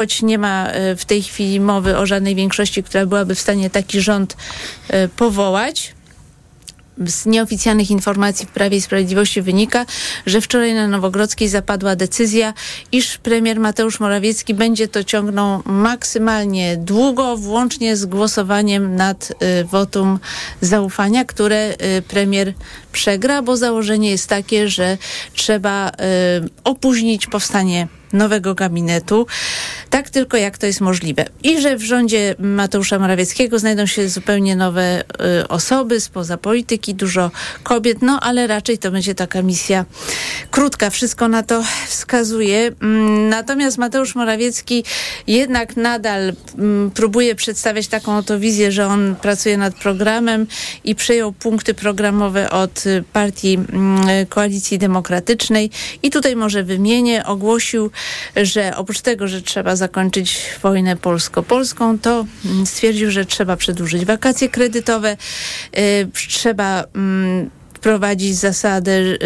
choć 0.00 0.22
nie 0.22 0.38
ma 0.38 0.66
e, 0.66 0.96
w 0.96 1.04
tej 1.04 1.22
chwili 1.22 1.60
mowy 1.60 1.98
o 1.98 2.06
żadnej 2.06 2.34
większości, 2.34 2.82
która 2.82 3.06
byłaby 3.06 3.34
w 3.34 3.40
stanie 3.40 3.70
taki 3.70 4.00
rząd 4.00 4.36
e, 4.88 5.08
powołać. 5.08 5.94
Z 7.06 7.26
nieoficjalnych 7.26 7.90
informacji 7.90 8.46
w 8.46 8.50
Prawie 8.50 8.76
i 8.76 8.80
Sprawiedliwości 8.80 9.42
wynika, 9.42 9.86
że 10.26 10.40
wczoraj 10.40 10.74
na 10.74 10.88
Nowogrodzkiej 10.88 11.48
zapadła 11.48 11.96
decyzja, 11.96 12.54
iż 12.92 13.18
premier 13.18 13.60
Mateusz 13.60 14.00
Morawiecki 14.00 14.54
będzie 14.54 14.88
to 14.88 15.04
ciągnął 15.04 15.62
maksymalnie 15.64 16.76
długo, 16.76 17.36
włącznie 17.36 17.96
z 17.96 18.06
głosowaniem 18.06 18.96
nad 18.96 19.30
y, 19.30 19.64
wotum 19.64 20.18
zaufania, 20.60 21.24
które 21.24 21.74
y, 21.98 22.02
premier 22.02 22.54
przegra, 22.92 23.42
bo 23.42 23.56
założenie 23.56 24.10
jest 24.10 24.28
takie, 24.28 24.68
że 24.68 24.98
trzeba 25.34 25.88
y, 25.88 25.92
opóźnić 26.64 27.26
powstanie 27.26 27.88
nowego 28.12 28.54
gabinetu, 28.54 29.26
tak 29.90 30.10
tylko 30.10 30.36
jak 30.36 30.58
to 30.58 30.66
jest 30.66 30.80
możliwe. 30.80 31.24
I 31.42 31.60
że 31.60 31.76
w 31.76 31.82
rządzie 31.82 32.34
Mateusza 32.38 32.98
Morawieckiego 32.98 33.58
znajdą 33.58 33.86
się 33.86 34.08
zupełnie 34.08 34.56
nowe 34.56 35.00
y, 35.42 35.48
osoby 35.48 36.00
spoza 36.00 36.36
polityki, 36.36 36.94
dużo 36.94 37.30
kobiet, 37.62 38.02
no 38.02 38.20
ale 38.20 38.46
raczej 38.46 38.78
to 38.78 38.90
będzie 38.90 39.14
taka 39.14 39.42
misja 39.42 39.84
krótka. 40.50 40.90
Wszystko 40.90 41.28
na 41.28 41.42
to 41.42 41.62
wskazuje. 41.86 42.72
Mm, 42.82 43.28
natomiast 43.28 43.78
Mateusz 43.78 44.14
Morawiecki 44.14 44.84
jednak 45.26 45.76
nadal 45.76 46.32
mm, 46.58 46.90
próbuje 46.90 47.34
przedstawiać 47.34 47.88
taką 47.88 48.16
oto 48.16 48.38
wizję, 48.38 48.72
że 48.72 48.86
on 48.86 49.16
pracuje 49.22 49.56
nad 49.56 49.74
programem 49.74 50.46
i 50.84 50.94
przejął 50.94 51.32
punkty 51.32 51.74
programowe 51.74 52.50
od 52.50 52.86
y, 52.86 53.04
partii 53.12 53.58
y, 54.22 54.26
Koalicji 54.26 54.78
Demokratycznej 54.78 55.70
i 56.02 56.10
tutaj 56.10 56.36
może 56.36 56.64
wymienię, 56.64 57.26
ogłosił 57.26 57.90
że 58.36 58.76
oprócz 58.76 59.00
tego, 59.00 59.28
że 59.28 59.42
trzeba 59.42 59.76
zakończyć 59.76 60.40
wojnę 60.62 60.96
polsko-polską, 60.96 61.98
to 61.98 62.24
stwierdził, 62.64 63.10
że 63.10 63.24
trzeba 63.24 63.56
przedłużyć 63.56 64.04
wakacje 64.04 64.48
kredytowe, 64.48 65.16
y, 65.78 66.08
trzeba 66.28 66.84
mm, 66.94 67.50
wprowadzić 67.80 68.36
zasadę 68.36 68.92
y, 68.92 69.18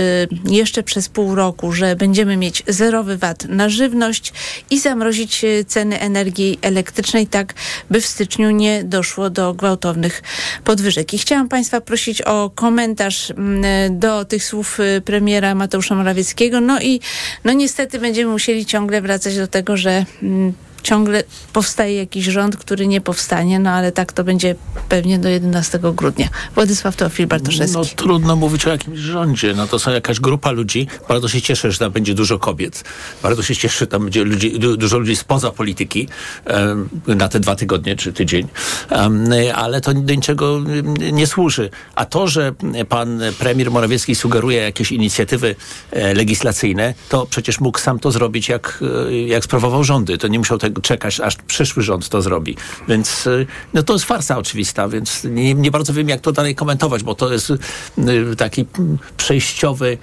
jeszcze 0.51 0.83
przez 0.83 1.09
pół 1.09 1.35
roku, 1.35 1.73
że 1.73 1.97
będziemy 1.97 2.37
mieć 2.37 2.63
zerowy 2.69 3.17
VAT 3.17 3.45
na 3.49 3.69
żywność 3.69 4.33
i 4.71 4.81
zamrozić 4.81 5.45
y, 5.45 5.65
ceny 5.69 6.01
energii 6.01 6.59
elektrycznej 6.63 7.27
tak, 7.27 7.55
by 7.91 8.01
w 8.01 8.07
styczniu 8.07 8.51
nie 8.51 8.85
doszło 8.85 9.31
do 9.31 9.55
gwałtownych 9.55 10.23
podwyżek. 10.65 11.15
I 11.15 11.19
chciałam 11.19 11.49
Państwa 11.49 11.81
prosić 11.81 12.23
o 12.23 12.51
komentarz 12.55 13.31
mm, 13.31 13.99
do 13.99 14.25
tych 14.25 14.45
słów 14.45 14.81
y, 14.81 15.01
premiera 15.01 15.55
Mateusza 15.55 15.95
Morawieckiego. 15.95 16.61
No 16.61 16.81
i 16.81 17.01
no 17.45 17.53
niestety 17.53 17.99
będziemy 17.99 18.31
musieli 18.33 18.67
ciągle 18.67 19.03
wracać 19.03 19.37
do 19.37 19.47
tego, 19.47 19.77
że 19.77 20.05
mm, 20.23 20.53
ciągle 20.85 21.25
powstaje 21.53 21.95
jakiś 21.97 22.25
rząd, 22.25 22.57
który 22.57 22.87
nie 22.87 23.01
powstanie, 23.01 23.59
no 23.59 23.71
ale 23.71 23.93
tak 23.93 24.13
to 24.13 24.25
będzie 24.25 24.55
pewnie 24.89 25.19
do 25.19 25.29
11 25.29 25.79
grudnia. 25.95 26.29
Władysław 26.55 26.97
Teofil 26.97 27.27
Bartoszewski. 27.27 27.77
No 27.79 27.85
trudno 27.85 28.37
mówić 28.37 28.67
o 28.67 28.71
jakimś 28.71 28.99
rządzie. 28.99 29.55
No 29.55 29.67
to 29.67 29.79
są 29.79 29.91
jakaś 29.91 30.21
grupa 30.21 30.51
ludzi. 30.51 30.87
Bardzo 31.09 31.29
się 31.29 31.43
cieszę, 31.43 31.73
że 31.73 31.79
tam 31.79 31.93
będzie 31.93 32.15
dużo 32.15 32.39
kobiet. 32.39 32.85
Bardzo 33.23 33.43
się 33.43 33.57
cieszę, 33.57 33.79
że 33.79 33.87
tam 33.87 34.03
będzie 34.03 34.25
ludzi, 34.25 34.59
dużo 34.59 34.99
ludzi 34.99 35.17
spoza 35.17 35.51
polityki 35.51 36.09
na 37.07 37.29
te 37.29 37.41
dwa 37.41 37.57
tygodnie 37.57 37.97
czy 37.97 38.13
tydzień. 38.13 38.49
Ale 39.55 39.81
to 39.81 39.95
do 39.95 40.15
niczego 40.15 40.61
nie 41.13 41.27
służy. 41.27 41.71
A 41.95 42.05
to, 42.05 42.29
że 42.29 42.53
pan 42.89 43.21
premier 43.39 43.71
Morawiecki 43.71 44.15
sugeruje 44.15 44.61
jakieś 44.61 44.93
inicjatywy 44.93 45.57
e, 45.91 46.15
legislacyjne, 46.15 46.95
to 47.09 47.27
przecież 47.27 47.61
mógł 47.61 47.79
sam 47.79 47.99
to 47.99 48.11
zrobić, 48.11 48.49
jak, 48.49 48.83
e, 49.09 49.19
jak 49.19 49.45
sprawował 49.45 49.85
rządy. 49.85 50.19
To 50.19 50.29
nie 50.29 50.39
musiał 50.39 50.59
tego 50.59 50.74
czekać, 50.83 51.21
aż 51.21 51.37
przyszły 51.37 51.83
rząd 51.83 52.09
to 52.09 52.23
zrobi. 52.23 52.57
Więc 52.89 53.27
y, 53.27 53.47
no 53.75 53.83
to 53.83 53.93
jest 53.93 54.05
farsa 54.05 54.39
oczywista, 54.39 54.89
więc 54.89 55.25
nie, 55.25 55.55
nie 55.55 55.71
bardzo 55.71 55.93
wiem, 55.93 56.09
jak 56.09 56.21
to 56.21 56.33
dalej 56.33 56.55
komentować, 56.55 57.03
bo 57.03 57.15
to 57.15 57.33
jest 57.33 57.51
y, 57.51 57.57
taki 58.37 58.67
przejściowy... 59.17 59.99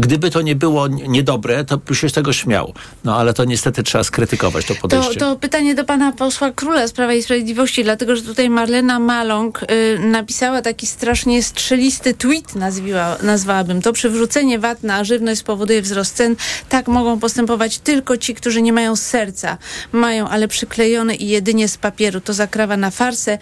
Gdyby 0.00 0.30
to 0.30 0.42
nie 0.42 0.54
było 0.54 0.88
niedobre, 0.88 1.64
to 1.64 1.78
by 1.78 1.94
się 1.94 2.08
z 2.08 2.12
tego 2.12 2.32
śmiał. 2.32 2.74
No 3.04 3.16
ale 3.16 3.34
to 3.34 3.44
niestety 3.44 3.82
trzeba 3.82 4.04
skrytykować 4.04 4.66
to 4.66 4.74
podejście. 4.74 5.20
To, 5.20 5.34
to 5.34 5.40
pytanie 5.40 5.74
do 5.74 5.84
pana 5.84 6.12
posła 6.12 6.50
Króla 6.50 6.86
z 6.86 6.92
Prawa 6.92 7.12
i 7.12 7.22
Sprawiedliwości, 7.22 7.84
dlatego, 7.84 8.16
że 8.16 8.22
tutaj 8.22 8.50
Marlena 8.50 8.98
Maląg 8.98 9.62
y, 9.62 9.98
napisała 9.98 10.62
taki 10.62 10.86
strasznie 10.86 11.42
strzelisty 11.42 12.14
tweet, 12.14 12.54
nazwiła, 12.54 13.16
nazwałabym 13.22 13.82
to. 13.82 13.92
Przywrócenie 13.92 14.58
VAT 14.58 14.82
na 14.82 15.04
żywność 15.04 15.40
spowoduje 15.40 15.82
wzrost 15.82 16.16
cen. 16.16 16.36
Tak 16.68 16.88
mogą 16.88 17.20
postępować 17.20 17.78
tylko 17.78 18.16
ci, 18.16 18.34
którzy 18.34 18.62
nie 18.62 18.72
mają 18.72 18.96
serca 18.96 19.58
mają, 19.92 20.28
ale 20.28 20.48
przyklejone 20.48 21.14
i 21.14 21.28
jedynie 21.28 21.68
z 21.68 21.76
papieru. 21.76 22.20
To 22.20 22.32
zakrawa 22.32 22.76
na 22.76 22.90
farsę. 22.90 23.38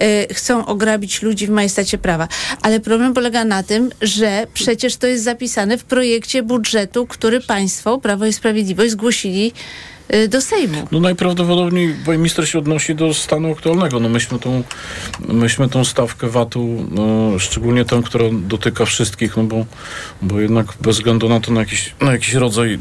Yy, 0.00 0.34
chcą 0.34 0.66
ograbić 0.66 1.22
ludzi 1.22 1.46
w 1.46 1.50
majestacie 1.50 1.98
prawa. 1.98 2.28
Ale 2.62 2.80
problem 2.80 3.14
polega 3.14 3.44
na 3.44 3.62
tym, 3.62 3.90
że 4.02 4.46
przecież 4.54 4.96
to 4.96 5.06
jest 5.06 5.24
zapisane 5.24 5.78
w 5.78 5.84
projekcie 5.84 6.42
budżetu, 6.42 7.06
który 7.06 7.40
państwo, 7.40 7.98
Prawo 7.98 8.26
i 8.26 8.32
Sprawiedliwość 8.32 8.92
zgłosili 8.92 9.52
do 10.28 10.40
Sejmu. 10.40 10.88
No 10.92 11.00
najprawdopodobniej 11.00 11.94
minister 12.08 12.48
się 12.48 12.58
odnosi 12.58 12.94
do 12.94 13.14
stanu 13.14 13.52
aktualnego. 13.52 14.00
No 14.00 14.08
myśmy 14.08 14.38
tą, 14.38 14.62
myśmy 15.28 15.68
tą 15.68 15.84
stawkę 15.84 16.28
VAT-u, 16.28 16.86
no, 16.90 17.38
szczególnie 17.38 17.84
tę, 17.84 18.02
która 18.04 18.24
dotyka 18.32 18.84
wszystkich, 18.84 19.36
no 19.36 19.42
bo, 19.42 19.66
bo 20.22 20.40
jednak 20.40 20.66
bez 20.80 20.96
względu 20.96 21.28
na 21.28 21.40
to, 21.40 21.52
na 21.52 21.60
jakiś, 21.60 21.94
na 22.00 22.12
jakiś 22.12 22.34
rodzaj 22.34 22.74
y, 22.74 22.78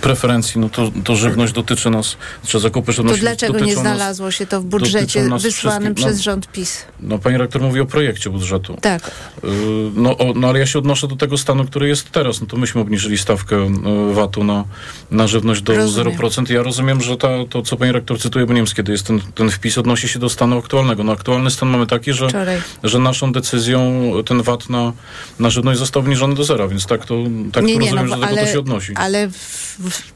preferencji, 0.00 0.60
no 0.60 0.68
to, 0.68 0.90
to 1.04 1.16
żywność 1.16 1.52
dotyczy 1.52 1.90
nas, 1.90 2.16
czy 2.46 2.60
zakupy 2.60 2.92
żywności 2.92 3.20
To 3.20 3.26
dlaczego 3.26 3.60
nie 3.60 3.76
znalazło 3.76 4.26
nas, 4.26 4.34
się 4.34 4.46
to 4.46 4.60
w 4.60 4.64
budżecie 4.64 5.28
wysłanym 5.38 5.94
przez 5.94 6.16
no, 6.16 6.22
rząd 6.22 6.52
PiS? 6.52 6.84
No 7.00 7.18
pani 7.18 7.38
rektor 7.38 7.62
mówi 7.62 7.80
o 7.80 7.86
projekcie 7.86 8.30
budżetu. 8.30 8.76
Tak. 8.80 9.10
Y, 9.44 9.48
no, 9.94 10.18
o, 10.18 10.32
no 10.34 10.48
ale 10.48 10.58
ja 10.58 10.66
się 10.66 10.78
odnoszę 10.78 11.08
do 11.08 11.16
tego 11.16 11.38
stanu, 11.38 11.64
który 11.64 11.88
jest 11.88 12.10
teraz. 12.10 12.40
No 12.40 12.46
to 12.46 12.56
myśmy 12.56 12.80
obniżyli 12.80 13.18
stawkę 13.18 13.72
VAT-u 14.12 14.44
na, 14.44 14.64
na 15.10 15.26
żywność 15.26 15.62
do 15.62 15.76
Rozumiem. 15.76 16.18
0%. 16.18 16.43
Ja 16.48 16.62
rozumiem, 16.62 17.00
że 17.00 17.16
ta, 17.16 17.28
to, 17.50 17.62
co 17.62 17.76
pani 17.76 17.92
rektor 17.92 18.20
cytuje, 18.20 18.46
bo 18.46 18.52
nie 18.52 18.62
wiem, 18.62 18.74
kiedy 18.76 18.92
jest 18.92 19.06
ten, 19.06 19.20
ten 19.34 19.50
wpis, 19.50 19.78
odnosi 19.78 20.08
się 20.08 20.18
do 20.18 20.28
stanu 20.28 20.58
aktualnego. 20.58 21.04
No 21.04 21.12
aktualny 21.12 21.50
stan 21.50 21.68
mamy 21.68 21.86
taki, 21.86 22.12
że, 22.12 22.28
że 22.82 22.98
naszą 22.98 23.32
decyzją 23.32 24.12
ten 24.26 24.42
VAT 24.42 24.70
na, 24.70 24.92
na 25.38 25.50
żywność 25.50 25.78
został 25.78 26.02
obniżony 26.02 26.34
do 26.34 26.44
zera, 26.44 26.68
więc 26.68 26.86
tak 26.86 27.06
to, 27.06 27.14
tak 27.52 27.64
nie, 27.64 27.74
to 27.74 27.80
nie, 27.80 27.90
rozumiem, 27.90 28.08
no, 28.08 28.16
że 28.16 28.20
do 28.20 28.26
tego 28.26 28.40
to 28.40 28.52
się 28.52 28.58
odnosi. 28.58 28.92
Ale 28.96 29.28
w, 29.28 29.34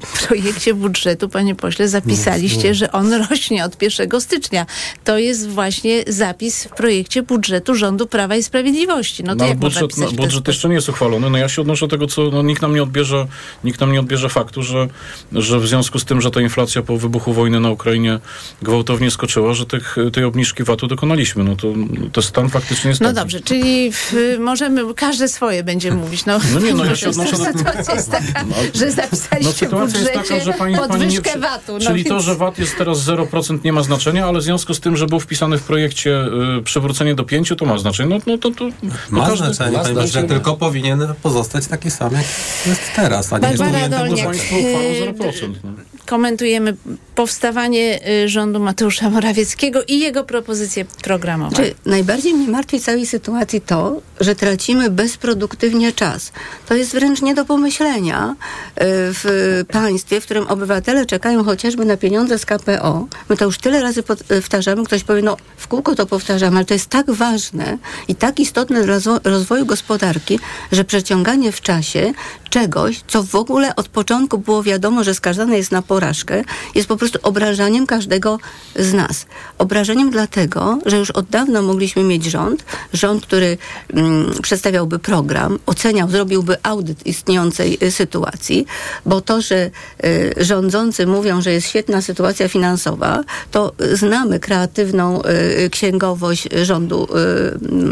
w 0.07 0.27
projekcie 0.27 0.75
budżetu, 0.75 1.29
panie 1.29 1.55
pośle, 1.55 1.89
zapisaliście, 1.89 2.63
no, 2.63 2.69
no. 2.69 2.75
że 2.75 2.93
on 2.93 3.13
rośnie 3.31 3.65
od 3.65 3.83
1 3.83 4.21
stycznia. 4.21 4.67
To 5.05 5.19
jest 5.19 5.49
właśnie 5.49 6.05
zapis 6.07 6.65
w 6.65 6.69
projekcie 6.69 7.23
budżetu 7.23 7.75
rządu 7.75 8.07
Prawa 8.07 8.37
i 8.37 8.43
Sprawiedliwości. 8.43 9.25
No 9.25 9.37
to 9.37 9.39
no, 9.39 9.49
jak 9.49 9.59
budżet, 9.59 9.97
no, 9.97 10.13
budżet 10.13 10.49
jeszcze 10.49 10.69
nie 10.69 10.75
jest 10.75 10.89
uchwalony. 10.89 11.31
No 11.31 11.39
ja 11.39 11.49
się 11.49 11.63
odnoszę 11.63 11.87
do 11.87 11.91
tego, 11.91 12.07
co 12.07 12.31
no, 12.31 12.43
nikt 12.43 12.63
nam 12.63 12.75
nie 12.75 12.83
odbierze, 12.83 13.27
nikt 13.65 13.81
nam 13.81 13.93
nie 13.93 14.01
odbierze 14.01 14.29
faktu, 14.29 14.63
że, 14.63 14.89
że 15.33 15.61
w 15.61 15.67
związku 15.67 15.99
z 15.99 16.05
tym, 16.05 16.18
że 16.21 16.31
ta 16.31 16.41
inflacja 16.41 16.83
po 16.83 16.99
wybuchu 16.99 17.33
wojny 17.33 17.61
na 17.61 17.71
Ukrainie 17.71 18.19
gwałtownie 18.63 19.11
skoczyła, 19.11 19.55
że 19.55 19.67
tych, 19.67 19.97
tej 20.13 20.25
obniżki 20.25 20.65
VAT-u 20.65 20.87
dokonaliśmy. 20.87 21.45
No 21.45 21.57
to, 21.57 21.69
to 22.13 22.23
stan 22.23 22.49
faktycznie 22.49 22.89
jest 22.89 23.01
No 23.01 23.09
taki. 23.09 23.21
dobrze, 23.21 23.41
czyli 23.41 23.93
w, 23.93 24.15
możemy, 24.41 24.95
każde 24.95 25.29
swoje 25.29 25.65
będzie 25.65 25.95
mówić. 25.95 26.27
No, 26.27 26.39
no 26.55 26.61
nie, 26.61 26.75
no 26.75 26.85
ja 26.91 26.97
się 26.97 27.09
odnoszę 27.09 27.37
do... 27.37 27.45
Sytuacja 27.45 27.95
jest 27.95 28.11
taka, 28.11 28.45
no, 28.49 28.55
że 28.75 28.91
zapisaliście 28.91 29.69
no, 29.73 29.79
w 29.79 29.81
budżecie 29.81 29.99
jest 29.99 30.29
taka, 30.29 30.45
że 30.45 30.53
pani, 30.53 30.77
podwyżkę 30.77 31.23
pani 31.23 31.35
nie... 31.35 31.49
VAT-u. 31.49 31.73
No 31.73 31.81
czyli 31.81 31.95
więc... 31.95 32.09
to, 32.09 32.21
że 32.21 32.35
VAT 32.35 32.59
jest 32.59 32.79
teraz 32.79 32.99
0% 32.99 33.59
nie 33.65 33.73
ma 33.73 33.83
znaczenia, 33.83 34.27
ale 34.27 34.39
w 34.39 34.43
związku 34.43 34.75
z 34.75 34.81
tym, 34.81 34.97
że 34.97 35.07
był 35.07 35.21
wpisany 35.21 35.59
w 35.59 35.63
projekcie 35.63 36.25
y, 36.59 36.63
przywrócenie 36.63 37.15
do 37.15 37.25
5, 37.25 37.53
to 37.59 37.65
ma 37.65 37.79
znaczenie. 37.79 38.15
No, 38.15 38.33
no 38.33 38.39
to, 38.39 38.51
to, 38.51 38.69
ma 39.11 39.27
każdy... 39.27 39.37
znaczenie, 39.55 39.77
ma 39.77 39.85
znaczenie. 39.85 40.29
tylko 40.29 40.57
powinien 40.57 41.15
pozostać 41.23 41.67
taki 41.67 41.91
sam, 41.91 42.13
jak 42.13 42.25
jest 42.67 42.81
teraz, 42.97 43.33
a 43.33 43.39
nie 43.39 43.57
Barbara 43.57 43.89
Dolniak, 43.89 44.27
państwo 44.27 44.57
uchwalą 44.57 45.33
0%. 45.33 45.55
No 45.65 45.71
komentujemy 46.09 46.77
powstawanie 47.15 48.01
y, 48.25 48.29
rządu 48.29 48.61
Mateusza 48.61 49.11
Morawieckiego 49.11 49.83
i 49.83 49.99
jego 49.99 50.25
propozycje 50.25 50.85
programowe. 50.85 51.57
Czy 51.57 51.75
najbardziej 51.87 52.35
mnie 52.35 52.49
martwi 52.49 52.81
całej 52.81 53.07
sytuacji 53.07 53.61
to, 53.61 54.01
że 54.21 54.35
tracimy 54.35 54.91
bezproduktywnie 54.91 55.93
czas. 55.93 56.33
To 56.69 56.75
jest 56.75 56.93
wręcz 56.93 57.23
nie 57.23 57.35
do 57.35 57.45
pomyślenia 57.45 58.31
y, 58.31 58.75
w 58.85 59.65
państwie, 59.73 60.21
w 60.21 60.25
którym 60.25 60.47
obywatele 60.47 61.07
czekają 61.07 61.45
chociażby 61.45 61.85
na 61.85 61.97
pieniądze 61.97 62.39
z 62.39 62.47
KPO. 62.47 63.07
My 63.29 63.37
to 63.37 63.45
już 63.45 63.59
tyle 63.59 63.83
razy 63.83 64.03
powtarzamy, 64.03 64.85
ktoś 64.85 65.05
powie, 65.05 65.23
no 65.23 65.37
w 65.57 65.69
kółko 65.69 65.95
to 65.95 66.07
powtarzamy, 66.07 66.57
ale 66.57 66.65
to 66.65 66.75
jest 66.75 66.87
tak 66.87 67.11
ważne 67.11 67.79
i 68.09 68.15
tak 68.15 68.41
istotne 68.41 68.85
dla 68.85 68.99
rozwoju 69.25 69.67
gospodarki, 69.67 70.39
że 70.73 70.85
przeciąganie 70.85 71.53
w 71.53 71.61
czasie 71.61 72.13
czegoś, 72.51 73.03
co 73.07 73.23
w 73.23 73.35
ogóle 73.35 73.77
od 73.77 73.89
początku 73.89 74.39
było 74.39 74.63
wiadomo, 74.63 75.05
że 75.05 75.15
skazane 75.15 75.57
jest 75.57 75.73
na 75.73 75.83
porażkę, 75.83 76.45
jest 76.75 76.89
po 76.89 76.97
prostu 76.97 77.19
obrażaniem 77.23 77.87
każdego 77.87 78.39
z 78.77 78.93
nas. 78.93 79.27
Obrażeniem 79.59 80.11
dlatego, 80.11 80.79
że 80.87 80.97
już 80.97 81.11
od 81.11 81.27
dawna 81.27 81.63
mogliśmy 81.63 82.03
mieć 82.03 82.25
rząd, 82.25 82.65
rząd, 82.93 83.27
który 83.27 83.59
mm, 83.95 84.33
przedstawiałby 84.43 84.99
program, 84.99 85.59
oceniał, 85.67 86.11
zrobiłby 86.11 86.57
audyt 86.63 87.07
istniejącej 87.07 87.79
y, 87.83 87.91
sytuacji, 87.91 88.67
bo 89.07 89.21
to, 89.21 89.41
że 89.41 89.71
y, 90.05 90.35
rządzący 90.37 91.07
mówią, 91.07 91.43
że 91.43 91.53
jest 91.53 91.69
świetna 91.69 92.03
sytuacja 92.03 92.49
finansowa, 92.49 93.25
to 93.51 93.73
znamy 93.93 94.41
kreatywną 94.41 95.23
y, 95.23 95.71
księgowość 95.71 96.49
rządu 96.63 97.09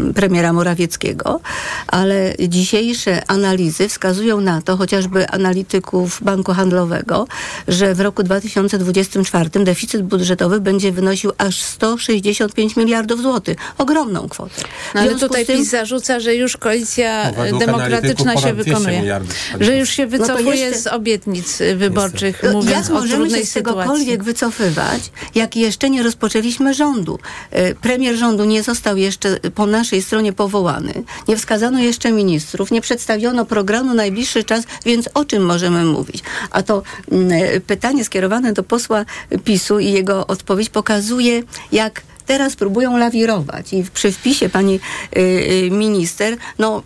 y, 0.09 0.13
premiera 0.13 0.53
Morawieckiego, 0.53 1.39
ale 1.87 2.33
dzisiejsze 2.47 3.31
analizy 3.31 3.89
wskazują 3.89 4.41
na 4.47 4.61
to, 4.61 4.77
chociażby 4.77 5.29
analityków 5.29 6.23
Banku 6.23 6.53
Handlowego, 6.53 7.27
że 7.67 7.95
w 7.95 7.99
roku 7.99 8.23
2024 8.23 9.49
deficyt 9.49 10.01
budżetowy 10.01 10.61
będzie 10.61 10.91
wynosił 10.91 11.31
aż 11.37 11.61
165 11.61 12.75
miliardów 12.75 13.21
złotych. 13.21 13.57
Ogromną 13.77 14.29
kwotę. 14.29 14.61
No, 14.95 15.01
ale 15.01 15.15
tutaj 15.15 15.45
tym... 15.45 15.57
PiS 15.57 15.69
zarzuca, 15.69 16.19
że 16.19 16.35
już 16.35 16.57
koalicja 16.57 17.31
no, 17.51 17.59
demokratyczna 17.59 18.37
się 18.37 18.53
wykonuje. 18.53 19.21
Że 19.59 19.77
już 19.77 19.89
się 19.89 20.03
no 20.03 20.09
wycofuje 20.09 20.45
no 20.45 20.53
jeszcze... 20.53 20.79
z 20.79 20.87
obietnic 20.87 21.59
wyborczych, 21.75 22.43
no, 22.43 22.51
mówiąc 22.51 22.87
jak 22.89 22.97
o 22.97 23.01
trudnej 23.01 23.41
się 23.41 23.47
z 23.47 23.53
tegokolwiek 23.53 24.23
wycofywać, 24.23 25.11
jak 25.35 25.55
jeszcze 25.55 25.89
nie 25.89 26.03
rozpoczęliśmy 26.03 26.73
rządu? 26.73 27.19
E, 27.51 27.75
premier 27.75 28.15
rządu 28.15 28.45
nie 28.45 28.63
został 28.63 28.97
jeszcze 28.97 29.39
po 29.55 29.65
naszej 29.65 30.01
stronie 30.01 30.33
powołany. 30.33 30.93
Nie 31.27 31.37
wskazano 31.37 31.79
jeszcze 31.79 32.11
ministrów, 32.11 32.71
nie 32.71 32.81
przedstawiono 32.81 33.45
programu 33.45 33.93
najbliższy 34.37 34.43
czas, 34.43 34.63
więc 34.85 35.09
o 35.13 35.25
czym 35.25 35.45
możemy 35.45 35.85
mówić? 35.85 36.23
A 36.51 36.63
to 36.63 36.83
mm, 37.11 37.31
pytanie 37.67 38.05
skierowane 38.05 38.53
do 38.53 38.63
posła 38.63 39.05
PiSu 39.43 39.79
i 39.79 39.91
jego 39.91 40.27
odpowiedź 40.27 40.69
pokazuje, 40.69 41.43
jak 41.71 42.01
teraz 42.27 42.55
próbują 42.55 42.97
lawirować 42.97 43.73
i 43.73 43.83
przy 43.93 44.11
wpisie 44.11 44.49
pani 44.49 44.79
y, 45.17 45.19
y, 45.19 45.71
minister, 45.71 46.37
no 46.59 46.83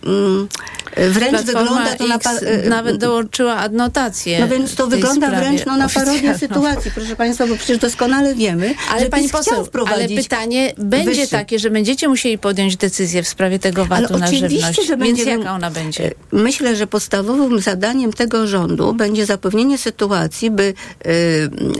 y, 0.97 1.09
wręcz 1.09 1.31
Platforma 1.31 1.85
wygląda 1.85 1.97
to 1.97 2.07
na... 2.07 2.39
Y, 2.41 2.69
nawet 2.69 2.97
dołączyła 2.97 3.55
adnotację. 3.55 4.39
No 4.39 4.47
więc 4.47 4.75
to 4.75 4.87
wygląda 4.87 5.29
wręcz 5.29 5.65
no, 5.65 5.77
na 5.77 5.89
parodię 5.89 6.37
sytuacji, 6.37 6.91
proszę 6.95 7.15
państwa, 7.15 7.47
bo 7.47 7.55
przecież 7.55 7.77
doskonale 7.77 8.35
wiemy, 8.35 8.73
ale 8.91 9.03
że 9.03 9.09
pani 9.09 9.29
poseł, 9.29 9.67
ale 9.85 10.09
pytanie 10.09 10.73
będzie 10.77 11.11
wyższy. 11.11 11.27
takie, 11.27 11.59
że 11.59 11.69
będziecie 11.69 12.07
musieli 12.07 12.37
podjąć 12.37 12.77
decyzję 12.77 13.23
w 13.23 13.27
sprawie 13.27 13.59
tego 13.59 13.85
VAT-u 13.85 14.17
na 14.17 14.27
żywność. 14.31 14.85
Że 14.87 14.97
więc 14.97 15.25
jaka 15.25 15.53
ona 15.53 15.71
będzie? 15.71 16.05
Y, 16.05 16.15
myślę, 16.31 16.75
że 16.75 16.87
podstawowym 16.87 17.59
zadaniem 17.59 18.13
tego 18.13 18.47
rządu 18.47 18.93
będzie 18.93 19.25
zapewnienie 19.25 19.77
sytuacji, 19.77 20.51
by 20.51 20.73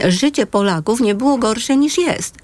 życie 0.08 0.46
Polaków 0.46 1.00
nie 1.00 1.14
było 1.14 1.38
gorsze 1.38 1.76
niż 1.76 1.98
jest. 1.98 2.34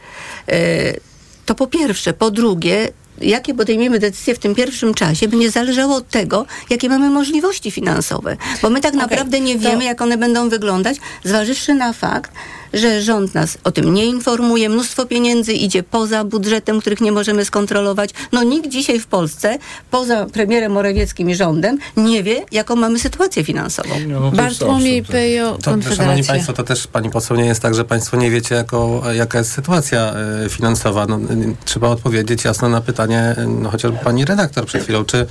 To 1.49 1.55
po 1.55 1.67
pierwsze. 1.67 2.13
Po 2.13 2.31
drugie, 2.31 2.89
jakie 3.21 3.55
podejmiemy 3.55 3.99
decyzje 3.99 4.35
w 4.35 4.39
tym 4.39 4.55
pierwszym 4.55 4.95
czasie, 4.95 5.29
będzie 5.29 5.51
zależało 5.51 5.97
od 5.97 6.09
tego, 6.09 6.47
jakie 6.71 6.89
mamy 6.89 7.11
możliwości 7.11 7.71
finansowe. 7.71 8.37
Bo 8.63 8.71
my 8.71 8.81
tak 8.81 8.95
okay, 8.95 9.03
naprawdę 9.03 9.41
nie 9.41 9.59
wiemy, 9.59 9.79
to... 9.79 9.83
jak 9.83 10.03
one 10.03 10.17
będą 10.17 10.49
wyglądać, 10.49 10.97
zważywszy 11.25 11.75
na 11.75 11.93
fakt, 11.93 12.33
że 12.73 13.03
rząd 13.03 13.35
nas 13.35 13.59
o 13.65 13.73
tym 13.73 13.95
nie 13.95 14.07
informuje, 14.07 14.69
mnóstwo 14.69 15.07
pieniędzy 15.07 15.53
idzie 15.53 15.83
poza 15.83 16.25
budżetem, 16.25 16.81
których 16.81 17.01
nie 17.01 17.13
możemy 17.13 17.45
skontrolować. 17.45 18.11
No 18.33 18.43
nikt 18.43 18.69
dzisiaj 18.69 19.01
w 19.01 19.07
Polsce, 19.07 19.59
poza 19.91 20.27
premierem 20.27 20.73
Morawieckim 20.73 21.31
i 21.31 21.35
rządem, 21.35 21.79
nie 21.97 22.23
wie, 22.23 22.45
jaką 22.53 22.77
mamy 22.77 22.99
sytuację 22.99 23.45
finansową. 23.45 23.95
No, 24.07 24.31
Bartłomiej 24.31 25.03
Pejo, 25.03 25.59
Konfederacja. 25.65 25.97
Szanowni 25.97 26.25
Państwo, 26.25 26.53
to 26.53 26.65
też 26.65 26.87
Pani 26.87 27.11
poseł 27.11 27.37
nie 27.37 27.47
jest 27.47 27.63
tak, 27.63 27.75
że 27.75 27.85
Państwo 27.85 28.17
nie 28.17 28.31
wiecie, 28.31 28.55
jako, 28.55 29.03
jaka 29.13 29.39
jest 29.39 29.53
sytuacja 29.53 30.15
y, 30.47 30.49
finansowa. 30.49 31.07
No, 31.07 31.17
y, 31.17 31.55
trzeba 31.65 31.89
odpowiedzieć 31.89 32.45
jasno 32.45 32.69
na 32.69 32.81
pytanie, 32.81 33.35
y, 33.39 33.47
no, 33.47 33.71
chociażby 33.71 33.99
Pani 34.05 34.25
redaktor 34.25 34.67
przed 34.67 34.83
chwilą, 34.83 35.05
czy 35.05 35.27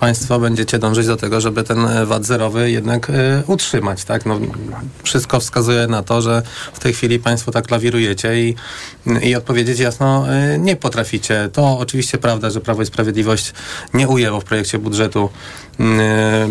Państwo 0.00 0.38
będziecie 0.38 0.78
dążyć 0.78 1.06
do 1.06 1.16
tego, 1.16 1.40
żeby 1.40 1.64
ten 1.64 2.06
VAT 2.06 2.24
zerowy 2.24 2.70
jednak 2.70 3.10
y, 3.10 3.12
utrzymać, 3.46 4.04
tak? 4.04 4.26
No, 4.26 4.40
wszystko 5.02 5.40
wskazuje 5.40 5.86
na 5.86 6.02
to, 6.02 6.22
że 6.22 6.42
w 6.72 6.78
tej 6.82 6.92
chwili 6.92 7.18
Państwo 7.18 7.52
tak 7.52 7.70
lawirujecie 7.70 8.40
i, 8.40 8.54
i 9.22 9.34
odpowiedzieć 9.34 9.78
jasno 9.78 10.26
y, 10.54 10.58
nie 10.58 10.76
potraficie. 10.76 11.48
To 11.52 11.78
oczywiście 11.78 12.18
prawda, 12.18 12.50
że 12.50 12.60
Prawo 12.60 12.82
i 12.82 12.86
Sprawiedliwość 12.86 13.52
nie 13.94 14.08
ujęło 14.08 14.40
w 14.40 14.44
projekcie 14.44 14.78
budżetu 14.78 15.28
y, 15.80 15.84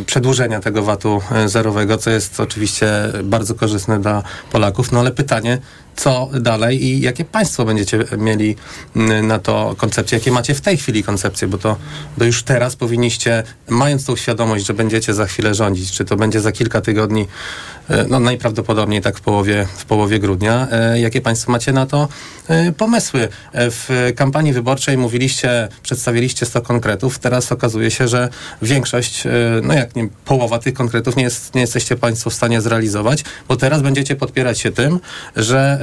przedłużenia 0.05 0.59
tego 0.59 0.83
VAT-u 0.83 1.21
y, 1.45 1.49
zerowego, 1.49 1.97
co 1.97 2.09
jest 2.09 2.39
oczywiście 2.39 2.91
bardzo 3.23 3.55
korzystne 3.55 3.99
dla 3.99 4.23
Polaków. 4.51 4.91
No 4.91 4.99
ale 4.99 5.11
pytanie, 5.11 5.57
co 5.95 6.29
dalej 6.39 6.83
i 6.83 7.01
jakie 7.01 7.25
państwo 7.25 7.65
będziecie 7.65 7.99
mieli 8.17 8.55
na 9.23 9.39
to 9.39 9.75
koncepcję, 9.77 10.17
jakie 10.17 10.31
macie 10.31 10.55
w 10.55 10.61
tej 10.61 10.77
chwili 10.77 11.03
koncepcję, 11.03 11.47
bo 11.47 11.57
to, 11.57 11.77
to 12.19 12.25
już 12.25 12.43
teraz 12.43 12.75
powinniście, 12.75 13.43
mając 13.69 14.05
tą 14.05 14.15
świadomość, 14.15 14.65
że 14.65 14.73
będziecie 14.73 15.13
za 15.13 15.25
chwilę 15.25 15.55
rządzić, 15.55 15.91
czy 15.91 16.05
to 16.05 16.15
będzie 16.15 16.41
za 16.41 16.51
kilka 16.51 16.81
tygodni, 16.81 17.27
E, 17.91 18.05
no 18.09 18.19
najprawdopodobniej 18.19 19.01
tak 19.01 19.17
w 19.17 19.21
połowie, 19.21 19.67
w 19.77 19.85
połowie 19.85 20.19
grudnia. 20.19 20.67
E, 20.71 20.99
jakie 20.99 21.21
Państwo 21.21 21.51
macie 21.51 21.73
na 21.73 21.85
to 21.85 22.07
e, 22.47 22.71
pomysły? 22.71 23.27
W 23.53 24.11
kampanii 24.15 24.53
wyborczej 24.53 24.97
mówiliście, 24.97 25.67
przedstawiliście 25.83 26.45
100 26.45 26.61
konkretów, 26.61 27.19
teraz 27.19 27.51
okazuje 27.51 27.91
się, 27.91 28.07
że 28.07 28.29
większość, 28.61 29.23
no 29.63 29.73
jak 29.73 29.95
nie 29.95 30.07
połowa 30.25 30.59
tych 30.59 30.73
konkretów 30.73 31.15
nie, 31.15 31.23
jest, 31.23 31.55
nie 31.55 31.61
jesteście 31.61 31.95
Państwo 31.95 32.29
w 32.29 32.33
stanie 32.33 32.61
zrealizować, 32.61 33.23
bo 33.47 33.55
teraz 33.55 33.81
będziecie 33.81 34.15
podpierać 34.15 34.59
się 34.59 34.71
tym, 34.71 34.99
że, 35.35 35.79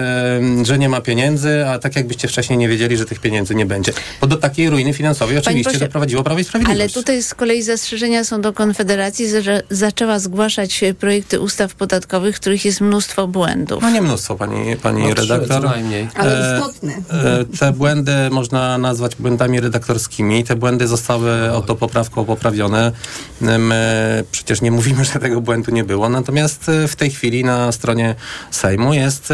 że 0.62 0.78
nie 0.78 0.88
ma 0.88 1.00
pieniędzy, 1.00 1.66
a 1.66 1.78
tak 1.78 1.96
jakbyście 1.96 2.28
wcześniej 2.28 2.58
nie 2.58 2.68
wiedzieli, 2.68 2.96
że 2.96 3.04
tych 3.04 3.20
pieniędzy 3.20 3.54
nie 3.54 3.66
będzie. 3.66 3.92
Bo 4.20 4.26
do 4.26 4.36
takiej 4.36 4.70
ruiny 4.70 4.92
finansowej 4.92 5.38
oczywiście 5.38 5.70
pośle, 5.70 5.86
doprowadziło 5.86 6.22
Prawo 6.22 6.40
i 6.40 6.44
Sprawiedliwość. 6.44 6.80
Ale 6.80 7.02
tutaj 7.02 7.22
z 7.22 7.34
kolei 7.34 7.62
zastrzeżenia 7.62 8.24
są 8.24 8.40
do 8.40 8.52
Konfederacji, 8.52 9.42
że 9.42 9.62
zaczęła 9.70 10.18
zgłaszać 10.18 10.84
projekty 10.98 11.40
ustaw 11.40 11.74
podatkowych 11.74 12.28
w 12.36 12.40
których 12.40 12.64
jest 12.64 12.80
mnóstwo 12.80 13.28
błędów. 13.28 13.82
No 13.82 13.90
nie 13.90 14.02
mnóstwo, 14.02 14.36
pani, 14.36 14.76
pani 14.76 15.02
no, 15.02 15.14
redaktor. 15.14 15.62
Co 15.62 15.68
najmniej. 15.68 16.08
Ale 16.14 16.54
e, 16.54 16.58
istotne. 16.58 16.92
E, 17.10 17.44
te 17.58 17.72
błędy 17.72 18.12
można 18.30 18.78
nazwać 18.78 19.16
błędami 19.16 19.60
redaktorskimi. 19.60 20.44
Te 20.44 20.56
błędy 20.56 20.86
zostały 20.86 21.52
oto 21.52 21.76
poprawką 21.76 22.24
poprawione. 22.24 22.92
My 23.40 24.24
przecież 24.30 24.60
nie 24.60 24.70
mówimy, 24.70 25.04
że 25.04 25.12
tego 25.12 25.40
błędu 25.40 25.70
nie 25.70 25.84
było. 25.84 26.08
Natomiast 26.08 26.68
e, 26.68 26.88
w 26.88 26.96
tej 26.96 27.10
chwili 27.10 27.44
na 27.44 27.72
stronie 27.72 28.14
Sejmu 28.50 28.94
jest 28.94 29.32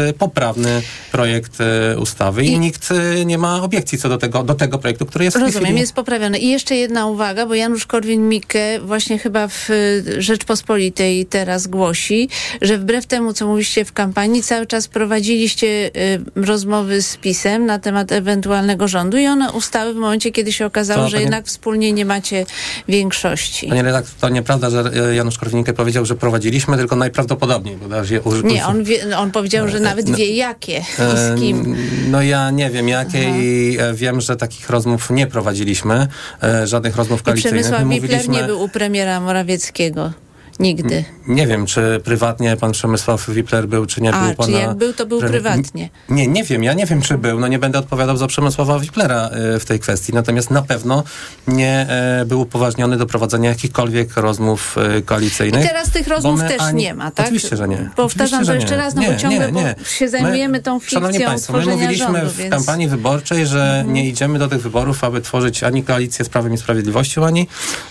projekt 1.11 1.57
ustawy 1.97 2.45
i, 2.45 2.51
i 2.51 2.59
nikt 2.59 2.89
nie 3.25 3.37
ma 3.37 3.63
obiekcji 3.63 3.97
co 3.97 4.09
do 4.09 4.17
tego, 4.17 4.43
do 4.43 4.55
tego 4.55 4.77
projektu, 4.77 5.05
który 5.05 5.25
jest 5.25 5.37
Rozumiem, 5.37 5.63
w 5.63 5.65
chwili... 5.65 5.79
jest 5.79 5.93
poprawiony. 5.93 6.39
I 6.39 6.49
jeszcze 6.49 6.75
jedna 6.75 7.07
uwaga, 7.07 7.45
bo 7.45 7.55
Janusz 7.55 7.87
Korwin-Mikke 7.87 8.79
właśnie 8.85 9.19
chyba 9.19 9.47
w 9.47 9.69
Rzeczpospolitej 10.17 11.25
teraz 11.25 11.67
głosi, 11.67 12.29
że 12.61 12.77
wbrew 12.77 13.05
temu, 13.05 13.33
co 13.33 13.47
mówiliście 13.47 13.85
w 13.85 13.93
kampanii, 13.93 14.43
cały 14.43 14.65
czas 14.65 14.87
prowadziliście 14.87 15.91
rozmowy 16.35 17.01
z 17.01 17.17
PiSem 17.17 17.65
na 17.65 17.79
temat 17.79 18.11
ewentualnego 18.11 18.87
rządu 18.87 19.17
i 19.17 19.27
one 19.27 19.51
ustały 19.51 19.93
w 19.93 19.97
momencie, 19.97 20.31
kiedy 20.31 20.53
się 20.53 20.65
okazało, 20.65 21.03
to, 21.03 21.09
że 21.09 21.17
panie... 21.17 21.23
jednak 21.23 21.45
wspólnie 21.45 21.93
nie 21.93 22.05
macie 22.05 22.45
większości. 22.87 23.67
Panie 23.67 23.83
redaktor, 23.83 24.13
to 24.19 24.29
nieprawda, 24.29 24.69
że 24.69 24.91
e, 25.09 25.15
Janusz 25.15 25.39
Korwin-Mikke 25.39 25.73
powiedział, 25.73 26.05
że 26.05 26.15
prowadziliśmy, 26.15 26.77
tylko 26.77 26.95
najprawdopodobniej. 26.95 27.77
Bo 27.77 27.95
je 27.95 28.21
Nie, 28.43 28.65
on, 28.65 28.83
wie, 28.83 29.17
on 29.17 29.31
powiedział, 29.31 29.67
że 29.67 29.79
nawet 29.79 30.07
no, 30.09 30.17
wie 30.17 30.35
jakie 30.47 30.77
i 30.79 31.17
z 31.23 31.39
kim. 31.39 31.75
No 32.07 32.21
ja 32.21 32.51
nie 32.51 32.69
wiem 32.69 32.89
jakie 32.89 33.27
Aha. 33.29 33.37
i 33.37 33.77
e, 33.79 33.93
wiem, 33.93 34.21
że 34.21 34.35
takich 34.35 34.69
rozmów 34.69 35.09
nie 35.09 35.27
prowadziliśmy, 35.27 36.07
e, 36.43 36.67
żadnych 36.67 36.95
rozmów 36.95 37.23
koalicyjnych. 37.23 37.61
I 37.61 37.63
Przemysław 37.63 38.01
Wipler 38.01 38.29
nie 38.29 38.43
był 38.43 38.61
u 38.63 38.69
premiera 38.69 39.19
Morawieckiego. 39.19 40.11
Nigdy. 40.59 41.03
Nie 41.27 41.47
wiem, 41.47 41.65
czy 41.65 42.01
prywatnie 42.03 42.57
pan 42.57 42.71
Przemysław 42.71 43.29
Wipler 43.29 43.67
był, 43.67 43.85
czy 43.85 44.01
nie 44.01 44.13
A, 44.13 44.25
był. 44.25 44.35
Pana... 44.35 44.51
czy 44.51 44.63
jak 44.63 44.73
był, 44.73 44.93
to 44.93 45.05
był 45.05 45.19
prywatnie. 45.19 45.89
Nie, 46.09 46.27
nie 46.27 46.43
wiem. 46.43 46.63
Ja 46.63 46.73
nie 46.73 46.85
wiem, 46.85 47.01
czy 47.01 47.17
był. 47.17 47.39
No 47.39 47.47
nie 47.47 47.59
będę 47.59 47.79
odpowiadał 47.79 48.17
za 48.17 48.27
Przemysława 48.27 48.79
Wiplera 48.79 49.29
y, 49.55 49.59
w 49.59 49.65
tej 49.65 49.79
kwestii. 49.79 50.13
Natomiast 50.13 50.51
na 50.51 50.61
pewno 50.61 51.03
nie 51.47 51.87
e, 51.89 52.25
był 52.25 52.41
upoważniony 52.41 52.97
do 52.97 53.05
prowadzenia 53.05 53.49
jakichkolwiek 53.49 54.17
rozmów 54.17 54.75
e, 54.77 55.01
koalicyjnych. 55.01 55.65
I 55.65 55.67
teraz 55.67 55.89
tych 55.91 56.07
rozmów 56.07 56.41
też 56.41 56.61
ani... 56.61 56.83
nie 56.83 56.93
ma, 56.93 57.11
tak? 57.11 57.25
Oczywiście, 57.25 57.57
że 57.57 57.67
nie. 57.67 57.89
Powtarzam 57.95 58.41
Oczywiście, 58.41 58.53
to 58.53 58.61
jeszcze 58.61 58.77
raz, 58.77 58.95
no 58.95 59.01
nie, 59.01 59.11
bo 59.11 59.17
ciągle 59.17 59.51
nie, 59.51 59.63
nie. 59.63 59.75
się 59.85 60.09
zajmujemy 60.09 60.51
my, 60.51 60.63
tą 60.63 60.79
fikcją 60.79 60.99
Szanowni 60.99 61.25
Państwo, 61.25 61.53
my 61.53 61.65
mówiliśmy 61.65 62.05
rządu, 62.05 62.29
w 62.29 62.35
więc... 62.37 62.51
kampanii 62.51 62.87
wyborczej, 62.87 63.45
że 63.45 63.63
mhm. 63.63 63.93
nie 63.93 64.07
idziemy 64.07 64.39
do 64.39 64.47
tych 64.47 64.61
wyborów, 64.61 65.03
aby 65.03 65.21
tworzyć 65.21 65.63
ani 65.63 65.83
koalicję 65.83 66.25
z 66.25 66.29
Prawem 66.29 66.53
i 66.53 66.57
Sprawiedliwością, 66.57 67.25
ani 67.25 67.47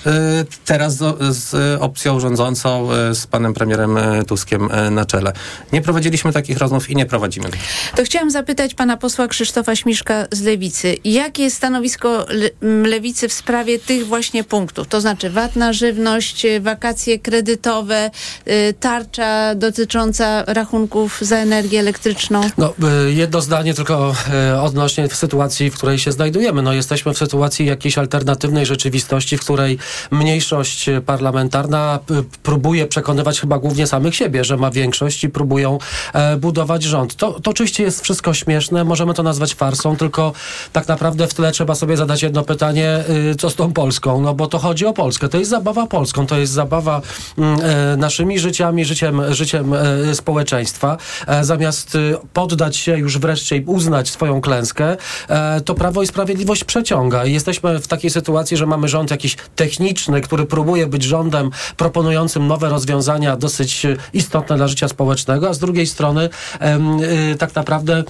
y, 0.07 0.11
teraz 0.65 0.97
z, 0.97 1.37
z 1.37 1.81
opcją 1.81 2.21
rządzącą 2.21 2.54
rządzącą 2.55 2.89
z 3.15 3.27
panem 3.27 3.55
premierem 3.55 3.99
Tuskiem 4.27 4.69
na 4.91 5.05
czele. 5.05 5.33
Nie 5.73 5.83
prowadziliśmy 5.83 6.33
takich 6.33 6.59
rozmów 6.59 6.91
i 6.91 6.97
nie 6.97 7.07
prowadzimy. 7.07 7.49
To 7.97 8.05
chciałam 8.05 8.31
zapytać 8.31 8.75
pana 8.75 8.97
posła 8.97 9.29
Krzysztofa 9.29 9.77
Śmiszka 9.77 10.27
z 10.33 10.43
Lewicy. 10.43 10.97
Jakie 11.05 11.43
jest 11.43 11.57
stanowisko 11.57 12.27
le 12.29 12.51
Lewicy 12.89 13.29
w 13.29 13.33
sprawie 13.33 13.79
tych 13.79 14.07
właśnie 14.07 14.45
punktów? 14.45 14.89
To 14.89 15.01
znaczy 15.01 15.31
VAT 15.31 15.57
na 15.57 15.73
żywność, 15.73 16.47
wakacje 16.61 17.19
kredytowe, 17.19 18.11
tarcza 18.81 19.55
dotycząca 19.55 20.45
rachunków 20.47 21.19
za 21.21 21.37
energię 21.37 21.81
elektryczną? 21.81 22.41
No, 22.59 22.75
jedno 23.09 23.41
zdanie 23.41 23.75
tylko 23.75 24.15
odnośnie 24.63 25.09
sytuacji, 25.09 25.71
w 25.71 25.75
której 25.75 25.99
się 25.99 26.13
znajdujemy. 26.13 26.63
No, 26.63 26.73
jesteśmy 26.73 27.15
w 27.15 27.19
sytuacji 27.19 27.67
jakiejś 27.67 27.99
alternatywnej 27.99 28.67
rzeczywistości, 28.67 29.37
w 29.37 29.41
której 29.41 29.79
mniejszość 30.11 30.91
parlamentarna 31.07 31.99
próbuje 32.45 32.87
przekonywać 32.87 33.41
chyba 33.41 33.59
głównie 33.59 33.87
samych 33.87 34.15
siebie, 34.15 34.45
że 34.45 34.57
ma 34.57 34.71
większość 34.71 35.25
i 35.25 35.29
próbują 35.29 35.79
e, 36.13 36.37
budować 36.37 36.83
rząd. 36.83 37.15
To, 37.15 37.41
to 37.41 37.51
oczywiście 37.51 37.83
jest 37.83 38.03
wszystko 38.03 38.35
śmieszne, 38.35 38.85
możemy 38.85 39.15
to 39.15 39.23
nazwać 39.23 39.55
farsą, 39.55 39.97
tylko 39.97 40.33
tak 40.73 40.89
naprawdę 40.89 41.27
w 41.27 41.35
tle 41.35 41.53
trzeba 41.53 41.75
sobie 41.75 41.97
zadać 41.97 42.23
jedno 42.23 42.43
pytanie, 42.43 43.05
y, 43.31 43.35
co 43.35 43.51
z 43.51 43.55
tą 43.55 43.73
Polską, 43.73 44.21
no 44.21 44.35
bo 44.35 44.47
to 44.47 44.59
chodzi 44.59 44.87
o 44.87 44.93
Polskę. 44.93 45.29
To 45.29 45.39
jest 45.39 45.51
zabawa 45.51 45.87
Polską, 45.87 46.27
to 46.27 46.39
jest 46.39 46.53
zabawa 46.53 47.01
e, 47.39 47.97
naszymi 47.97 48.39
życiami, 48.39 48.85
życiem, 48.85 49.35
życiem 49.35 49.75
e, 49.75 50.15
społeczeństwa. 50.15 50.97
E, 51.27 51.45
zamiast 51.45 51.95
y, 51.95 52.17
poddać 52.33 52.77
się 52.77 52.99
już 52.99 53.19
wreszcie 53.19 53.57
i 53.57 53.65
uznać 53.67 54.11
swoją 54.11 54.41
klęskę, 54.41 54.97
e, 55.29 55.61
to 55.61 55.75
Prawo 55.75 56.03
i 56.03 56.07
Sprawiedliwość 56.07 56.65
przeciąga. 56.65 57.25
I 57.25 57.33
jesteśmy 57.33 57.79
w 57.81 57.87
takiej 57.87 58.11
sytuacji, 58.11 58.57
że 58.57 58.67
mamy 58.67 58.89
rząd 58.89 59.11
jakiś 59.11 59.37
techniczny, 59.57 60.21
który 60.21 60.47
próbuje 60.47 60.87
być 60.87 61.03
rządem 61.03 61.51
proponującym 61.77 62.34
nowe 62.41 62.69
rozwiązania 62.69 63.37
dosyć 63.37 63.87
istotne 64.13 64.57
dla 64.57 64.69
życia 64.69 64.89
społecznego, 64.89 65.49
a 65.49 65.55
z 65.55 65.59
drugiej 65.59 65.87
strony 65.87 66.29
y, 67.33 67.37
tak 67.39 67.55
naprawdę 67.55 68.05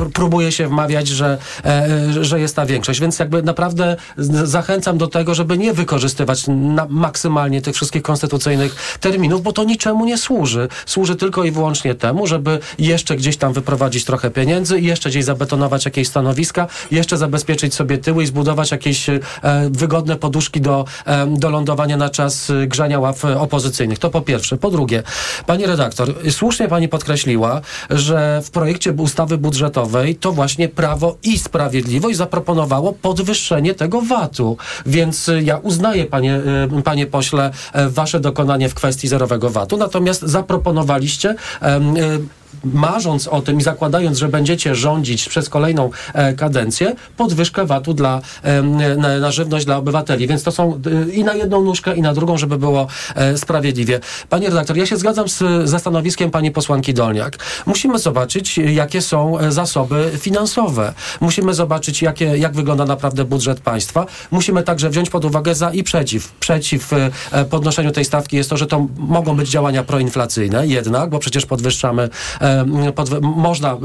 y, 0.00 0.10
próbuje 0.12 0.52
się 0.52 0.68
wmawiać, 0.68 1.08
że, 1.08 1.38
e, 1.64 2.24
że 2.24 2.40
jest 2.40 2.56
ta 2.56 2.66
większość. 2.66 3.00
Więc 3.00 3.18
jakby 3.18 3.42
naprawdę 3.42 3.96
zachęcam 4.44 4.98
do 4.98 5.06
tego, 5.06 5.34
żeby 5.34 5.58
nie 5.58 5.72
wykorzystywać 5.72 6.44
maksymalnie 6.88 7.62
tych 7.62 7.74
wszystkich 7.74 8.02
konstytucyjnych 8.02 8.98
terminów, 9.00 9.42
bo 9.42 9.52
to 9.52 9.64
niczemu 9.64 10.04
nie 10.04 10.18
służy. 10.18 10.68
Służy 10.86 11.16
tylko 11.16 11.44
i 11.44 11.50
wyłącznie 11.50 11.94
temu, 11.94 12.26
żeby 12.26 12.58
jeszcze 12.78 13.16
gdzieś 13.16 13.36
tam 13.36 13.52
wyprowadzić 13.52 14.04
trochę 14.04 14.30
pieniędzy, 14.30 14.80
jeszcze 14.80 15.08
gdzieś 15.08 15.24
zabetonować 15.24 15.84
jakieś 15.84 16.08
stanowiska, 16.08 16.66
jeszcze 16.90 17.16
zabezpieczyć 17.16 17.74
sobie 17.74 17.98
tyły 17.98 18.22
i 18.22 18.26
zbudować 18.26 18.70
jakieś 18.70 19.08
e, 19.08 19.20
wygodne 19.70 20.16
poduszki 20.16 20.60
do, 20.60 20.84
e, 21.06 21.26
do 21.26 21.50
lądowania 21.50 21.96
na 21.96 22.10
czas 22.10 22.52
grzania 22.66 23.00
ław 23.00 23.24
opozycyjnych. 23.40 23.98
To 23.98 24.10
po 24.10 24.20
pierwsze. 24.20 24.56
Po 24.56 24.70
drugie, 24.70 25.02
pani 25.46 25.66
redaktor, 25.66 26.14
słusznie 26.30 26.68
pani 26.68 26.88
podkreśliła, 26.88 27.60
że 27.90 28.42
w 28.44 28.50
projekcie 28.50 28.92
ustawy 28.92 29.38
budżetowej 29.38 30.16
to 30.16 30.32
właśnie 30.32 30.68
Prawo 30.68 31.16
i 31.22 31.38
Sprawiedliwość 31.38 32.16
zaproponowało 32.16 32.92
podwyższenie 32.92 33.74
tego 33.74 34.00
VAT-u. 34.00 34.56
Więc 34.86 35.30
ja 35.42 35.56
uznaję, 35.56 36.06
panie, 36.06 36.34
e, 36.78 36.82
panie 36.84 37.06
pośle, 37.06 37.50
wasze 37.88 38.20
dokonanie 38.20 38.68
w 38.68 38.74
kwestii 38.74 39.08
zerowego 39.08 39.50
VAT-u, 39.50 39.76
natomiast 39.76 40.22
zaproponowaliście 40.22 41.34
marząc 42.64 43.28
o 43.28 43.42
tym 43.42 43.58
i 43.58 43.62
zakładając, 43.62 44.18
że 44.18 44.28
będziecie 44.28 44.74
rządzić 44.74 45.28
przez 45.28 45.48
kolejną 45.48 45.90
e, 46.14 46.34
kadencję, 46.34 46.94
podwyżkę 47.16 47.66
VAT-u 47.66 47.94
dla, 47.94 48.20
na, 48.96 49.18
na, 49.18 49.30
żywność 49.30 49.66
dla 49.66 49.76
obywateli. 49.76 50.26
Więc 50.26 50.42
to 50.42 50.52
są 50.52 50.80
e, 51.08 51.10
i 51.10 51.24
na 51.24 51.34
jedną 51.34 51.62
nóżkę, 51.62 51.96
i 51.96 52.02
na 52.02 52.14
drugą, 52.14 52.38
żeby 52.38 52.58
było 52.58 52.86
e, 53.14 53.38
sprawiedliwie. 53.38 54.00
Panie 54.28 54.48
redaktor, 54.48 54.76
ja 54.76 54.86
się 54.86 54.96
zgadzam 54.96 55.28
z, 55.28 55.68
ze 55.68 55.78
stanowiskiem 55.78 56.30
pani 56.30 56.50
posłanki 56.50 56.94
Dolniak. 56.94 57.38
Musimy 57.66 57.98
zobaczyć, 57.98 58.58
jakie 58.58 59.00
są 59.00 59.38
e, 59.38 59.52
zasoby 59.52 60.10
finansowe. 60.18 60.92
Musimy 61.20 61.54
zobaczyć, 61.54 62.02
jakie, 62.02 62.24
jak 62.24 62.52
wygląda 62.52 62.84
naprawdę 62.84 63.24
budżet 63.24 63.60
państwa. 63.60 64.06
Musimy 64.30 64.62
także 64.62 64.90
wziąć 64.90 65.10
pod 65.10 65.24
uwagę 65.24 65.54
za 65.54 65.70
i 65.70 65.82
przeciw. 65.82 66.32
Przeciw 66.32 66.90
podnoszeniu 67.50 67.92
tej 67.92 68.04
stawki 68.04 68.36
jest 68.36 68.50
to, 68.50 68.56
że 68.56 68.66
to 68.66 68.86
mogą 68.96 69.36
być 69.36 69.48
działania 69.48 69.82
proinflacyjne 69.84 70.66
jednak, 70.66 71.10
bo 71.10 71.18
przecież 71.18 71.46
podwyższamy 71.46 72.08
można 73.22 73.72
e, 73.72 73.76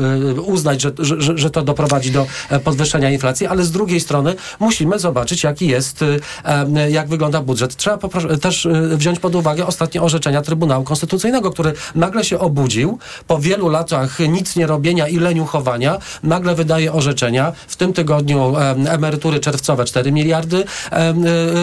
uznać, 0.42 0.82
że, 0.82 0.92
że, 1.00 1.38
że 1.38 1.50
to 1.50 1.62
doprowadzi 1.62 2.12
do 2.12 2.26
e, 2.50 2.60
podwyższenia 2.60 3.10
inflacji, 3.10 3.48
ale 3.48 3.64
z 3.64 3.72
drugiej 3.72 4.00
strony 4.00 4.36
musimy 4.60 5.00
zobaczyć, 5.00 5.44
jaki 5.44 5.68
jest, 5.68 6.06
e, 6.46 6.92
jak 6.92 7.08
wygląda 7.08 7.42
budżet. 7.42 7.76
Trzeba 7.76 7.98
też 8.42 8.68
wziąć 8.92 9.20
pod 9.20 9.36
uwagę 9.36 9.66
ostatnie 9.66 10.02
orzeczenia 10.02 10.42
Trybunału 10.42 10.84
Konstytucyjnego, 10.84 11.52
który 11.52 11.74
nagle 11.96 12.24
się 12.24 12.40
obudził 12.40 13.00
po 13.28 13.40
wielu 13.40 13.70
latach 13.70 14.20
nic 14.20 14.56
nie 14.56 14.68
robienia 14.68 15.08
i 15.08 15.18
leniuchowania, 15.18 15.98
nagle 16.24 16.56
wydaje 16.56 16.94
orzeczenia. 16.94 17.54
W 17.68 17.76
tym 17.76 17.94
tygodniu 17.94 18.54
emerytury 18.90 19.40
czerwcowe 19.40 19.86
4 19.86 20.12
miliardy, 20.12 20.64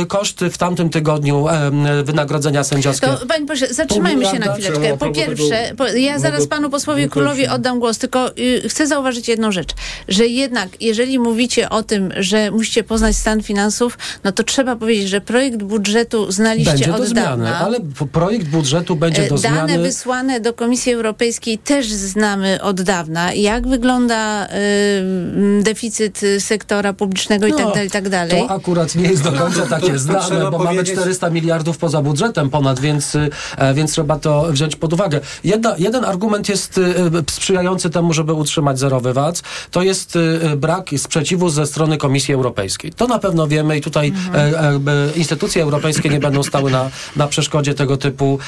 koszty 0.08 0.50
w 0.50 0.58
tamtym 0.58 0.90
tygodniu 0.90 1.46
wynagrodzenia 2.04 2.64
sędziowskie. 2.64 3.06
To, 3.06 3.26
panie 3.26 3.46
pośle, 3.46 3.74
zatrzymajmy 3.74 4.26
się 4.26 4.38
na 4.38 4.52
chwileczkę. 4.52 4.96
Po 4.98 5.10
pierwsze, 5.10 5.72
ja 5.96 6.18
zaraz 6.18 6.46
panu 6.46 6.70
posłowi 6.70 6.83
posłowi 6.84 7.08
Królowi 7.08 7.48
oddam 7.48 7.80
głos, 7.80 7.98
tylko 7.98 8.38
y, 8.38 8.68
chcę 8.68 8.86
zauważyć 8.86 9.28
jedną 9.28 9.52
rzecz, 9.52 9.70
że 10.08 10.26
jednak 10.26 10.68
jeżeli 10.80 11.18
mówicie 11.18 11.70
o 11.70 11.82
tym, 11.82 12.12
że 12.16 12.50
musicie 12.50 12.84
poznać 12.84 13.16
stan 13.16 13.42
finansów, 13.42 13.98
no 14.24 14.32
to 14.32 14.42
trzeba 14.42 14.76
powiedzieć, 14.76 15.08
że 15.08 15.20
projekt 15.20 15.62
budżetu 15.62 16.32
znaliście 16.32 16.72
będzie 16.72 16.94
od 16.94 17.00
do 17.00 17.06
zmiany, 17.06 17.44
dawna. 17.44 17.58
ale 17.58 17.78
projekt 18.12 18.48
budżetu 18.48 18.96
będzie 18.96 19.22
do 19.22 19.28
Dane 19.28 19.38
zmiany. 19.38 19.72
Dane 19.72 19.82
wysłane 19.82 20.40
do 20.40 20.52
Komisji 20.52 20.92
Europejskiej 20.92 21.58
też 21.58 21.86
znamy 21.86 22.62
od 22.62 22.82
dawna. 22.82 23.32
Jak 23.32 23.68
wygląda 23.68 24.46
y, 24.46 25.62
deficyt 25.62 26.20
sektora 26.38 26.92
publicznego 26.92 27.48
no, 27.48 27.54
i 27.54 27.58
tak 27.58 27.72
dalej, 27.72 27.86
i 27.86 27.90
tak 27.90 28.08
dalej. 28.08 28.42
To 28.48 28.54
akurat 28.54 28.94
nie 28.94 29.08
jest 29.08 29.22
do 29.22 29.32
końca 29.32 29.60
no, 29.60 29.66
takie 29.66 29.98
znane, 29.98 30.50
bo 30.50 30.58
mamy 30.58 30.84
400 30.84 31.30
miliardów 31.30 31.78
poza 31.78 32.02
budżetem 32.02 32.50
ponad, 32.50 32.80
więc, 32.80 33.14
y, 33.14 33.30
więc 33.74 33.92
trzeba 33.92 34.18
to 34.18 34.46
wziąć 34.50 34.76
pod 34.76 34.92
uwagę. 34.92 35.20
Jedna, 35.44 35.74
jeden 35.78 36.04
argument 36.04 36.48
jest 36.48 36.73
Y, 36.78 37.30
sprzyjający 37.30 37.90
temu, 37.90 38.12
żeby 38.12 38.32
utrzymać 38.32 38.78
zerowy 38.78 39.12
VAT, 39.12 39.42
to 39.70 39.82
jest 39.82 40.16
y, 40.16 40.56
brak 40.56 40.90
sprzeciwu 40.96 41.48
ze 41.48 41.66
strony 41.66 41.96
Komisji 41.96 42.34
Europejskiej. 42.34 42.92
To 42.92 43.06
na 43.06 43.18
pewno 43.18 43.46
wiemy 43.46 43.78
i 43.78 43.80
tutaj 43.80 44.08
mhm. 44.08 44.88
E, 44.88 45.10
instytucje 45.16 45.62
europejskie 45.62 46.08
nie 46.08 46.20
będą 46.20 46.42
stały 46.42 46.70
na, 46.70 46.90
na 47.16 47.26
przeszkodzie 47.26 47.74
tego 47.74 47.96
typu 47.96 48.38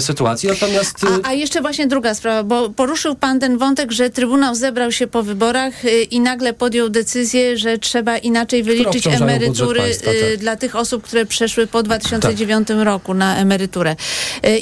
sytuacji. 0.00 0.48
Natomiast... 0.48 1.04
Y, 1.04 1.06
a, 1.22 1.28
a 1.28 1.32
jeszcze 1.32 1.60
właśnie 1.60 1.86
druga 1.86 2.14
sprawa, 2.14 2.42
bo 2.42 2.70
poruszył 2.70 3.14
pan 3.14 3.40
ten 3.40 3.58
wątek, 3.58 3.92
że 3.92 4.10
Trybunał 4.10 4.54
zebrał 4.54 4.92
się 4.92 5.06
po 5.06 5.22
wyborach 5.22 5.74
i 6.10 6.20
nagle 6.20 6.52
podjął 6.52 6.88
decyzję, 6.88 7.58
że 7.58 7.78
trzeba 7.78 8.18
inaczej 8.18 8.62
wyliczyć 8.62 9.06
emerytury 9.06 9.80
państwa, 9.80 10.10
tak. 10.10 10.40
dla 10.40 10.56
tych 10.56 10.76
osób, 10.76 11.02
które 11.02 11.26
przeszły 11.26 11.66
po 11.66 11.82
2009 11.82 12.68
tak. 12.68 12.76
roku 12.84 13.14
na 13.14 13.36
emeryturę. 13.36 13.96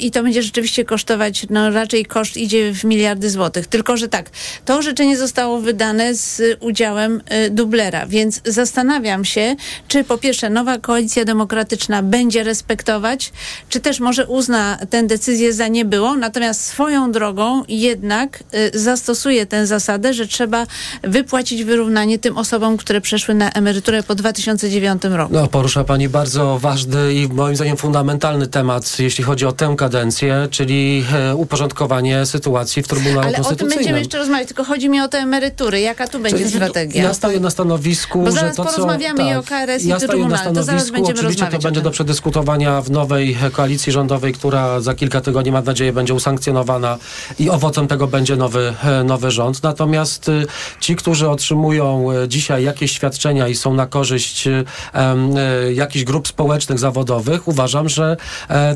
I 0.01 0.11
to 0.11 0.23
będzie 0.23 0.43
rzeczywiście 0.43 0.85
kosztować, 0.85 1.45
no 1.49 1.69
raczej 1.69 2.05
koszt 2.05 2.37
idzie 2.37 2.73
w 2.73 2.83
miliard 2.83 3.06
miliardy 3.07 3.29
złotych. 3.29 3.67
Tylko, 3.67 3.97
że 3.97 4.07
tak, 4.07 4.29
to 4.65 4.77
orzeczenie 4.77 5.17
zostało 5.17 5.59
wydane 5.59 6.15
z 6.15 6.41
udziałem 6.59 7.21
y, 7.45 7.49
dublera, 7.49 8.05
więc 8.05 8.41
zastanawiam 8.45 9.25
się, 9.25 9.55
czy 9.87 10.03
po 10.03 10.17
pierwsze 10.17 10.49
nowa 10.49 10.77
koalicja 10.77 11.25
demokratyczna 11.25 12.03
będzie 12.03 12.43
respektować, 12.43 13.31
czy 13.69 13.79
też 13.79 13.99
może 13.99 14.25
uzna 14.25 14.77
tę 14.89 15.03
decyzję 15.03 15.53
za 15.53 15.67
niebyłą, 15.67 16.15
natomiast 16.15 16.61
swoją 16.61 17.11
drogą 17.11 17.63
jednak 17.67 18.43
y, 18.75 18.79
zastosuje 18.79 19.45
tę 19.45 19.67
zasadę, 19.67 20.13
że 20.13 20.27
trzeba 20.27 20.67
wypłacić 21.03 21.63
wyrównanie 21.63 22.19
tym 22.19 22.37
osobom, 22.37 22.77
które 22.77 23.01
przeszły 23.01 23.35
na 23.35 23.49
emeryturę 23.49 24.03
po 24.03 24.15
2009 24.15 25.03
roku. 25.03 25.33
No, 25.33 25.47
porusza 25.47 25.83
Pani 25.83 26.09
bardzo 26.09 26.59
ważny 26.59 27.13
i 27.13 27.27
moim 27.27 27.55
zdaniem 27.55 27.77
fundamentalny 27.77 28.47
temat, 28.47 28.99
jeśli 28.99 29.23
chodzi 29.23 29.45
o 29.45 29.51
tę 29.51 29.75
kadencję, 29.77 30.47
czyli 30.51 31.05
e, 31.13 31.35
uporządkowanie 31.35 32.25
sytuacji 32.25 32.83
w 32.83 32.87
Trybunale 33.03 33.27
Ale 33.27 33.47
o 33.47 33.55
tym 33.55 33.69
będziemy 33.69 33.99
jeszcze 33.99 34.17
rozmawiać, 34.17 34.47
tylko 34.47 34.63
chodzi 34.63 34.89
mi 34.89 35.01
o 35.01 35.07
te 35.07 35.17
emerytury. 35.17 35.79
Jaka 35.79 36.07
tu 36.07 36.19
będzie 36.19 36.37
Czyli 36.37 36.51
strategia? 36.51 37.03
Ja 37.03 37.13
stoję 37.13 37.39
na 37.39 37.49
stanowisku, 37.49 38.23
Bo 38.23 38.31
zaraz 38.31 38.51
że 38.51 38.63
to, 38.63 38.63
porozmawiamy 38.63 39.19
co, 39.19 39.29
i 39.29 39.33
o 39.33 39.43
KRS 39.43 39.85
ja 39.85 39.97
i 39.97 39.99
Trybunale. 39.99 40.53
To 40.53 40.63
zaraz 40.63 40.91
będziemy 40.91 41.19
Oczywiście 41.19 41.23
rozmawiać 41.23 41.61
to 41.61 41.67
będzie 41.67 41.81
do 41.81 41.91
przedyskutowania 41.91 42.81
w 42.81 42.91
nowej 42.91 43.37
koalicji 43.51 43.91
rządowej, 43.91 44.33
która 44.33 44.81
za 44.81 44.93
kilka 44.95 45.21
tygodni, 45.21 45.51
mam 45.51 45.65
nadzieję, 45.65 45.93
będzie 45.93 46.13
usankcjonowana 46.13 46.97
i 47.39 47.49
owocem 47.49 47.87
tego 47.87 48.07
będzie 48.07 48.35
nowy, 48.35 48.73
e, 48.83 49.03
nowy 49.03 49.31
rząd. 49.31 49.63
Natomiast 49.63 50.29
e, 50.29 50.31
ci, 50.79 50.95
którzy 50.95 51.29
otrzymują 51.29 52.11
e, 52.11 52.27
dzisiaj 52.27 52.63
jakieś 52.63 52.91
świadczenia 52.91 53.47
i 53.47 53.55
są 53.55 53.73
na 53.73 53.87
korzyść 53.87 54.47
um, 54.47 55.35
jakichś 55.73 56.05
grup 56.05 56.27
społecznych, 56.27 56.79
zawodowych, 56.79 57.47
uważam, 57.47 57.89
że 57.89 58.17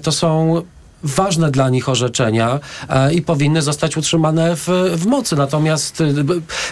to 0.04 0.12
są 0.12 0.62
ważne 1.04 1.52
dla 1.52 1.70
nich 1.70 1.90
orzeczenia 1.90 2.60
e, 2.90 3.14
i 3.14 3.22
powinny 3.22 3.62
zostać 3.62 3.98
utrzymane 3.98 4.56
w, 4.56 4.68
w 4.96 5.06
mocy. 5.06 5.36
Natomiast 5.36 6.02
e, 6.02 6.14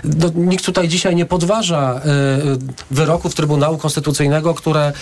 no, 0.03 0.29
nikt 0.35 0.65
tutaj 0.65 0.87
dzisiaj 0.87 1.15
nie 1.15 1.25
podważa 1.25 1.93
e, 1.93 2.01
wyroków 2.91 3.35
Trybunału 3.35 3.77
Konstytucyjnego, 3.77 4.53
które 4.53 4.93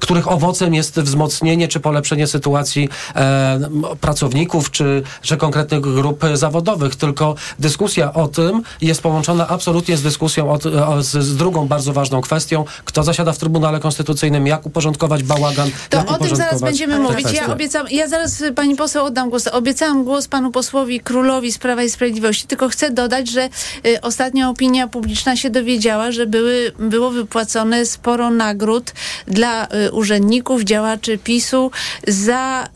których 0.00 0.32
owocem 0.32 0.74
jest 0.74 1.00
wzmocnienie 1.00 1.68
czy 1.68 1.80
polepszenie 1.80 2.26
sytuacji 2.26 2.88
e, 3.14 3.60
pracowników 4.00 4.70
czy, 4.70 5.02
czy 5.22 5.36
konkretnych 5.36 5.80
grup 5.80 6.24
zawodowych, 6.34 6.96
tylko 6.96 7.34
dyskusja 7.58 8.12
o 8.12 8.28
tym 8.28 8.62
jest 8.80 9.02
połączona 9.02 9.48
absolutnie 9.48 9.96
z 9.96 10.02
dyskusją 10.02 10.50
o, 10.50 10.58
o, 10.86 11.02
z, 11.02 11.10
z, 11.10 11.36
drugą 11.36 11.68
bardzo 11.68 11.92
ważną 11.92 12.20
kwestią, 12.20 12.64
kto 12.84 13.02
zasiada 13.02 13.32
w 13.32 13.38
Trybunale 13.38 13.80
Konstytucyjnym, 13.80 14.46
jak 14.46 14.66
uporządkować 14.66 15.22
bałagan. 15.22 15.70
To 15.90 16.06
o 16.06 16.18
tym 16.18 16.36
zaraz 16.36 16.60
będziemy 16.60 16.98
mówić. 16.98 17.32
Ja, 17.32 17.52
obiecam, 17.52 17.86
ja 17.90 18.08
zaraz 18.08 18.42
pani 18.54 18.76
poseł 18.76 19.04
oddam 19.04 19.30
głos. 19.30 19.46
Obiecałam 19.46 20.04
głos 20.04 20.28
panu 20.28 20.50
posłowi 20.50 21.00
Królowi 21.00 21.52
z 21.52 21.58
Prawa 21.58 21.82
i 21.82 21.90
Sprawiedliwości, 21.90 22.46
tylko 22.46 22.68
chcę 22.68 22.90
dodać, 22.90 23.30
że 23.30 23.48
y, 23.86 24.00
ostatnia 24.00 24.50
opinia 24.50 24.88
publiczna 24.88 25.36
się 25.36 25.50
dowiedziała, 25.50 26.12
że 26.12 26.26
były, 26.26 26.72
było 26.78 27.10
wypłacone 27.10 27.86
sporo 27.86 28.30
nagród 28.30 28.92
dla 29.26 29.45
y, 29.86 29.92
urzędników, 29.92 30.62
działaczy 30.62 31.18
PiSu 31.18 31.70
za 32.08 32.68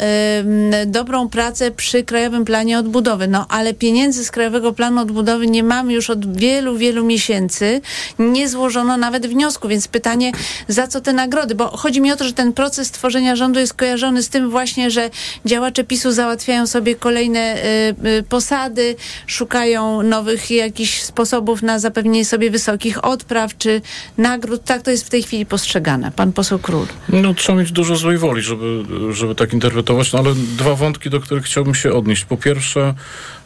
dobrą 0.86 1.28
pracę 1.28 1.70
przy 1.70 2.04
Krajowym 2.04 2.44
Planie 2.44 2.78
Odbudowy. 2.78 3.28
No 3.28 3.46
ale 3.48 3.74
pieniędzy 3.74 4.24
z 4.24 4.30
Krajowego 4.30 4.72
Planu 4.72 5.00
Odbudowy 5.00 5.46
nie 5.46 5.62
mamy 5.62 5.92
już 5.92 6.10
od 6.10 6.36
wielu, 6.36 6.76
wielu 6.76 7.04
miesięcy. 7.04 7.80
Nie 8.18 8.48
złożono 8.48 8.96
nawet 8.96 9.26
wniosku, 9.26 9.68
więc 9.68 9.88
pytanie, 9.88 10.32
za 10.68 10.86
co 10.86 11.00
te 11.00 11.12
nagrody? 11.12 11.54
Bo 11.54 11.76
chodzi 11.76 12.00
mi 12.00 12.12
o 12.12 12.16
to, 12.16 12.24
że 12.24 12.32
ten 12.32 12.52
proces 12.52 12.90
tworzenia 12.90 13.36
rządu 13.36 13.60
jest 13.60 13.74
kojarzony 13.74 14.22
z 14.22 14.28
tym 14.28 14.50
właśnie, 14.50 14.90
że 14.90 15.10
działacze 15.46 15.84
PiSu 15.84 16.12
załatwiają 16.12 16.66
sobie 16.66 16.94
kolejne 16.94 17.56
y, 17.56 18.08
y, 18.18 18.22
posady, 18.22 18.96
szukają 19.26 20.02
nowych 20.02 20.50
jakichś 20.50 21.02
sposobów 21.02 21.62
na 21.62 21.78
zapewnienie 21.78 22.24
sobie 22.24 22.50
wysokich 22.50 23.04
odpraw 23.04 23.58
czy 23.58 23.82
nagród. 24.18 24.64
Tak 24.64 24.82
to 24.82 24.90
jest 24.90 25.06
w 25.06 25.10
tej 25.10 25.22
chwili 25.22 25.46
postrzegane. 25.46 26.12
Pan 26.12 26.32
poseł 26.32 26.58
Król. 26.62 26.86
No 27.08 27.34
trzeba 27.34 27.58
mieć 27.58 27.72
dużo 27.72 27.96
złej 27.96 28.18
woli, 28.18 28.42
żeby, 28.42 28.84
żeby 29.10 29.34
tak 29.34 29.52
interpretować, 29.52 30.12
no 30.12 30.18
ale 30.18 30.34
dwa 30.34 30.74
wątki, 30.74 31.10
do 31.10 31.20
których 31.20 31.44
chciałbym 31.44 31.74
się 31.74 31.92
odnieść. 31.92 32.24
Po 32.24 32.36
pierwsze, 32.36 32.94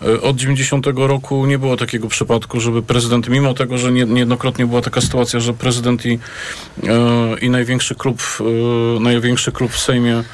y, 0.03 0.21
od 0.21 0.37
90 0.37 0.87
roku 0.97 1.47
nie 1.47 1.59
było 1.59 1.77
takiego 1.77 2.09
przypadku, 2.09 2.61
żeby 2.61 2.83
prezydent, 2.83 3.29
mimo 3.29 3.55
tego, 3.55 3.79
że 3.79 3.93
nie, 3.93 4.05
niejednokrotnie 4.05 4.67
była 4.67 4.81
taka 4.81 5.01
sytuacja, 5.01 5.41
że 5.41 5.55
prezydent 5.55 6.07
i, 6.07 6.19
i 7.41 7.51
największy 7.51 7.95
klub, 7.95 8.23
największy 9.01 9.53
klub 9.53 9.73
w 9.73 9.79
Sejmie 9.79 10.15
E, 10.15 10.25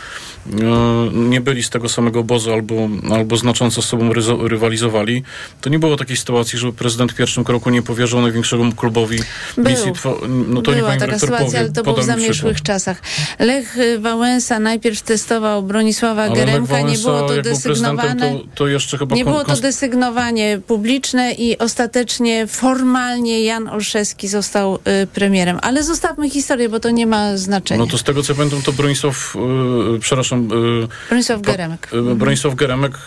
nie 1.12 1.40
byli 1.40 1.62
z 1.62 1.70
tego 1.70 1.88
samego 1.88 2.20
obozu 2.20 2.52
albo, 2.52 2.88
albo 3.10 3.36
znacząco 3.36 3.82
z 3.82 3.86
sobą 3.86 4.12
rywalizowali, 4.48 5.22
to 5.60 5.70
nie 5.70 5.78
było 5.78 5.96
takiej 5.96 6.16
sytuacji, 6.16 6.58
żeby 6.58 6.72
prezydent 6.72 7.12
w 7.12 7.14
pierwszym 7.14 7.44
kroku 7.44 7.70
nie 7.70 7.82
powierzył 7.82 8.20
największemu 8.20 8.72
klubowi 8.72 9.18
Był. 9.56 9.64
misji. 9.64 9.92
No 10.48 10.62
to 10.62 10.72
Była 10.72 10.96
taka 10.96 11.18
sytuacja, 11.18 11.46
powie, 11.46 11.58
ale 11.58 11.72
to 11.72 11.82
było 11.82 11.96
w 11.96 12.04
zamierzchłych 12.04 12.62
czasach. 12.62 13.02
Lech 13.38 13.76
Wałęsa 13.98 14.58
najpierw 14.58 15.02
testował 15.02 15.62
Bronisława 15.62 16.22
ale 16.22 16.34
Geremka, 16.34 16.80
nie 16.80 16.98
było 16.98 17.22
to 17.22 17.42
desygnowane. 17.42 18.32
To, 18.32 18.44
to 18.54 18.68
jeszcze 18.68 18.98
chyba 18.98 19.16
nie 19.16 19.24
było 19.24 19.44
to 19.44 19.56
desygnowanie 19.56 20.60
publiczne 20.66 21.32
i 21.32 21.58
ostatecznie 21.58 22.46
formalnie 22.46 23.44
Jan 23.44 23.68
Olszewski 23.68 24.28
został 24.28 24.74
y, 25.02 25.06
premierem. 25.06 25.58
Ale 25.62 25.82
zostawmy 25.82 26.30
historię, 26.30 26.68
bo 26.68 26.80
to 26.80 26.90
nie 26.90 27.06
ma 27.06 27.36
znaczenia. 27.36 27.78
No 27.78 27.86
to 27.86 27.98
z 27.98 28.02
tego 28.02 28.22
co 28.22 28.34
pamiętam, 28.34 28.62
to 28.62 28.72
Bronisław, 28.72 29.36
y, 29.96 30.00
przepraszam, 30.00 30.29
przepraszam. 30.30 30.82
Y, 30.84 31.08
Bronisław 31.08 31.42
Geremek. 31.42 31.88
Y, 32.12 32.14
Bronisław 32.14 32.54
Geremek 32.54 32.98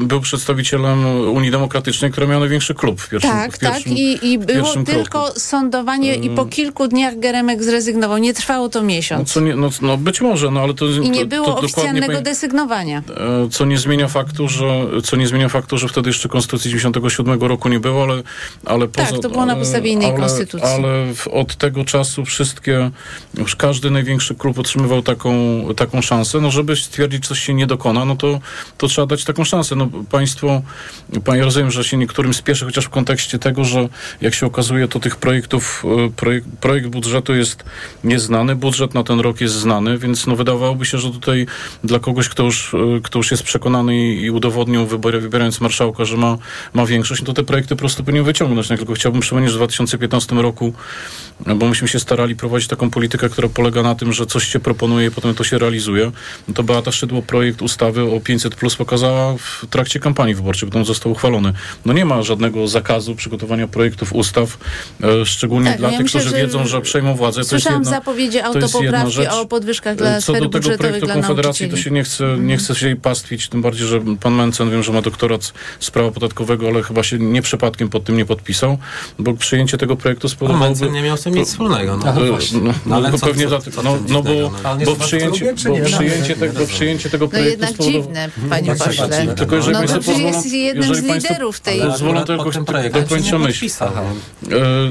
y, 0.00 0.04
był 0.04 0.20
przedstawicielem 0.20 1.06
Unii 1.30 1.50
Demokratycznej, 1.50 2.10
która 2.10 2.26
miała 2.26 2.40
największy 2.40 2.74
klub 2.74 3.00
w 3.00 3.08
pierwszym 3.08 3.30
Tak, 3.30 3.56
w 3.56 3.58
pierwszym, 3.58 3.92
tak. 3.92 3.98
I, 3.98 4.32
i 4.32 4.38
było 4.38 4.74
tylko 4.74 5.24
kroku. 5.24 5.40
sądowanie 5.40 6.14
i 6.14 6.30
po 6.30 6.46
kilku 6.46 6.88
dniach 6.88 7.18
Geremek 7.18 7.62
zrezygnował. 7.62 8.18
Nie 8.18 8.34
trwało 8.34 8.68
to 8.68 8.82
miesiąc. 8.82 9.36
No, 9.36 9.42
nie, 9.42 9.56
no, 9.56 9.70
no 9.82 9.96
być 9.96 10.20
może, 10.20 10.50
no 10.50 10.60
ale 10.60 10.74
to... 10.74 10.86
I 10.86 11.10
nie 11.10 11.26
było 11.26 11.46
to 11.46 11.58
oficjalnego 11.58 12.20
desygnowania. 12.20 13.02
E, 13.46 13.48
co 13.50 13.64
nie 13.64 13.78
zmienia 13.78 14.08
faktu, 14.08 14.48
że 14.48 14.86
co 15.04 15.16
nie 15.16 15.26
zmienia 15.26 15.48
faktu, 15.48 15.78
że 15.78 15.88
wtedy 15.88 16.10
jeszcze 16.10 16.28
Konstytucji 16.28 16.70
97 16.70 17.40
roku 17.40 17.68
nie 17.68 17.80
było, 17.80 18.02
ale, 18.02 18.22
ale 18.64 18.88
poza... 18.88 19.12
Tak, 19.12 19.20
to 19.20 19.30
było 19.30 19.46
na 19.46 19.56
podstawie 19.56 19.90
innej 19.90 20.10
ale, 20.10 20.18
konstytucji. 20.18 20.68
Ale 20.68 21.14
w, 21.14 21.28
od 21.28 21.56
tego 21.56 21.84
czasu 21.84 22.24
wszystkie, 22.24 22.90
już 23.38 23.56
każdy 23.56 23.90
największy 23.90 24.34
klub 24.34 24.58
otrzymywał 24.58 25.02
taką, 25.02 25.30
taką 25.76 26.02
szansę, 26.02 26.40
no 26.40 26.50
żeby 26.58 26.76
stwierdzić, 26.76 27.26
coś 27.26 27.38
się 27.40 27.54
nie 27.54 27.66
dokona, 27.66 28.04
no 28.04 28.16
to, 28.16 28.40
to 28.78 28.88
trzeba 28.88 29.06
dać 29.06 29.24
taką 29.24 29.44
szansę. 29.44 29.76
No 29.76 29.88
państwo, 30.10 30.62
ja 31.26 31.44
rozumiem, 31.44 31.70
że 31.70 31.84
się 31.84 31.96
niektórym 31.96 32.34
spieszy, 32.34 32.64
chociaż 32.64 32.84
w 32.84 32.88
kontekście 32.88 33.38
tego, 33.38 33.64
że 33.64 33.88
jak 34.20 34.34
się 34.34 34.46
okazuje, 34.46 34.88
to 34.88 35.00
tych 35.00 35.16
projektów, 35.16 35.84
e, 36.06 36.10
projekt, 36.10 36.46
projekt 36.60 36.86
budżetu 36.86 37.34
jest 37.34 37.64
nieznany, 38.04 38.56
budżet 38.56 38.94
na 38.94 39.04
ten 39.04 39.20
rok 39.20 39.40
jest 39.40 39.54
znany, 39.54 39.98
więc 39.98 40.26
no 40.26 40.36
wydawałoby 40.36 40.86
się, 40.86 40.98
że 40.98 41.10
tutaj 41.10 41.46
dla 41.84 41.98
kogoś, 41.98 42.28
kto 42.28 42.42
już, 42.42 42.74
e, 42.74 42.78
kto 43.02 43.18
już 43.18 43.30
jest 43.30 43.42
przekonany 43.42 43.96
i, 43.96 44.22
i 44.22 44.30
udowodnił 44.30 44.86
wybory, 44.86 45.20
wybierając 45.20 45.60
marszałka, 45.60 46.04
że 46.04 46.16
ma, 46.16 46.38
ma 46.74 46.86
większość, 46.86 47.22
no 47.22 47.26
to 47.26 47.32
te 47.32 47.42
projekty 47.42 47.76
po 47.76 47.80
prostu 47.80 48.04
powinien 48.04 48.24
wyciągnąć. 48.24 48.68
No, 48.68 48.76
tylko 48.76 48.94
chciałbym 48.94 49.20
przypomnieć, 49.20 49.50
że 49.50 49.56
w 49.56 49.58
2015 49.58 50.34
roku, 50.34 50.72
no 51.46 51.56
bo 51.56 51.68
myśmy 51.68 51.88
się 51.88 52.00
starali 52.00 52.36
prowadzić 52.36 52.68
taką 52.68 52.90
politykę, 52.90 53.28
która 53.28 53.48
polega 53.48 53.82
na 53.82 53.94
tym, 53.94 54.12
że 54.12 54.26
coś 54.26 54.48
się 54.48 54.60
proponuje 54.60 55.06
i 55.06 55.10
potem 55.10 55.34
to 55.34 55.44
się 55.44 55.58
realizuje, 55.58 56.12
no 56.48 56.54
to 56.54 56.62
Beata 56.62 56.92
Szydło 56.92 57.22
projekt 57.22 57.62
ustawy 57.62 58.02
o 58.02 58.20
500 58.20 58.54
plus 58.54 58.76
pokazała 58.76 59.36
w 59.38 59.66
trakcie 59.70 60.00
kampanii 60.00 60.34
wyborczej, 60.34 60.68
potem 60.68 60.84
został 60.84 61.12
uchwalony. 61.12 61.52
No 61.84 61.92
nie 61.92 62.04
ma 62.04 62.22
żadnego 62.22 62.68
zakazu 62.68 63.14
przygotowania 63.14 63.68
projektów 63.68 64.12
ustaw, 64.12 64.58
e, 65.02 65.26
szczególnie 65.26 65.70
tak, 65.70 65.78
dla 65.78 65.90
ja 65.90 65.96
tych, 65.96 66.04
myślę, 66.04 66.20
którzy 66.20 66.36
wiedzą, 66.36 66.66
że 66.66 66.80
przejmą 66.80 67.14
władzę. 67.14 67.44
Słyszałam 67.44 67.84
to 67.84 67.90
jest 67.90 67.92
jedna, 67.92 67.98
zapowiedzi 67.98 68.40
autopoprawki 68.40 69.28
o 69.28 69.46
podwyżkach 69.46 69.96
dla 69.96 70.16
e, 70.16 70.22
Co 70.22 70.32
do 70.32 70.48
tego 70.48 70.78
projektu 70.78 71.06
Konfederacji, 71.06 71.68
to 71.68 71.76
się 71.76 71.90
nie 71.90 72.04
chce, 72.04 72.36
nie 72.38 72.56
chce 72.56 72.74
się 72.74 72.86
jej 72.86 72.96
pastwić, 72.96 73.48
tym 73.48 73.62
bardziej, 73.62 73.86
że 73.86 74.00
pan 74.20 74.34
Mencen, 74.34 74.70
wiem, 74.70 74.82
że 74.82 74.92
ma 74.92 75.02
doktorat 75.02 75.52
z 75.80 75.90
prawa 75.90 76.10
podatkowego, 76.10 76.68
ale 76.68 76.82
chyba 76.82 77.02
się 77.02 77.18
nie 77.18 77.42
przypadkiem 77.42 77.88
pod 77.88 78.04
tym 78.04 78.16
nie 78.16 78.24
podpisał, 78.24 78.78
bo 79.18 79.34
przyjęcie 79.34 79.78
tego 79.78 79.96
projektu 79.96 80.28
spowodowałoby... 80.28 80.68
Mencen 80.68 80.92
nie 80.92 81.02
miał 81.02 81.16
z 81.16 81.22
tym 81.22 81.34
nic 81.34 81.48
wspólnego. 81.48 81.96
No, 81.96 82.04
no, 82.04 82.20
no, 82.52 82.72
no, 82.86 82.96
ale 82.96 83.10
no, 83.10 83.18
no, 83.82 83.98
no, 84.08 84.22
bo, 84.22 84.30
bo 84.84 84.96
przyjęcie, 84.96 85.54
bo 85.68 85.84
przyjęcie, 85.84 86.36
tego, 86.40 86.66
przyjęcie 86.66 87.10
tego 87.10 87.28
projektu 87.28 87.60
no 87.60 87.66
jednak 87.66 87.86
dziwne, 87.86 88.28
panie 88.50 88.74
pośle. 88.74 89.34
Tylko 89.36 89.56
jeżeli 89.56 89.72
no 89.72 89.78
państwo 89.78 89.98
pozwolą, 89.98 90.26
jest 90.26 90.52
jednym 90.52 90.94
z 90.94 91.02
liderów 91.02 91.60
tej... 91.60 91.80
Pozwolą 91.80 92.24
to 92.24 92.32
jakoś 92.32 92.56
dokończę 92.92 93.38
myśl. 93.38 93.66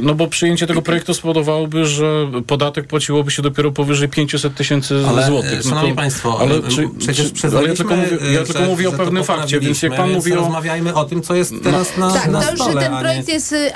No 0.02 0.16
bo 0.16 0.28
przyjęcie 0.28 0.68
tego 0.68 0.82
projektu 0.82 1.14
spowodowałoby, 1.14 1.86
że 1.86 2.32
podatek 2.48 2.88
płaciłoby 2.88 3.32
się 3.32 3.42
dopiero 3.42 3.72
powyżej 3.72 4.10
500 4.10 4.56
tysięcy 4.56 5.04
złotych. 5.28 5.64
Szanowni 5.64 5.96
Państwo, 5.96 6.40
ale, 6.40 6.62
czy, 6.64 6.90
przecież 7.00 7.32
ale 7.58 7.68
ja 7.68 7.76
tylko 7.76 7.96
mówię, 7.96 8.18
ja 8.34 8.44
tylko 8.44 8.64
mówię 8.64 8.90
o 8.90 8.92
pewnym 8.92 9.24
fakcie, 9.24 9.60
więc 9.60 9.82
jak 9.82 9.96
pan 9.96 10.12
mówi 10.12 10.34
o... 10.34 10.36
Rozmawiajmy 10.36 10.94
o 10.94 11.06
tym, 11.06 11.22
co 11.22 11.36
jest 11.36 11.54
teraz 11.64 11.98
na, 11.98 12.12
tak, 12.12 12.32
na 12.32 12.42
to 12.42 12.52
już 12.52 12.76
ten 12.76 12.98
projekt 12.98 13.30
jest 13.30 13.54
y, 13.54 13.72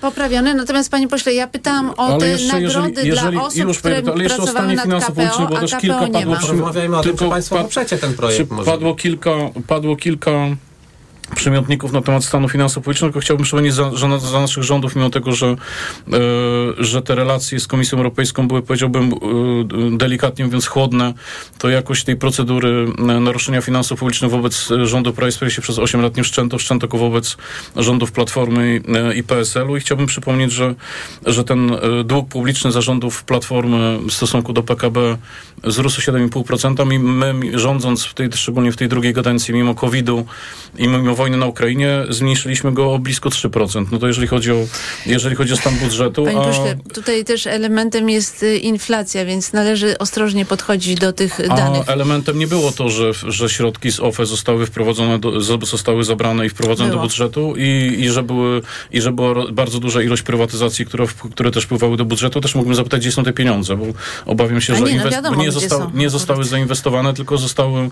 poprawiony, 0.00 0.54
natomiast 0.54 0.90
panie 0.90 1.08
pośle, 1.08 1.34
ja 1.34 1.46
pytałam 1.46 1.90
o 1.96 2.18
te 2.18 2.36
nagrody 2.52 3.02
dla 3.04 3.42
osób, 3.42 3.76
które 3.78 4.02
pracowały 4.02 4.74
nad 4.74 4.86
KPO, 4.86 5.58
a 5.58 5.66
KPO 5.66 6.06
nie 6.06 6.26
ma. 6.26 6.40
Rozmawiajmy 6.40 6.96
o 6.96 7.01
tym, 7.01 7.01
czy 7.02 7.14
Państwo 7.14 7.56
poprzecie 7.56 7.98
ten 7.98 8.14
projekt. 8.14 8.50
Padło 8.64 8.94
kilka, 8.94 9.30
padło 9.66 9.96
kilka 9.96 10.30
przymiotników 11.34 11.92
na 11.92 12.02
temat 12.02 12.24
stanu 12.24 12.48
finansów 12.48 12.84
publicznych, 12.84 13.12
tylko 13.12 13.20
chciałbym 13.20 13.44
przypomnieć 13.44 13.74
za, 13.74 13.90
za, 13.90 14.18
za, 14.18 14.40
naszych 14.40 14.62
rządów, 14.62 14.96
mimo 14.96 15.10
tego, 15.10 15.32
że, 15.32 15.46
e, 15.46 15.56
że 16.78 17.02
te 17.02 17.14
relacje 17.14 17.60
z 17.60 17.66
Komisją 17.66 17.98
Europejską 17.98 18.48
były, 18.48 18.62
powiedziałbym, 18.62 19.12
e, 19.12 19.96
delikatnie 19.96 20.44
mówiąc, 20.44 20.66
chłodne, 20.66 21.14
to 21.58 21.68
jakość 21.68 22.04
tej 22.04 22.16
procedury 22.16 22.86
e, 22.98 23.02
naruszenia 23.02 23.60
finansów 23.60 23.98
publicznych 23.98 24.30
wobec 24.30 24.68
rządu 24.84 25.12
Prawa 25.12 25.32
i 25.58 25.62
przez 25.62 25.78
8 25.78 26.02
lat 26.02 26.16
nie 26.16 26.22
wszczęto, 26.22 26.58
wszczęto 26.58 26.88
go 26.88 26.98
wobec 26.98 27.36
rządów 27.76 28.12
Platformy 28.12 28.80
i, 29.16 29.22
PSL-u 29.22 29.76
i 29.76 29.80
chciałbym 29.80 30.06
przypomnieć, 30.06 30.52
że, 30.52 30.74
że 31.26 31.44
ten 31.44 31.72
dług 32.04 32.28
publiczny 32.28 32.72
zarządów 32.72 33.24
Platformy 33.24 33.98
w 34.08 34.12
stosunku 34.12 34.52
do 34.52 34.62
PKB 34.62 35.16
wzrósł 35.64 36.00
7,5% 36.00 36.92
i 36.92 36.98
my 36.98 37.58
rządząc 37.58 38.04
w 38.04 38.14
tej, 38.14 38.28
szczególnie 38.32 38.72
w 38.72 38.76
tej 38.76 38.88
drugiej 38.88 39.14
kadencji, 39.14 39.54
mimo 39.54 39.74
COVID-u 39.74 40.26
i 40.78 40.88
mimo 40.88 41.14
wojny 41.22 41.36
na 41.36 41.46
Ukrainie, 41.46 42.04
zmniejszyliśmy 42.08 42.72
go 42.72 42.92
o 42.92 42.98
blisko 42.98 43.28
3%. 43.28 43.86
No 43.92 43.98
to 43.98 44.06
jeżeli 44.06 44.26
chodzi 44.26 44.52
o, 44.52 44.56
jeżeli 45.06 45.36
chodzi 45.36 45.52
o 45.52 45.56
stan 45.56 45.74
budżetu. 45.74 46.24
Panie 46.24 46.38
a... 46.40 46.44
pośle, 46.44 46.76
tutaj 46.94 47.24
też 47.24 47.46
elementem 47.46 48.10
jest 48.10 48.42
y, 48.42 48.56
inflacja, 48.56 49.24
więc 49.24 49.52
należy 49.52 49.98
ostrożnie 49.98 50.44
podchodzić 50.44 51.00
do 51.00 51.12
tych 51.12 51.40
a 51.50 51.56
danych. 51.56 51.88
elementem 51.88 52.38
nie 52.38 52.46
było 52.46 52.72
to, 52.72 52.88
że, 52.88 53.12
że 53.28 53.48
środki 53.48 53.92
z 53.92 54.00
OFE 54.00 54.26
zostały 54.26 54.66
wprowadzone, 54.66 55.18
do, 55.18 55.40
zostały 55.66 56.04
zabrane 56.04 56.46
i 56.46 56.48
wprowadzone 56.48 56.90
było. 56.90 57.02
do 57.02 57.08
budżetu 57.08 57.54
i, 57.56 57.96
i, 57.98 58.10
że 58.10 58.22
były, 58.22 58.62
i 58.90 59.00
że 59.00 59.12
była 59.12 59.52
bardzo 59.52 59.78
duża 59.78 60.02
ilość 60.02 60.22
prywatyzacji, 60.22 60.86
które, 60.86 61.06
które 61.32 61.50
też 61.50 61.64
wpływały 61.64 61.96
do 61.96 62.04
budżetu. 62.04 62.40
Też 62.40 62.54
mógłbym 62.54 62.74
zapytać, 62.74 63.00
gdzie 63.00 63.12
są 63.12 63.24
te 63.24 63.32
pieniądze, 63.32 63.76
bo 63.76 63.86
obawiam 64.26 64.60
się, 64.60 64.74
że 64.74 64.84
nie, 64.84 65.04
no 65.04 65.10
wiadomo, 65.10 65.36
nie, 65.36 65.50
nie 65.94 66.10
zostały 66.10 66.44
zainwestowane, 66.44 67.14
tylko 67.14 67.38
zostały, 67.38 67.90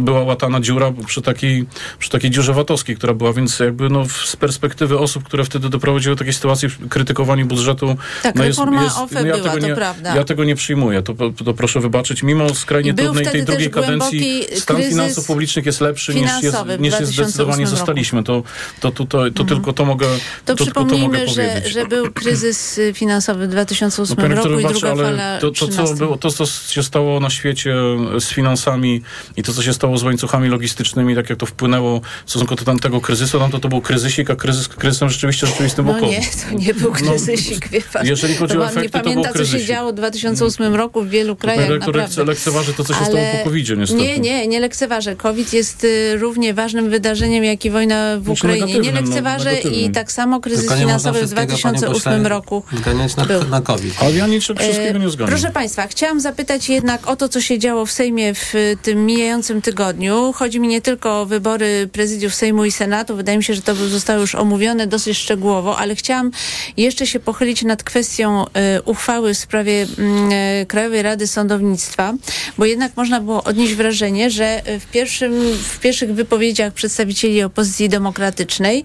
była 0.00 0.22
łatana 0.22 0.60
dziura 0.60 0.92
przy 1.06 1.22
takiej, 1.22 1.66
przy 1.98 2.10
takiej 2.10 2.30
dziurze 2.30 2.52
VAT 2.52 2.67
VAT-owskiej, 2.68 2.96
która 2.96 3.14
była, 3.14 3.32
więc 3.32 3.58
jakby 3.58 3.88
no, 3.90 4.04
z 4.24 4.36
perspektywy 4.36 4.98
osób, 4.98 5.24
które 5.24 5.44
wtedy 5.44 5.68
doprowadziły 5.68 6.14
do 6.14 6.18
takiej 6.18 6.34
sytuacji, 6.34 6.68
krytykowanie 6.88 7.44
budżetu... 7.44 7.96
Tak, 8.22 8.34
no 8.34 8.44
reforma 8.44 8.96
OFE 8.96 9.20
no, 9.20 9.26
ja 9.26 9.36
była, 9.36 9.48
tego 9.48 9.60
to 9.60 9.66
nie, 9.68 9.74
prawda. 9.74 10.16
Ja 10.16 10.24
tego 10.24 10.44
nie 10.44 10.54
przyjmuję, 10.54 11.02
to, 11.02 11.14
to 11.44 11.54
proszę 11.54 11.80
wybaczyć. 11.80 12.22
Mimo 12.22 12.54
skrajnie 12.54 12.94
Był 12.94 13.04
trudnej 13.04 13.26
tej 13.26 13.44
drugiej 13.44 13.70
kadencji 13.70 14.44
stan 14.56 14.82
finansów 14.82 15.26
publicznych 15.26 15.66
jest 15.66 15.80
lepszy 15.80 16.14
niż 16.14 16.42
jest, 16.42 16.56
niż 16.78 17.00
jest 17.00 17.12
2008 17.12 17.12
zdecydowanie 17.12 17.64
roku. 17.64 17.76
zostaliśmy. 17.76 18.24
To, 18.24 18.42
to, 18.80 18.90
to, 18.90 19.04
to, 19.04 19.30
to 19.30 19.44
tylko 19.44 19.72
to 19.72 19.84
mogę 19.84 20.06
To, 20.06 20.18
to, 20.54 20.64
tylko 20.64 20.80
to 20.80 20.86
przypomnijmy, 20.86 21.28
że, 21.28 21.62
że 21.68 21.86
był 21.86 22.12
kryzys 22.12 22.78
y, 22.78 22.92
finansowy 22.94 23.46
w 23.46 23.50
2008 23.50 24.16
No, 24.18 24.34
roku 24.34 24.60
i 24.60 24.64
druga 24.66 24.96
fala 24.96 25.38
to, 25.38 25.50
to, 25.50 25.54
co 25.54 25.68
13. 25.68 25.96
było, 25.96 26.16
to, 26.16 26.30
co 26.30 26.46
się 26.46 26.82
stało 26.82 27.20
na 27.20 27.30
świecie 27.30 27.74
z 28.20 28.28
finansami 28.28 29.02
i 29.36 29.42
to, 29.42 29.52
co 29.52 29.62
się 29.62 29.72
stało 29.72 29.98
z 29.98 30.02
łańcuchami 30.02 30.48
logistycznymi, 30.48 31.14
tak 31.14 31.30
jak 31.30 31.38
to 31.38 31.46
wpłynęło 31.46 32.00
w 32.26 32.30
stosunku 32.48 32.64
do 32.64 32.64
tamtego 32.72 33.00
kryzysu, 33.00 33.38
tam 33.38 33.50
to, 33.50 33.58
to 33.58 33.68
był 33.68 33.80
kryzysik, 33.80 34.30
a 34.30 34.36
kryzys, 34.36 34.68
kryzysem 34.68 35.10
rzeczywiście 35.10 35.46
rzeczywistym 35.46 35.84
był 35.84 35.94
No 35.94 36.00
COVID. 36.00 36.18
nie, 36.18 36.26
to 36.50 36.58
nie 36.66 36.74
był 36.74 36.92
kryzysik, 36.92 37.68
wie 37.68 37.80
pan. 37.92 38.06
jeżeli 38.06 38.34
chodzi 38.34 38.54
to 38.54 38.60
o 38.60 38.64
nie 38.64 38.70
efekty, 38.70 38.90
to 38.90 38.98
był 38.98 39.14
pamięta, 39.14 39.32
co 39.32 39.44
się 39.44 39.64
działo 39.64 39.90
w 39.92 39.94
2008 39.94 40.74
roku 40.74 41.02
w 41.02 41.08
wielu 41.08 41.36
krajach, 41.36 41.68
rektor 41.70 41.96
naprawdę. 41.96 42.24
lekceważy 42.24 42.74
to, 42.74 42.84
co 42.84 42.92
się 42.94 42.98
Ale- 43.00 43.08
stało 43.08 43.24
po 43.38 43.44
covid 43.44 43.68
niestety. 43.78 44.02
Nie, 44.02 44.18
nie, 44.18 44.46
nie 44.46 44.60
lekceważę. 44.60 45.16
COVID 45.16 45.52
jest 45.52 45.84
y, 45.84 46.16
równie 46.16 46.54
ważnym 46.54 46.90
wydarzeniem, 46.90 47.44
jak 47.44 47.64
i 47.64 47.70
wojna 47.70 48.16
w 48.18 48.24
Znaczy 48.24 48.32
Ukrainie. 48.46 48.78
Nie 48.80 48.92
no, 48.92 49.00
lekceważę 49.00 49.52
i 49.52 49.56
negatywnym. 49.56 49.92
tak 49.92 50.12
samo 50.12 50.40
kryzys 50.40 50.70
nie 50.70 50.76
finansowy 50.76 51.18
w 51.18 51.22
wszystkiego, 51.22 51.46
panie 51.62 51.78
2008 51.78 52.12
pośle, 52.12 52.28
roku. 52.28 52.62
zganiać 52.76 53.16
na, 53.16 53.24
był. 53.24 53.44
na 53.44 53.60
COVID. 53.60 53.94
Ale 54.00 54.12
ja 54.16 54.26
niczego 54.26 54.60
wszystkiego 54.60 54.98
nie 54.98 55.10
zgadzam. 55.10 55.26
Proszę 55.28 55.50
Państwa, 55.50 55.86
chciałam 55.86 56.20
zapytać 56.20 56.68
jednak 56.68 57.08
o 57.08 57.16
to, 57.16 57.28
co 57.28 57.40
się 57.40 57.58
działo 57.58 57.86
w 57.86 57.92
Sejmie 57.92 58.34
w 58.34 58.54
y, 58.54 58.76
tym 58.82 59.06
mijającym 59.06 59.62
tygodniu. 59.62 60.32
Chodzi 60.32 60.60
mi 60.60 60.68
nie 60.68 60.80
tylko 60.80 61.20
o 61.20 61.26
wybory 61.26 61.88
prezydiów 61.92 62.34
Sejmu 62.38 62.64
i 62.64 62.72
Senatu. 62.72 63.16
Wydaje 63.16 63.38
mi 63.38 63.44
się, 63.44 63.54
że 63.54 63.62
to 63.62 63.74
zostało 63.74 64.20
już 64.20 64.34
omówione 64.34 64.86
dosyć 64.86 65.18
szczegółowo, 65.18 65.78
ale 65.78 65.94
chciałam 65.94 66.30
jeszcze 66.76 67.06
się 67.06 67.20
pochylić 67.20 67.62
nad 67.62 67.82
kwestią 67.82 68.44
y, 68.44 68.82
uchwały 68.82 69.34
w 69.34 69.38
sprawie 69.38 69.86
mm, 69.98 70.32
y, 70.32 70.66
Krajowej 70.66 71.02
Rady 71.02 71.26
Sądownictwa, 71.26 72.14
bo 72.58 72.64
jednak 72.64 72.96
można 72.96 73.20
było 73.20 73.44
odnieść 73.44 73.74
wrażenie, 73.74 74.30
że 74.30 74.68
y, 74.68 74.80
w, 74.80 74.86
pierwszym, 74.86 75.32
w 75.62 75.78
pierwszych 75.80 76.14
wypowiedziach 76.14 76.72
przedstawicieli 76.72 77.42
opozycji 77.42 77.88
demokratycznej 77.88 78.84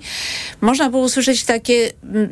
można 0.61 0.89
było 0.89 1.03
usłyszeć 1.03 1.43
takie 1.43 1.91
mm, 2.03 2.29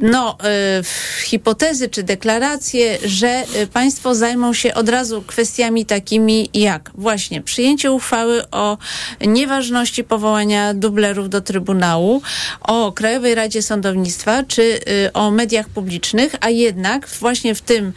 no, 0.00 0.38
y, 0.80 1.24
hipotezy 1.24 1.88
czy 1.88 2.02
deklaracje, 2.02 2.98
że 3.04 3.44
y, 3.62 3.66
państwo 3.66 4.14
zajmą 4.14 4.52
się 4.52 4.74
od 4.74 4.88
razu 4.88 5.22
kwestiami 5.22 5.86
takimi 5.86 6.50
jak 6.54 6.90
właśnie 6.94 7.42
przyjęcie 7.42 7.92
uchwały 7.92 8.50
o 8.50 8.78
nieważności 9.20 10.04
powołania 10.04 10.74
dublerów 10.74 11.28
do 11.28 11.40
Trybunału, 11.40 12.22
o 12.60 12.92
Krajowej 12.92 13.34
Radzie 13.34 13.62
Sądownictwa 13.62 14.42
czy 14.42 14.62
y, 14.62 15.12
o 15.12 15.30
mediach 15.30 15.68
publicznych, 15.68 16.34
a 16.40 16.50
jednak 16.50 17.08
właśnie 17.08 17.54
w 17.54 17.60
tym 17.60 17.92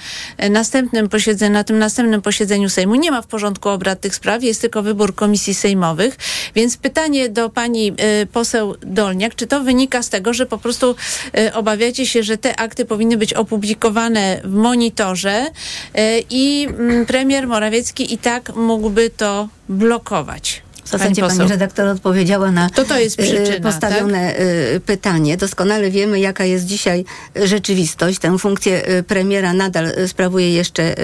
następnym 0.49 1.09
posiedzeniu, 1.09 1.53
na 1.53 1.63
tym 1.63 1.79
następnym 1.79 2.21
posiedzeniu 2.21 2.69
Sejmu 2.69 2.95
nie 2.95 3.11
ma 3.11 3.21
w 3.21 3.27
porządku 3.27 3.69
obrad 3.69 4.01
tych 4.01 4.15
spraw, 4.15 4.43
jest 4.43 4.61
tylko 4.61 4.83
wybór 4.83 5.15
komisji 5.15 5.53
sejmowych, 5.53 6.17
więc 6.55 6.77
pytanie 6.77 7.29
do 7.29 7.49
pani 7.49 7.93
poseł 8.31 8.75
Dolniak, 8.81 9.35
czy 9.35 9.47
to 9.47 9.63
wynika 9.63 10.03
z 10.03 10.09
tego, 10.09 10.33
że 10.33 10.45
po 10.45 10.57
prostu 10.57 10.95
y, 11.37 11.53
się, 11.95 12.23
że 12.23 12.37
te 12.37 12.59
akty 12.59 12.85
powinny 12.85 13.17
być 13.17 13.33
opublikowane 13.33 14.41
w 14.43 14.53
monitorze 14.53 15.45
y, 15.45 16.23
i 16.29 16.67
mm, 16.69 17.05
premier 17.05 17.47
Morawiecki 17.47 18.13
i 18.13 18.17
tak 18.17 18.55
mógłby 18.55 19.09
to 19.09 19.47
blokować? 19.69 20.61
W 20.83 20.89
zasadzie 20.89 21.21
Pani 21.21 21.37
pani, 21.37 21.49
redaktor 21.49 21.87
odpowiedziała 21.87 22.51
na 22.51 22.69
To 22.69 22.85
to 22.85 22.99
jest 22.99 23.19
e, 23.19 23.23
przyczyna, 23.23 23.71
postawione 23.71 24.35
e, 24.35 24.79
pytanie. 24.79 25.37
Doskonale 25.37 25.91
wiemy, 25.91 26.19
jaka 26.19 26.45
jest 26.45 26.65
dzisiaj 26.65 27.05
e, 27.35 27.47
rzeczywistość. 27.47 28.19
Tę 28.19 28.37
funkcję 28.37 28.81
premiera 29.07 29.53
nadal 29.53 29.91
sprawuje 30.07 30.53
jeszcze 30.53 30.95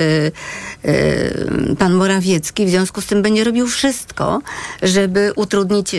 pan 1.79 1.93
Morawiecki. 1.93 2.65
W 2.65 2.69
związku 2.69 3.01
z 3.01 3.05
tym 3.05 3.21
będzie 3.21 3.43
robił 3.43 3.67
wszystko, 3.67 4.41
żeby 4.83 5.31
utrudnić 5.35 5.95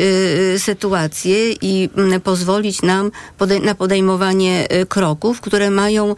sytuację 0.58 1.52
i 1.52 1.90
m, 1.96 2.20
pozwolić 2.20 2.82
nam 2.82 3.10
podej- 3.38 3.62
na 3.62 3.74
podejmowanie 3.74 4.66
kroków, 4.88 5.40
które 5.40 5.70
mają 5.70 6.14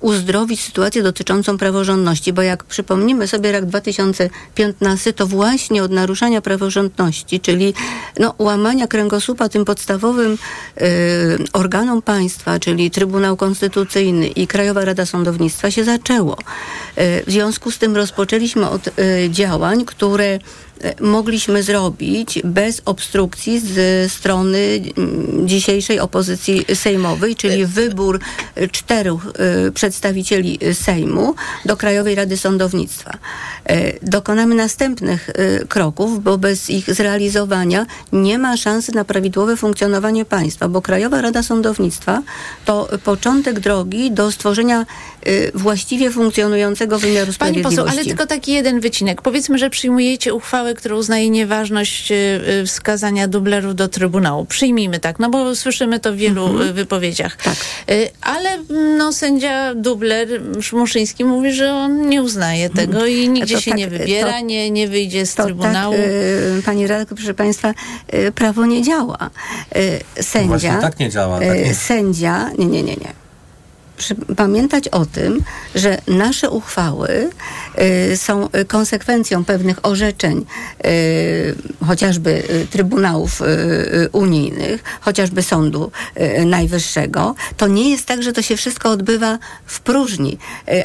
uzdrowić 0.00 0.60
sytuację 0.60 1.02
dotyczącą 1.02 1.58
praworządności, 1.58 2.32
bo 2.32 2.42
jak 2.42 2.64
przypomnimy 2.64 3.28
sobie 3.28 3.52
rok 3.52 3.64
2015, 3.64 5.12
to 5.12 5.26
właśnie 5.26 5.82
od 5.82 5.90
naruszania 5.90 6.40
praworządności, 6.40 7.40
czyli 7.40 7.74
no, 8.18 8.34
łamania 8.38 8.86
kręgosłupa 8.86 9.48
tym 9.48 9.64
podstawowym 9.64 10.32
y, 10.32 11.38
organom 11.52 12.02
państwa, 12.02 12.58
czyli 12.58 12.90
Trybunał 12.90 13.36
Konstytucyjny 13.36 14.26
i 14.26 14.46
Krajowa 14.46 14.84
Rada 14.84 15.06
Sądownictwa 15.06 15.70
się 15.70 15.84
zaczęło. 15.84 16.38
Y, 16.38 16.38
w 17.26 17.30
związku 17.30 17.70
z 17.70 17.78
tym 17.78 17.96
rozpoczęliśmy 17.96 18.68
od 18.68 18.88
y, 18.88 18.92
działań, 19.30 19.84
które 19.84 20.38
mogliśmy 21.00 21.62
zrobić 21.62 22.40
bez 22.44 22.82
obstrukcji 22.84 23.60
z 23.60 24.12
strony 24.12 24.80
dzisiejszej 25.44 26.00
opozycji 26.00 26.64
sejmowej, 26.74 27.36
czyli 27.36 27.66
wybór 27.66 28.20
y, 28.58 28.68
czterech 28.68 28.98
y, 29.68 29.72
przedstawicieli 29.72 30.58
y, 30.62 30.74
Sejmu 30.74 31.34
do 31.64 31.76
Krajowej 31.76 32.14
Rady 32.14 32.36
Sądownictwa. 32.36 33.18
Y, 33.70 33.98
Dokonamy 34.02 34.54
następnych 34.54 35.28
y, 35.28 35.66
kroków, 35.68 36.22
bo 36.22 36.38
bez 36.38 36.70
ich 36.70 36.94
zrealizowania 36.94 37.86
nie 38.12 38.38
ma 38.38 38.56
szansy 38.56 38.92
na 38.94 39.04
prawidłowe 39.04 39.56
funkcjonowanie 39.56 40.24
państwa, 40.24 40.68
bo 40.68 40.82
Krajowa 40.82 41.20
Rada 41.20 41.42
Sądownictwa 41.42 42.22
to 42.64 42.88
początek 43.04 43.60
drogi 43.60 44.10
do 44.10 44.32
stworzenia 44.32 44.82
y, 44.82 45.17
właściwie 45.54 46.10
funkcjonującego 46.10 46.98
wymiaru 46.98 47.24
Pani 47.26 47.34
sprawiedliwości. 47.34 47.76
poseł, 47.78 47.92
ale 47.94 48.04
tylko 48.04 48.26
taki 48.26 48.52
jeden 48.52 48.80
wycinek. 48.80 49.22
Powiedzmy, 49.22 49.58
że 49.58 49.70
przyjmujecie 49.70 50.34
uchwałę, 50.34 50.74
która 50.74 50.96
uznaje 50.96 51.30
nieważność 51.30 52.12
y, 52.12 52.14
y, 52.62 52.66
wskazania 52.66 53.28
dublerów 53.28 53.74
do 53.74 53.88
Trybunału. 53.88 54.44
Przyjmijmy 54.44 54.98
tak, 55.00 55.18
no 55.18 55.30
bo 55.30 55.56
słyszymy 55.56 56.00
to 56.00 56.12
w 56.12 56.16
wielu 56.16 56.46
Mhm. 56.46 56.68
y, 56.68 56.72
wypowiedziach. 56.72 57.36
Tak. 57.36 57.54
Y, 57.90 58.10
Ale 58.20 58.50
mm, 58.50 58.96
no, 58.96 59.12
sędzia 59.12 59.74
dubler 59.74 60.28
Muszyński 60.72 61.24
mówi, 61.24 61.52
że 61.52 61.72
on 61.74 62.08
nie 62.08 62.22
uznaje 62.22 62.70
tego 62.70 63.06
i 63.06 63.28
nigdzie 63.28 63.54
To 63.54 63.60
się 63.60 63.70
tak, 63.70 63.78
nie 63.78 63.88
wybiera, 63.88 64.32
to- 64.32 64.40
nie, 64.46 64.70
nie 64.70 64.88
wyjdzie 64.88 65.26
z 65.26 65.34
To 65.34 65.44
Trybunału. 65.44 65.94
tak, 65.96 66.04
y, 66.58 66.62
pani 66.64 66.86
redaktor, 66.86 67.16
proszę 67.18 67.34
państwa, 67.34 67.74
y, 68.14 68.32
prawo 68.32 68.66
nie 68.66 68.82
działa. 68.82 69.30
Y, 69.76 70.22
sędzia, 70.22 70.48
Właśnie 70.48 70.78
tak 70.80 70.98
nie 70.98 71.10
działa, 71.10 71.38
tak 71.40 71.48
y, 71.56 71.62
nie- 71.64 71.74
sędzia, 71.74 72.50
nie, 72.58 72.66
nie, 72.66 72.82
nie, 72.82 72.96
nie. 72.96 73.17
Pamiętać 74.36 74.88
o 74.88 75.06
tym, 75.06 75.42
że 75.74 75.98
nasze 76.06 76.50
uchwały 76.50 77.30
y, 78.12 78.16
są 78.16 78.48
konsekwencją 78.68 79.44
pewnych 79.44 79.86
orzeczeń, 79.86 80.44
y, 80.86 81.54
chociażby 81.86 82.42
y, 82.50 82.66
Trybunałów 82.70 83.40
y, 83.40 84.08
Unijnych, 84.12 84.84
chociażby 85.00 85.42
Sądu 85.42 85.90
Najwyższego. 86.46 87.34
To 87.56 87.66
nie 87.66 87.90
jest 87.90 88.06
tak, 88.06 88.22
że 88.22 88.32
to 88.32 88.42
się 88.42 88.56
wszystko 88.56 88.90
odbywa 88.90 89.38
w 89.66 89.80
próżni, 89.80 90.38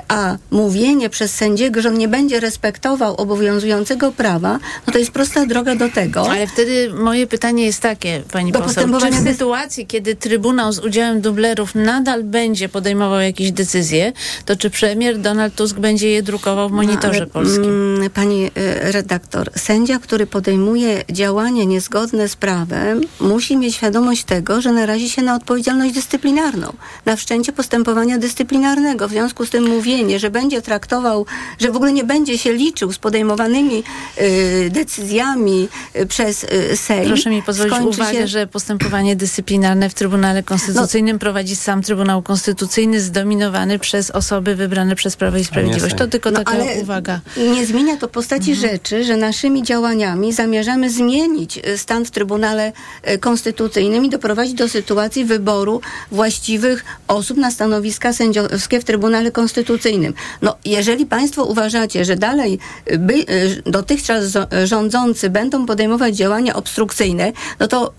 a 0.07 0.37
mówienie 0.51 1.09
przez 1.09 1.35
sędziego, 1.35 1.81
że 1.81 1.89
on 1.89 1.97
nie 1.97 2.07
będzie 2.07 2.39
respektował 2.39 3.15
obowiązującego 3.15 4.11
prawa, 4.11 4.59
no 4.87 4.93
to 4.93 4.99
jest 4.99 5.11
prosta 5.11 5.45
droga 5.45 5.75
do 5.75 5.89
tego. 5.89 6.31
Ale 6.31 6.47
wtedy 6.47 6.93
moje 6.93 7.27
pytanie 7.27 7.65
jest 7.65 7.81
takie, 7.81 8.23
pani 8.31 8.51
Do 8.51 8.59
poseł. 8.59 8.99
Czy 8.99 9.11
w 9.11 9.23
sytuacji, 9.23 9.87
kiedy 9.87 10.15
Trybunał 10.15 10.71
z 10.71 10.79
udziałem 10.79 11.21
dublerów 11.21 11.75
nadal 11.75 12.23
będzie 12.23 12.69
podejmował 12.69 13.02
jakieś 13.11 13.51
decyzje, 13.51 14.13
to 14.45 14.55
czy 14.55 14.69
premier 14.69 15.19
Donald 15.19 15.55
Tusk 15.55 15.77
będzie 15.79 16.09
je 16.09 16.23
drukował 16.23 16.69
w 16.69 16.71
monitorze 16.71 17.17
Ale, 17.17 17.27
polskim? 17.27 17.63
mm, 17.95 18.09
Pani 18.09 18.45
e, 18.45 18.91
redaktor, 18.91 19.49
sędzia, 19.55 19.99
który 19.99 20.27
podejmuje 20.27 21.03
działania 21.11 21.63
niezgodne 21.63 22.27
z 22.29 22.35
prawem, 22.35 23.01
musi 23.19 23.57
mieć 23.57 23.75
świadomość 23.75 24.23
tego, 24.23 24.61
że 24.61 24.71
narazi 24.71 25.09
się 25.09 25.21
na 25.21 25.35
odpowiedzialność 25.35 25.93
dyscyplinarną, 25.93 26.73
na 27.05 27.15
wszczęcie 27.15 27.51
postępowania 27.53 28.17
dyscyplinarnego. 28.17 29.07
W 29.07 29.11
związku 29.11 29.45
z 29.45 29.49
tym 29.49 29.63
mówienie, 29.63 30.19
że 30.19 30.29
będzie 30.31 30.61
traktował, 30.61 31.25
że 31.59 31.71
w 31.71 31.75
ogóle 31.75 31.93
nie 31.93 32.03
będzie 32.03 32.37
się 32.37 32.53
liczył 32.53 32.91
z 32.91 32.97
podejmowanymi 32.97 33.83
e, 34.17 34.69
decyzjami 34.69 35.67
e, 35.93 36.05
przez 36.05 36.43
e, 36.43 36.77
Sejm. 36.77 37.07
Proszę 37.07 37.29
mi 37.29 37.43
pozwolić 37.43 37.73
uwagę, 37.97 38.13
się- 38.13 38.27
że 38.27 38.47
postępowanie 38.47 39.15
dyscyplinarne 39.15 39.89
w 39.89 39.93
Trybunale 39.93 40.43
Konstytucyjnym 40.43 41.19
prowadzi 41.19 41.55
sam 41.55 41.81
Trybunał 41.81 42.21
Konstytucyjny 42.21 42.92
konstytucyjny 42.93 43.01
zdominowany 43.01 43.79
przez 43.79 44.11
osoby 44.11 44.55
wybrane 44.55 44.95
przez 44.95 45.15
Prawo 45.15 45.37
i 45.37 45.43
Sprawiedliwość. 45.43 45.95
To 45.95 46.07
tylko 46.07 46.31
No, 46.31 46.37
taka 46.39 46.51
ale 46.51 46.65
uwaga. 46.81 47.19
Nie 47.37 47.65
zmienia 47.65 47.97
to 47.97 48.07
postaci 48.07 48.51
Mhm. 48.51 48.71
rzeczy, 48.71 49.03
że 49.03 49.17
naszymi 49.17 49.63
działaniami 49.63 50.33
zamierzamy 50.33 50.89
zmienić 50.89 51.57
e, 51.63 51.77
stan 51.77 52.05
w 52.05 52.11
Trybunale 52.11 52.71
e, 53.03 53.17
Konstytucyjnym 53.17 54.05
i 54.05 54.09
doprowadzić 54.09 54.53
do 54.53 54.69
sytuacji 54.69 55.25
wyboru 55.25 55.81
właściwych 56.11 56.85
osób 57.07 57.37
na 57.37 57.51
stanowiska 57.51 58.13
sędziowskie 58.13 58.79
w 58.79 58.83
Trybunale 58.83 59.31
Konstytucyjnym. 59.31 60.13
No, 60.41 60.55
jeżeli 60.65 61.05
Państwo 61.05 61.43
uważacie, 61.43 62.05
że 62.05 62.15
dalej 62.15 62.59
e, 62.85 62.97
by, 62.97 63.25
dotychczas 63.65 64.23
rządzący 64.63 65.29
będą 65.29 65.65
podejmować 65.65 66.15
działania 66.15 66.55
obstrukcyjne, 66.55 67.31
no 67.59 67.67
to 67.67 67.93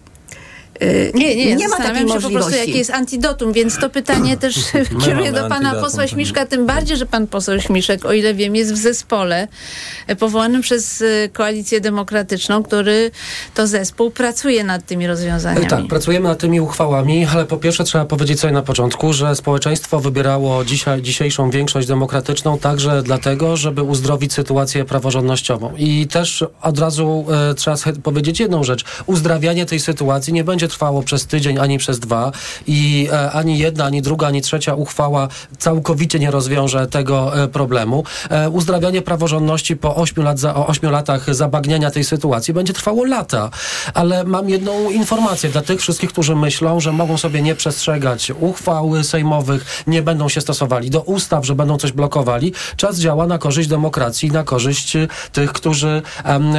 Nie, 1.15 1.37
nie, 1.37 1.57
nie 1.57 1.69
ma 1.69 1.77
takiej 1.77 1.95
zastanawiam 1.95 2.09
się 2.09 2.15
po 2.15 2.21
prostu, 2.21 2.31
możliwości. 2.31 2.59
jakie 2.59 2.79
jest 2.79 2.91
antidotum, 2.91 3.53
więc 3.53 3.79
to 3.79 3.91
pytanie 3.91 4.37
też 4.45 4.55
kieruję 5.05 5.33
do 5.33 5.39
pana 5.39 5.55
antidotum. 5.55 5.83
posła 5.83 6.07
Śmiszka, 6.07 6.47
tym 6.47 6.67
bardziej, 6.67 6.97
że 6.97 7.07
pan 7.07 7.27
poseł 7.27 7.61
Śmiszek, 7.61 8.05
o 8.05 8.13
ile 8.13 8.35
wiem, 8.35 8.57
jest 8.57 8.73
w 8.73 8.77
zespole 8.77 9.49
e, 10.07 10.17
powołanym 10.17 10.63
przez 10.63 11.03
e, 11.03 11.29
Koalicję 11.29 11.81
Demokratyczną, 11.81 12.63
który 12.63 13.11
to 13.55 13.67
zespół 13.67 14.11
pracuje 14.11 14.65
nad 14.65 14.87
tymi 14.87 15.07
rozwiązaniami. 15.07 15.67
Tak, 15.67 15.87
pracujemy 15.87 16.29
nad 16.29 16.39
tymi 16.39 16.61
uchwałami, 16.61 17.27
ale 17.27 17.45
po 17.45 17.57
pierwsze 17.57 17.85
trzeba 17.85 18.05
powiedzieć 18.05 18.41
sobie 18.41 18.53
na 18.53 18.63
początku, 18.63 19.13
że 19.13 19.37
społeczeństwo 19.37 20.01
wybierało 20.01 20.65
dzisiaj, 20.65 21.03
dzisiejszą 21.03 21.51
większość 21.51 21.89
demokratyczną 21.89 22.59
także 22.59 23.03
dlatego, 23.03 23.57
żeby 23.57 23.83
uzdrowić 23.83 24.33
sytuację 24.33 24.85
praworządnościową. 24.85 25.73
I 25.77 26.07
też 26.07 26.45
od 26.63 26.79
razu 26.79 27.27
e, 27.51 27.55
trzeba 27.55 27.77
powiedzieć 28.03 28.41
jedną 28.41 28.65
rzecz. 28.65 28.85
Uzdrawianie 29.07 29.67
tej 29.67 29.81
sytuacji 29.81 30.33
nie 30.33 30.45
będzie 30.45 30.64
trwało 30.69 31.03
przez 31.03 31.27
tydzień 31.27 31.59
ani 31.59 31.79
przez 31.79 32.01
dwa 32.01 32.33
i 32.67 33.09
e, 33.13 33.33
ani 33.33 33.59
jedna, 33.59 33.85
ani 33.85 34.03
druga, 34.03 34.27
ani 34.27 34.43
trzecia 34.43 34.75
uchwała 34.75 35.29
całkowicie 35.59 36.19
nie 36.19 36.31
rozwiąże 36.31 36.87
tego 36.87 37.43
e, 37.43 37.49
problemu. 37.49 38.05
E, 38.31 38.51
uzdrawianie 38.51 39.03
praworządności 39.03 39.77
po 39.77 39.97
8, 39.97 40.25
lat 40.25 40.39
za, 40.39 40.55
o 40.55 40.67
8 40.67 40.91
latach 40.91 41.35
zabagniania 41.35 41.91
tej 41.91 42.05
sytuacji 42.05 42.55
będzie 42.55 42.73
trwało 42.73 43.05
lata. 43.05 43.51
Ale 43.95 44.25
mam 44.25 44.51
jedną 44.51 44.91
informację 44.91 45.51
dla 45.51 45.63
tych 45.63 45.81
wszystkich, 45.81 46.11
którzy 46.11 46.37
myślą, 46.37 46.81
że 46.81 46.93
mogą 46.93 47.19
sobie 47.19 47.43
nie 47.43 47.55
przestrzegać 47.55 48.33
uchwał 48.41 49.05
sejmowych, 49.05 49.85
nie 49.87 50.03
będą 50.03 50.29
się 50.29 50.41
stosowali 50.41 50.91
do 50.91 51.01
ustaw, 51.01 51.47
że 51.47 51.55
będą 51.55 51.77
coś 51.77 51.93
blokowali. 51.93 52.53
Czas 52.77 52.99
działa 52.99 53.27
na 53.27 53.39
korzyść 53.39 53.69
demokracji, 53.69 54.31
na 54.31 54.45
korzyść 54.45 54.97
tych, 55.33 55.53
którzy 55.53 56.03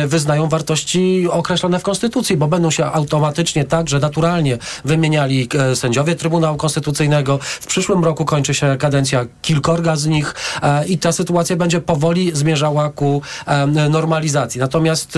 wyznają 0.07 0.49
wartości 0.49 1.27
określone 1.31 1.79
w 1.79 1.83
Konstytucji, 1.83 2.37
bo 2.37 2.47
będą 2.47 2.71
się 2.71 2.85
automatycznie 2.85 3.65
tak, 3.65 3.89
że 3.95 3.99
naturalnie 3.99 4.57
wymieniali 4.85 5.49
e, 5.71 5.75
sędziowie 5.75 6.15
Trybunału 6.15 6.57
Konstytucyjnego. 6.57 7.39
W 7.41 7.67
przyszłym 7.67 8.03
roku 8.03 8.25
kończy 8.25 8.53
się 8.53 8.77
kadencja 8.79 9.25
kilkorga 9.41 9.95
z 9.95 10.05
nich 10.05 10.35
e, 10.61 10.85
i 10.85 10.97
ta 10.97 11.11
sytuacja 11.11 11.55
będzie 11.55 11.81
powoli 11.81 12.31
zmierzała 12.33 12.89
ku 12.89 13.21
em, 13.45 13.91
normalizacji. 13.91 14.59
Natomiast 14.59 15.17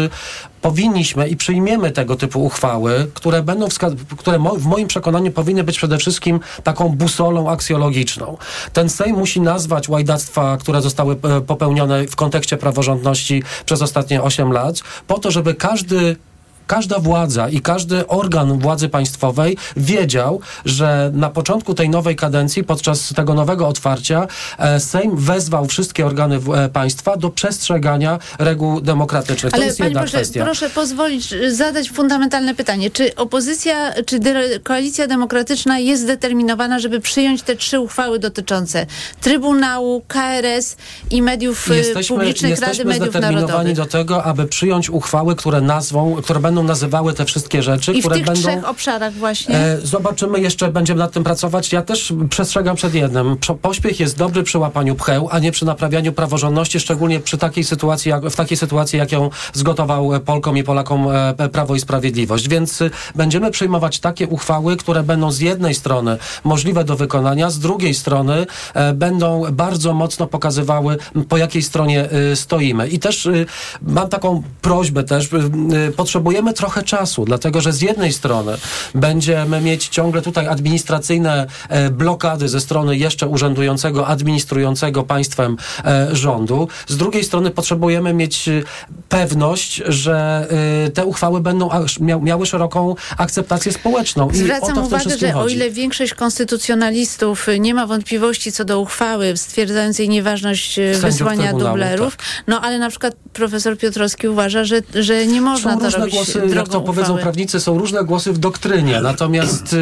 powinniśmy 0.62 1.30
i 1.30 1.36
przyjmiemy 1.38 1.92
tego 1.92 2.16
typu 2.16 2.46
uchwały, 2.46 3.08
które 3.14 3.44
będą 3.44 3.68
które 4.18 4.40
w 4.58 4.66
moim 4.66 4.88
przekonaniu 4.88 5.32
powinny 5.32 5.64
być 5.64 5.78
przede 5.78 5.98
wszystkim 5.98 6.40
taką 6.64 6.90
busolą 6.90 7.50
aksjologiczną. 7.50 8.38
Ten 8.74 8.90
Sejm 8.90 9.18
musi 9.18 9.42
nazwać 9.42 9.90
łajdactwa, 9.90 10.58
które 10.58 10.82
zostały 10.82 11.14
e, 11.24 11.42
popełnione 11.42 12.08
w 12.08 12.16
kontekście 12.16 12.58
praworządności 12.58 13.44
przez 13.66 13.82
ostatnie 13.82 14.24
8 14.24 14.52
lat, 14.52 14.82
po 15.08 15.20
to, 15.20 15.32
żeby 15.32 15.54
każdy 15.54 16.16
każda 16.68 17.00
władza 17.00 17.50
i 17.50 17.62
każdy 17.62 18.08
organ 18.08 18.60
władzy 18.60 18.90
państwowej 18.90 19.58
wiedział, 19.78 20.42
że 20.66 21.12
na 21.14 21.30
początku 21.30 21.74
tej 21.74 21.90
nowej 21.90 22.16
kadencji, 22.16 22.64
podczas 22.64 23.14
tego 23.16 23.34
nowego 23.34 23.68
otwarcia, 23.68 24.28
e, 24.58 24.80
Sejm 24.80 25.16
wezwał 25.16 25.66
wszystkie 25.68 26.06
organy 26.06 26.40
e, 26.56 26.70
państwa 26.70 27.18
do 27.18 27.30
przestrzegania 27.30 28.20
reguł 28.40 28.82
demokratycznych. 28.82 29.52
to 29.52 29.58
Ale 29.58 29.66
jest 29.66 29.78
panie 29.78 29.88
jedna 29.90 30.02
proszę, 30.02 30.18
kwestia. 30.18 30.44
proszę 30.44 30.70
pozwolić 30.70 31.34
y, 31.34 31.56
zadać 31.56 31.90
fundamentalne 31.92 32.56
pytanie. 32.56 32.92
Czy 32.92 33.16
opozycja, 33.16 33.94
czy 34.06 34.20
de- 34.20 34.60
koalicja 34.64 35.08
demokratyczna 35.08 35.80
jest 35.80 36.02
zdeterminowana, 36.04 36.80
żeby 36.80 37.00
przyjąć 37.00 37.42
te 37.42 37.56
trzy 37.56 37.80
uchwały 37.80 38.20
dotyczące 38.20 38.86
Trybunału, 39.22 40.02
KRS 40.08 40.78
i 41.12 41.22
mediów 41.22 41.68
Jesteśmy, 41.76 42.16
publicznych, 42.18 42.52
Rady 42.52 42.62
jesteśmy 42.62 42.86
Mediów 42.86 43.10
zdeterminowani 43.10 43.48
Narodowych? 43.54 43.76
do 43.76 43.86
tego, 43.86 44.24
aby 44.24 44.46
przyjąć 44.46 44.90
uchwały, 44.90 45.36
które 45.36 45.62
nazwą, 45.62 46.16
które 46.24 46.40
będą 46.40 46.57
nazywały 46.64 47.14
te 47.14 47.26
wszystkie 47.26 47.64
rzeczy, 47.64 47.94
I 47.94 47.96
w 47.96 48.00
które 48.00 48.16
tych 48.16 48.26
będą... 48.26 48.42
trzech 48.42 48.70
obszarach 48.70 49.14
właśnie? 49.14 49.56
E, 49.56 49.78
zobaczymy, 49.84 50.40
jeszcze 50.40 50.72
będziemy 50.72 51.00
nad 51.00 51.12
tym 51.12 51.24
pracować. 51.24 51.72
Ja 51.72 51.82
też 51.82 52.14
przestrzegam 52.30 52.76
przed 52.76 52.94
jednym. 52.94 53.38
Pośpiech 53.62 54.00
jest 54.00 54.18
dobry 54.18 54.44
przy 54.44 54.58
łapaniu 54.58 54.96
pcheł, 54.96 55.30
a 55.32 55.40
nie 55.40 55.52
przy 55.52 55.66
naprawianiu 55.66 56.14
praworządności, 56.14 56.80
szczególnie 56.80 57.20
przy 57.20 57.38
takiej 57.38 57.64
sytuacji, 57.64 58.10
jak, 58.10 58.26
w 58.26 58.36
takiej 58.36 58.58
sytuacji, 58.58 59.00
jak 59.00 59.12
ją 59.12 59.30
zgotował 59.54 60.14
e, 60.14 60.20
Polkom 60.20 60.58
i 60.58 60.64
Polakom 60.64 61.08
e, 61.08 61.34
e, 61.38 61.50
Prawo 61.50 61.76
i 61.76 61.80
Sprawiedliwość. 61.80 62.50
Więc 62.50 62.82
y, 62.82 62.92
będziemy 63.16 63.52
przyjmować 63.52 64.00
takie 64.00 64.28
uchwały, 64.28 64.78
które 64.78 65.04
będą 65.04 65.32
z 65.32 65.40
jednej 65.40 65.76
strony 65.76 66.18
możliwe 66.44 66.84
do 66.84 66.96
wykonania, 66.96 67.50
z 67.50 67.60
drugiej 67.60 67.94
strony 67.94 68.46
e, 68.74 68.94
będą 68.94 69.44
bardzo 69.52 69.94
mocno 69.94 70.28
pokazywały, 70.28 70.98
po 71.30 71.38
jakiej 71.38 71.62
stronie 71.64 72.10
y, 72.32 72.36
stoimy. 72.36 72.88
I 72.88 73.00
też 73.00 73.26
y, 73.26 73.46
mam 73.82 74.10
taką 74.10 74.44
prośbę 74.62 75.04
też, 75.04 75.34
y, 75.34 75.38
y, 75.88 75.92
potrzebujemy 76.48 76.54
trochę 76.54 76.84
czasu, 76.84 77.26
dlatego 77.26 77.62
że 77.62 77.74
z 77.74 77.82
jednej 77.82 78.14
strony 78.14 78.58
będziemy 78.96 79.62
mieć 79.62 79.88
ciągle 79.88 80.22
tutaj 80.22 80.48
administracyjne 80.48 81.48
e, 81.70 81.90
blokady 81.90 82.48
ze 82.48 82.60
strony 82.60 82.98
jeszcze 82.98 83.28
urzędującego, 83.28 84.08
administrującego 84.08 85.04
państwem 85.04 85.58
e, 85.86 86.16
rządu. 86.16 86.68
Z 86.88 86.98
drugiej 86.98 87.24
strony 87.24 87.52
potrzebujemy 87.52 88.14
mieć 88.14 88.48
y, 88.48 88.64
pewność, 89.10 89.82
że 89.88 90.48
te 90.94 91.06
uchwały 91.06 91.42
będą 91.42 91.70
miały 92.00 92.46
szeroką 92.46 92.96
akceptację 93.18 93.72
społeczną. 93.72 94.30
I 94.30 94.32
o 94.32 94.36
Zwracam 94.36 94.78
uwagę, 94.78 95.18
że 95.18 95.30
o 95.30 95.34
chodzi. 95.34 95.56
ile 95.56 95.70
większość 95.70 96.14
konstytucjonalistów 96.14 97.48
nie 97.60 97.74
ma 97.74 97.88
wątpliwości 97.88 98.52
co 98.52 98.66
do 98.66 98.80
uchwały 98.80 99.38
stwierdzającej 99.38 100.10
nieważność 100.10 100.76
Sędziów 100.76 101.02
wysłania 101.02 101.54
dublerów, 101.54 102.18
no 102.48 102.62
ale 102.62 102.80
na 102.80 102.90
przykład 102.90 103.16
profesor 103.34 103.78
Piotrowski 103.78 104.28
uważa, 104.28 104.64
że, 104.64 104.82
że 104.96 105.28
nie 105.28 105.42
można 105.42 105.74
są 105.74 105.80
to 105.80 105.90
robić 105.90 106.16
głosy, 106.16 106.37
drogą 106.42 106.56
jak 106.56 106.68
to 106.68 106.82
powiedzą 106.82 107.02
uchwały. 107.02 107.22
prawnicy, 107.22 107.60
są 107.60 107.78
różne 107.78 108.04
głosy 108.04 108.34
w 108.34 108.38
doktrynie. 108.38 109.02
Natomiast 109.02 109.74
y, 109.74 109.78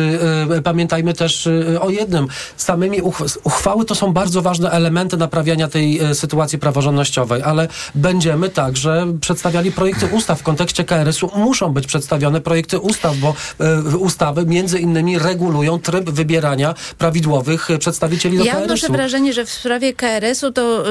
y, 0.58 0.62
pamiętajmy 0.62 1.14
też 1.14 1.48
y, 1.48 1.78
o 1.82 1.90
jednym. 1.90 2.28
Samymi 2.58 3.02
uch 3.02 3.22
uchwały 3.44 3.86
to 3.86 3.96
są 3.96 4.14
bardzo 4.14 4.42
ważne 4.42 4.72
elementy 4.72 5.18
naprawiania 5.18 5.68
tej 5.68 6.12
y, 6.12 6.16
sytuacji 6.16 6.60
praworządnościowej, 6.60 7.42
ale 7.44 7.68
będziemy 7.96 8.50
także 8.50 9.08
przedstawiali 9.22 9.72
projekty 9.72 10.06
ustaw. 10.06 10.40
W 10.40 10.44
kontekście 10.44 10.84
KRS-u 10.84 11.32
muszą 11.36 11.74
być 11.74 11.88
przedstawione 11.88 12.42
projekty 12.42 12.80
ustaw, 12.80 13.18
bo 13.18 13.34
y, 13.94 13.98
ustawy 13.98 14.46
między 14.46 14.80
innymi 14.80 15.20
regulują 15.20 15.80
tryb 15.80 16.10
wybierania 16.10 16.76
prawidłowych 16.98 17.68
przedstawicieli 17.80 18.38
do 18.38 18.44
Ja 18.44 18.58
odnoszę 18.58 18.82
KRS-u. 18.82 18.94
wrażenie, 18.94 19.34
że 19.34 19.46
w 19.46 19.50
sprawie 19.50 19.94
KRS-u 19.94 20.52
to 20.52 20.84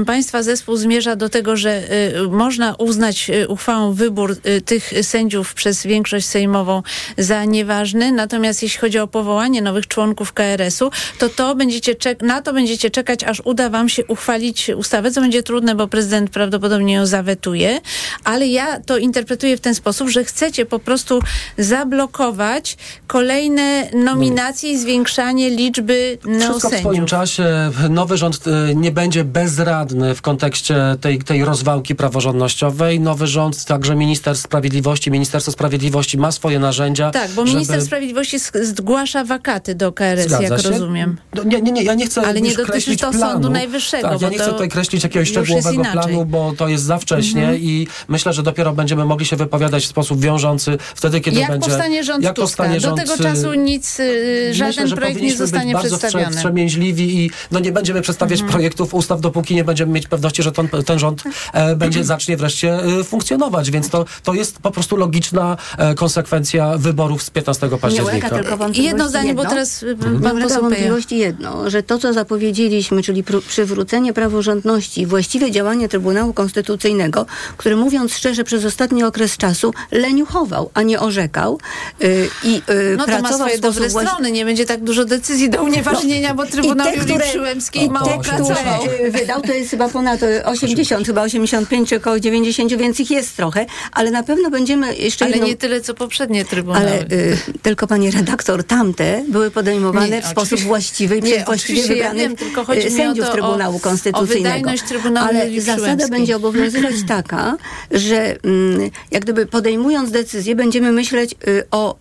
y, 0.00 0.04
państwa 0.04 0.42
zespół 0.42 0.76
zmierza 0.76 1.16
do 1.16 1.28
tego, 1.28 1.56
że 1.56 1.82
y, 2.16 2.28
można 2.28 2.74
uznać 2.74 3.30
y, 3.30 3.48
uchwałą 3.48 3.92
wybór 3.92 4.36
y, 4.46 4.60
tych 4.60 4.92
sędziów 5.10 5.54
przez 5.54 5.86
większość 5.86 6.26
sejmową 6.26 6.82
za 7.18 7.44
nieważny, 7.44 8.12
natomiast 8.12 8.62
jeśli 8.62 8.80
chodzi 8.80 8.98
o 8.98 9.06
powołanie 9.06 9.62
nowych 9.62 9.86
członków 9.86 10.32
KRS-u, 10.32 10.90
to, 11.18 11.28
to 11.28 11.54
będziecie 11.54 11.96
na 12.22 12.42
to 12.42 12.52
będziecie 12.52 12.90
czekać, 12.90 13.24
aż 13.24 13.42
uda 13.44 13.68
wam 13.70 13.88
się 13.88 14.06
uchwalić 14.06 14.70
ustawę, 14.76 15.10
co 15.10 15.20
będzie 15.20 15.42
trudne, 15.42 15.74
bo 15.74 15.88
prezydent 15.88 16.30
prawdopodobnie 16.30 16.94
ją 16.94 17.06
zawetuje, 17.06 17.80
ale 18.24 18.46
ja 18.46 18.80
to 18.80 18.98
interpretuję 18.98 19.56
w 19.56 19.60
ten 19.60 19.74
sposób, 19.74 20.08
że 20.08 20.24
chcecie 20.24 20.66
po 20.66 20.78
prostu 20.78 21.20
zablokować 21.58 22.76
kolejne 23.06 23.90
nominacje 23.94 24.70
i 24.72 24.78
zwiększanie 24.78 25.50
liczby 25.50 26.18
Wszystko 26.40 26.70
w 26.70 26.74
swoim 26.74 26.82
neosędziów. 26.84 27.10
czasie. 27.10 27.44
Nowy 27.90 28.16
rząd 28.16 28.40
y, 28.46 28.74
nie 28.74 28.90
będzie 28.90 29.24
bezradny 29.24 30.14
w 30.14 30.22
kontekście 30.22 30.76
tej, 31.00 31.18
tej 31.18 31.44
rozwałki 31.44 31.94
praworządnościowej. 31.94 33.00
Nowy 33.00 33.26
rząd, 33.26 33.64
także 33.64 33.96
minister 33.96 34.36
sprawiedliwości, 34.36 34.99
Ministerstwo 35.08 35.52
Sprawiedliwości 35.52 36.18
ma 36.18 36.32
swoje 36.32 36.58
narzędzia. 36.58 37.10
Tak, 37.10 37.30
bo 37.30 37.42
żeby- 37.46 37.54
minister 37.54 37.82
sprawiedliwości 37.82 38.38
sk- 38.38 38.64
zgłasza 38.64 39.24
wakaty 39.24 39.74
do 39.74 39.92
KRS, 39.92 40.26
Zgadza 40.26 40.42
jak 40.42 40.60
się. 40.62 40.70
rozumiem. 40.70 41.16
No, 41.34 41.42
nie, 41.44 41.60
nie, 41.62 41.72
nie, 41.72 41.82
ja 41.82 41.94
nie 41.94 42.06
chcę 42.06 42.20
Ale 42.26 42.40
nie 42.40 42.54
dotyczy 42.54 42.96
to 42.96 43.10
planu. 43.10 43.32
Sądu 43.32 43.50
Najwyższego, 43.50 44.08
Tak, 44.08 44.20
ja 44.22 44.28
nie 44.28 44.38
chcę 44.38 44.50
tutaj 44.50 44.68
kreślić 44.68 45.02
jakiegoś 45.04 45.28
szczegółowego. 45.28 45.76
Mhm. 45.80 45.92
planu, 45.98 46.24
bo 46.24 46.52
to 46.56 46.68
jest 46.68 46.84
za 46.84 46.98
wcześnie 46.98 47.56
i 47.56 47.86
myślę, 48.08 48.32
że 48.32 48.42
dopiero 48.42 48.72
będziemy 48.72 49.04
mogli 49.04 49.26
się 49.26 49.36
wypowiadać 49.36 49.84
w 49.84 49.86
sposób 49.86 50.20
wiążący 50.20 50.78
wtedy, 50.94 51.20
kiedy 51.20 51.40
Jak 51.40 51.50
będzie... 51.50 51.68
powstanie 51.68 52.04
rząd 52.04 52.24
jak 52.24 52.34
powstanie 52.34 52.74
Do 52.74 52.80
rząd, 52.80 53.00
tego 53.00 53.14
y, 53.14 53.18
czasu 53.18 53.54
nic, 53.54 54.00
y, 54.00 54.54
żaden 54.54 54.68
Myślę, 54.68 54.86
że 54.88 54.96
projekt 54.96 55.20
nie 55.20 55.36
zostanie 55.36 55.64
być 55.64 55.82
bardzo 55.82 55.88
przedstawiony. 55.88 56.18
Mhm. 56.26 56.32
Wstrze- 56.32 56.38
wstrzemięźliwi 56.38 57.24
i 57.24 57.30
no 57.50 57.60
nie 57.60 57.72
będziemy 57.72 58.02
przedstawiać 58.02 58.42
projektów 58.42 58.94
ustaw, 58.94 59.20
dopóki 59.20 59.54
nie 59.54 59.64
będziemy 59.64 59.92
mieć 59.92 60.06
pewności, 60.08 60.42
że 60.42 60.52
ten, 60.52 60.68
ten 60.68 60.98
rząd 60.98 61.22
e, 61.52 61.76
będzie 61.76 62.04
zacznie 62.04 62.36
wreszcie 62.36 62.74
e, 62.74 63.04
funkcjonować. 63.04 63.70
Więc 63.70 63.88
to, 63.88 64.04
to 64.24 64.34
jest 64.34 64.58
po 64.58 64.70
prostu 64.70 64.79
prostu 64.80 64.96
logiczna 64.96 65.56
e, 65.78 65.94
konsekwencja 65.94 66.78
wyborów 66.78 67.22
z 67.22 67.30
15 67.30 67.66
Nie 67.66 67.68
ulega 67.70 67.80
października. 67.82 68.28
tylko 68.30 68.56
wątpliwości 68.56 68.82
Jedno 68.84 69.08
zdanie, 69.08 69.34
bo 69.34 69.44
teraz 69.44 69.82
y, 69.82 69.96
Nie 70.12 70.20
pan 70.20 70.42
poseł 70.42 70.48
Peja. 70.48 70.60
wątpliwości 70.60 71.18
jedno, 71.18 71.70
że 71.70 71.82
to, 71.82 71.98
co 71.98 72.12
zapowiedzieliśmy, 72.12 73.02
czyli 73.02 73.24
pr- 73.24 73.42
przywrócenie 73.42 74.12
praworządności, 74.12 75.06
właściwe 75.06 75.50
działanie 75.50 75.88
Trybunału 75.88 76.32
Konstytucyjnego, 76.32 77.26
który 77.56 77.76
mówiąc 77.76 78.14
szczerze 78.14 78.44
przez 78.44 78.64
ostatni 78.64 79.04
okres 79.04 79.36
czasu 79.36 79.72
leniuchował, 79.92 80.70
a 80.74 80.82
nie 80.82 81.00
orzekał 81.00 81.58
yy, 82.00 82.28
i 82.44 82.52
yy, 82.54 82.60
No 82.96 83.04
to 83.06 83.10
ma 83.12 83.18
pracował 83.18 83.38
swoje 83.48 83.58
dobre 83.58 83.88
właści- 83.88 84.08
strony. 84.10 84.32
Nie 84.32 84.44
będzie 84.44 84.66
tak 84.66 84.84
dużo 84.84 85.04
decyzji 85.04 85.50
do 85.50 85.62
unieważnienia, 85.62 86.34
bo 86.34 86.46
Trybunał 86.46 86.86
te, 86.86 86.96
Julii 86.96 87.20
Przyłębskiej 87.20 87.86
No, 87.86 87.92
mało 87.92 88.18
pracował. 88.22 88.84
y, 89.06 89.10
wydał, 89.10 89.40
to 89.42 89.52
jest 89.52 89.70
chyba 89.70 89.88
ponad 89.88 90.22
y, 90.22 90.44
80, 90.44 91.06
chyba 91.06 91.22
85 91.22 91.88
czy 91.88 91.96
około 91.96 92.20
90, 92.20 92.76
więc 92.76 93.00
ich 93.00 93.10
jest 93.10 93.36
trochę, 93.36 93.66
ale 93.92 94.10
na 94.10 94.22
pewno 94.22 94.50
będziemy 94.76 94.96
jeszcze 94.96 95.24
Ale 95.24 95.34
jedną... 95.34 95.48
nie 95.48 95.56
tyle, 95.56 95.80
co 95.80 95.94
poprzednie 95.94 96.44
Trybunały. 96.44 96.86
Ale 96.86 97.02
y, 97.02 97.36
tylko 97.62 97.86
pani 97.86 98.10
redaktor, 98.10 98.64
tamte 98.64 99.24
były 99.28 99.50
podejmowane 99.50 100.08
Nie, 100.08 100.22
w 100.22 100.26
sposób 100.26 100.60
właściwy 100.60 101.16
i 101.16 101.22
przez 101.22 101.44
właściwie 101.44 101.54
oczywiście 101.54 101.96
ja 101.96 102.10
wybranych 102.10 102.22
wiem, 102.22 102.36
tylko 102.36 102.64
chodzi 102.64 102.80
y, 102.80 102.86
o 102.86 102.90
sędziów 102.90 103.26
o- 103.26 103.32
Trybunału 103.32 103.76
o 103.76 103.80
Konstytucyjnego. 103.80 104.56
wydajność 104.56 104.82
Trybunału 104.82 105.28
Ale 105.28 105.60
zasada 105.60 106.08
będzie 106.08 106.36
obowiązywać 106.36 106.94
taka, 107.08 107.56
że 107.90 108.36
mm, 108.44 108.90
jak 109.10 109.22
gdyby 109.22 109.46
podejmując 109.46 110.10
decyzję 110.10 110.54
będziemy 110.54 110.92
myśleć 110.92 111.34
y, 111.48 111.64
o 111.70 111.96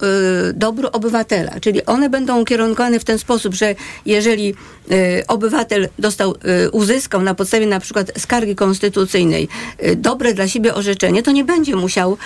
y, 0.50 0.54
dobru 0.54 0.90
obywatela, 0.92 1.60
czyli 1.62 1.86
one 1.86 2.10
będą 2.10 2.42
ukierunkowane 2.42 3.00
w 3.00 3.04
ten 3.04 3.20
sposób, 3.20 3.54
że 3.54 3.76
jeżeli 4.06 4.56
y, 4.92 5.24
obywatel 5.28 5.90
dostał, 6.00 6.36
y, 6.66 6.72
uzyskał 6.72 7.22
na 7.22 7.36
podstawie 7.36 7.68
na 7.68 7.80
przykład 7.80 8.12
skargi 8.18 8.56
konstytucyjnej 8.56 9.48
dobre 9.96 10.34
dla 10.34 10.48
siebie 10.48 10.76
orzeczenie, 10.76 11.24
to 11.24 11.32
nie 11.32 11.44
będzie 11.44 11.76
musiał 11.76 12.18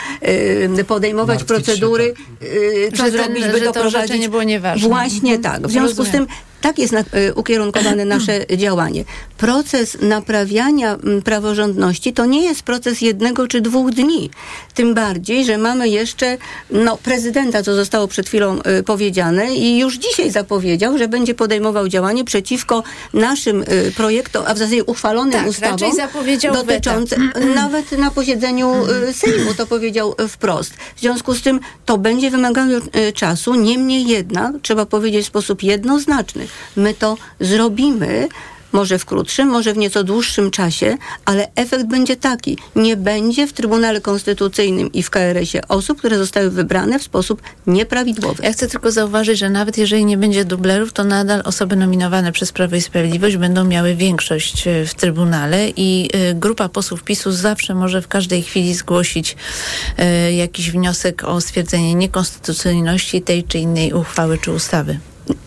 podejmować 0.88 1.40
Martwić 1.40 1.58
się, 1.58 1.64
procedury, 1.64 2.14
y, 2.44 2.90
co 2.92 2.98
Że 2.98 3.04
ten- 3.04 3.12
zrobić, 3.12 3.44
by 3.46 3.60
to 3.60 3.66
doprowadzić. 3.66 3.96
orzeczenie 3.96 4.30
było 4.30 4.44
nieważne. 4.44 4.88
Właśnie 4.88 5.36
Mhm. 5.36 5.42
tak. 5.62 5.68
W 5.68 5.72
związku 5.72 5.96
z 5.96 5.98
Rozumiem. 5.98 6.28
tym 6.28 6.36
tak 6.62 6.80
jest 6.80 6.94
na, 6.94 7.00
y, 7.00 7.34
ukierunkowane 7.36 8.06
nasze 8.06 8.46
działanie. 8.58 9.04
Proces 9.44 9.98
naprawiania 10.02 10.94
mm, 10.94 11.22
praworządności 11.22 12.14
to 12.14 12.26
nie 12.26 12.44
jest 12.44 12.64
proces 12.64 13.02
jednego 13.02 13.48
czy 13.48 13.62
dwóch 13.62 13.92
dni. 13.92 14.30
Tym 14.74 14.94
bardziej, 14.94 15.46
że 15.46 15.58
mamy 15.58 15.90
jeszcze 15.90 16.38
no, 16.72 16.98
prezydenta, 16.98 17.64
co 17.64 17.76
zostało 17.76 18.08
przed 18.08 18.28
chwilą 18.28 18.60
y, 18.80 18.84
powiedziane 18.84 19.56
i 19.56 19.80
już 19.80 19.98
dzisiaj 19.98 20.32
zapowiedział, 20.32 20.98
że 20.98 21.08
będzie 21.08 21.34
podejmował 21.34 21.88
działanie 21.88 22.24
przeciwko 22.24 22.84
naszym 23.14 23.62
y, 23.62 23.92
projektom, 23.98 24.44
a 24.48 24.54
w 24.54 24.58
zasadzie 24.58 24.84
uchwalonym 24.84 25.32
Tak, 25.32 25.48
ustawom 25.48 25.92
dotyczące, 26.54 27.16
nawet 27.56 27.92
na 27.92 28.12
posiedzeniu 28.12 28.74
y, 29.10 29.14
Sejmu 29.14 29.54
to 29.54 29.66
powiedział 29.68 30.16
y, 30.22 30.28
wprost. 30.28 30.74
W 30.96 31.00
związku 31.00 31.36
z 31.36 31.42
tym 31.42 31.60
to 31.86 31.98
będzie 31.98 32.32
wymagało 32.32 32.68
y, 32.70 33.14
czasu, 33.14 33.56
niemniej 33.56 34.08
jednak 34.08 34.52
trzeba 34.62 34.86
powiedzieć 34.86 35.26
w 35.26 35.28
sposób 35.28 35.64
jednoznaczny. 35.64 36.48
My 36.76 36.94
to 36.94 37.18
zrobimy. 37.40 38.28
Może 38.74 39.00
w 39.00 39.06
krótszym, 39.06 39.48
może 39.48 39.74
w 39.74 39.78
nieco 39.78 40.04
dłuższym 40.04 40.52
czasie, 40.52 40.98
ale 41.26 41.48
efekt 41.56 41.86
będzie 41.86 42.16
taki. 42.16 42.58
Nie 42.76 42.98
będzie 42.98 43.48
w 43.48 43.54
Trybunale 43.54 44.02
Konstytucyjnym 44.02 44.92
i 44.92 45.04
w 45.04 45.10
KRS-ie 45.10 45.68
osób, 45.68 45.98
które 45.98 46.18
zostały 46.18 46.50
wybrane 46.50 47.00
w 47.00 47.04
sposób 47.04 47.42
nieprawidłowy. 47.68 48.44
Ja 48.44 48.54
chcę 48.54 48.68
tylko 48.68 48.92
zauważyć, 48.92 49.40
że 49.40 49.50
nawet 49.50 49.78
jeżeli 49.78 50.06
nie 50.06 50.18
będzie 50.18 50.46
dublerów, 50.46 50.94
to 50.94 51.04
nadal 51.04 51.42
osoby 51.46 51.76
nominowane 51.76 52.32
przez 52.32 52.52
Prawo 52.52 52.76
i 52.76 52.82
Sprawiedliwość 52.82 53.38
będą 53.38 53.64
miały 53.64 53.96
większość 53.96 54.68
e, 54.68 54.86
w 54.86 54.94
Trybunale 54.94 55.70
i 55.70 56.10
e, 56.14 56.34
grupa 56.34 56.70
posłów 56.70 57.04
PiSu 57.04 57.32
zawsze 57.32 57.76
może 57.76 58.02
w 58.02 58.08
każdej 58.08 58.44
chwili 58.44 58.74
zgłosić 58.74 59.36
e, 59.98 60.34
jakiś 60.34 60.72
wniosek 60.72 61.24
o 61.24 61.42
stwierdzenie 61.42 61.96
niekonstytucyjności 61.96 63.22
tej 63.22 63.44
czy 63.44 63.58
innej 63.60 63.94
uchwały 63.94 64.38
czy 64.38 64.52
ustawy. 64.52 65.00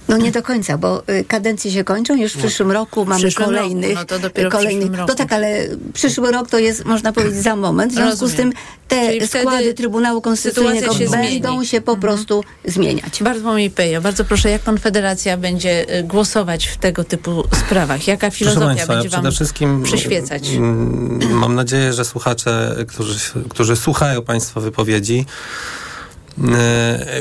No 0.09 0.17
nie 0.17 0.33
do 0.33 0.43
końca, 0.43 0.79
bo 0.79 1.03
y, 1.11 1.25
kadencje 1.25 1.71
się 1.71 1.85
kończą. 1.85 2.17
Już 2.17 2.33
w 2.33 2.39
przyszłym 2.39 2.71
roku 2.73 3.05
mamy 3.05 3.21
przyszłym 3.21 3.47
kolejnych. 3.47 3.91
roku, 3.91 4.01
no 4.01 4.05
to 4.05 4.19
dopiero 4.19 4.51
kolejnych. 4.51 4.91
roku. 4.95 5.05
No 5.09 5.15
tak, 5.15 5.33
ale 5.33 5.69
przyszły 5.95 6.33
rok 6.33 6.49
to 6.51 6.59
jest, 6.59 6.85
można 6.85 7.13
powiedzieć, 7.13 7.43
za 7.43 7.57
moment. 7.57 7.93
W 7.93 7.95
związku 7.95 8.11
Rozumiem. 8.25 8.33
z 8.35 8.37
tym 8.37 8.53
te 8.89 9.07
Czyli 9.13 9.29
składy 9.29 9.75
Trybunału 9.75 10.21
Konstytucyjnego 10.21 10.93
się 10.95 11.11
będą 11.11 11.49
zmieni. 11.53 11.67
się 11.67 11.81
po 11.81 11.97
prostu 11.97 12.45
zmieniać. 12.65 13.23
Bartłomiej 13.23 13.71
Pejo, 13.71 14.01
bardzo 14.01 14.25
proszę, 14.25 14.51
jak 14.51 14.63
Konfederacja 14.63 15.37
będzie 15.37 15.89
e, 15.89 16.03
głosować 16.03 16.67
w 16.67 16.77
tego 16.77 17.05
typu 17.05 17.45
sprawach? 17.67 18.07
Jaka 18.07 18.31
filozofia 18.31 18.67
Państwa, 18.67 18.93
będzie 18.95 19.09
wam 19.09 19.21
przede 19.23 19.35
wszystkim 19.35 19.83
przyświecać? 19.83 20.49
mm, 20.51 21.33
Mam 21.39 21.55
nadzieję, 21.55 21.93
że 21.93 22.05
słuchacze, 22.05 22.77
którzy, 22.89 23.19
którzy 23.49 23.77
słuchają 23.77 24.23
Państwa 24.23 24.61
wypowiedzi, 24.61 25.27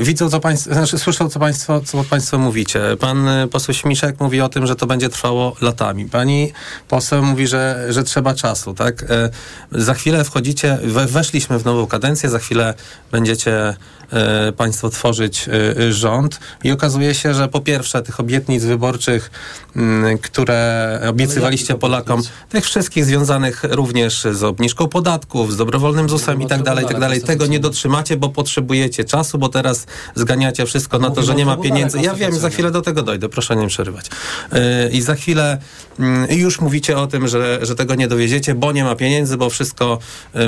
widzą, 0.02 0.30
co 0.30 0.40
państwo, 0.40 0.74
znaczy 0.74 1.00
słyszą, 1.00 1.30
co 1.30 1.40
państwo, 1.40 1.82
co 1.82 2.04
państwo 2.04 2.38
mówicie. 2.38 2.82
Pan 3.00 3.28
e, 3.28 3.48
poseł 3.48 3.76
Śmiszek 3.76 4.20
mówi 4.20 4.42
o 4.42 4.50
tym, 4.50 4.68
że 4.68 4.76
to 4.76 4.88
będzie 4.88 5.10
trwało 5.10 5.56
latami. 5.62 6.06
Pani 6.06 6.52
poseł 6.88 7.24
mówi, 7.24 7.48
że, 7.48 7.86
że 7.90 8.04
trzeba 8.04 8.34
czasu, 8.34 8.74
tak? 8.74 9.04
E, 9.04 9.30
Za 9.72 9.94
chwilę 9.94 10.24
wchodzicie, 10.24 10.78
we, 10.84 11.06
weszliśmy 11.06 11.60
w 11.60 11.66
nową 11.66 11.88
kadencję, 11.88 12.30
za 12.30 12.40
chwilę 12.40 12.74
będziecie 13.12 13.74
e, 14.12 14.52
państwo 14.52 14.90
tworzyć 14.90 15.48
e, 15.48 15.78
e, 15.84 15.94
rząd 15.94 16.40
i 16.64 16.72
okazuje 16.72 17.14
się, 17.14 17.34
że 17.34 17.48
po 17.48 17.62
pierwsze 17.62 18.02
tych 18.02 18.20
obietnic 18.20 18.64
wyborczych, 18.64 19.32
m, 19.76 20.18
które 20.22 21.02
obiecywaliście 21.10 21.76
Polakom, 21.76 22.22
tych 22.50 22.66
wszystkich 22.66 23.06
związanych 23.06 23.64
również 23.70 24.28
z 24.32 24.44
obniżką 24.44 24.88
podatków, 24.88 25.54
z 25.54 25.58
dobrowolnym 25.58 26.10
ZUS-em 26.10 26.42
i 26.42 26.48
tak 26.48 26.64
dalej, 26.64 26.86
i 26.86 26.88
tak 26.88 27.00
dalej, 27.00 27.22
tego 27.22 27.46
nie 27.48 27.60
dotrzymacie, 27.60 28.18
bo 28.18 28.30
potrzebujecie 28.30 29.05
czasu, 29.06 29.38
bo 29.38 29.50
teraz 29.50 29.86
zganiacie 30.16 30.66
wszystko 30.66 31.00
na 31.00 31.12
to, 31.12 31.24
że 31.24 31.36
nie 31.36 31.46
ma 31.46 31.52
Trybunale 31.52 31.76
pieniędzy. 31.76 32.02
Ja 32.02 32.14
wiem, 32.14 32.40
za 32.40 32.50
chwilę 32.50 32.72
do 32.72 32.82
tego 32.82 33.02
dojdę, 33.02 33.30
proszę 33.30 33.56
nie 33.56 33.68
przerywać. 33.68 34.06
Yy, 34.52 34.60
I 34.92 35.02
za 35.02 35.16
chwilę 35.16 35.58
mm, 36.00 36.28
już 36.32 36.62
mówicie 36.62 36.98
o 36.98 37.08
tym, 37.08 37.28
że, 37.28 37.60
że 37.62 37.76
tego 37.76 37.96
nie 37.96 38.08
dowiedziecie, 38.08 38.56
bo 38.56 38.72
nie 38.72 38.84
ma 38.84 38.96
pieniędzy, 38.96 39.38
bo 39.38 39.50
wszystko, 39.50 40.00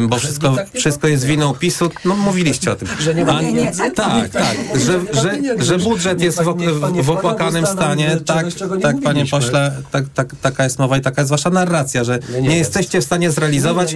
bo 0.02 0.17
wszystko, 0.20 0.56
tak 0.56 0.67
wszystko 0.74 1.08
jest 1.08 1.26
winą 1.26 1.54
PiSu. 1.54 1.89
No 2.06 2.15
mówiliście 2.15 2.72
o 2.72 2.76
tym. 2.76 2.88
Że 3.00 3.15
nie 3.15 3.26
ma 3.26 3.39
pieniędzy? 3.39 3.91
Tak, 3.91 4.30
tak, 4.30 4.58
że, 4.76 5.22
że, 5.22 5.63
że 5.65 5.78
budżet 5.78 6.22
jest 6.22 6.41
w, 6.41 7.04
w, 7.04 7.10
opłakanym 7.10 7.65
stanie. 7.65 8.17
Tak, 8.26 8.46
tak 8.82 9.02
panie 9.04 9.26
pośle, 9.26 9.72
tak, 9.91 10.06
tak, 10.13 10.28
taka 10.41 10.63
jest 10.63 10.80
mowa 10.80 10.98
i 10.98 11.02
taka 11.02 11.22
jest 11.22 11.32
wasza 11.32 11.50
narracja, 11.50 12.04
że 12.04 12.20
Nie, 12.41 12.58
jesteście 12.58 13.02
w 13.02 13.04
stanie 13.04 13.32
zrealizować, 13.32 13.96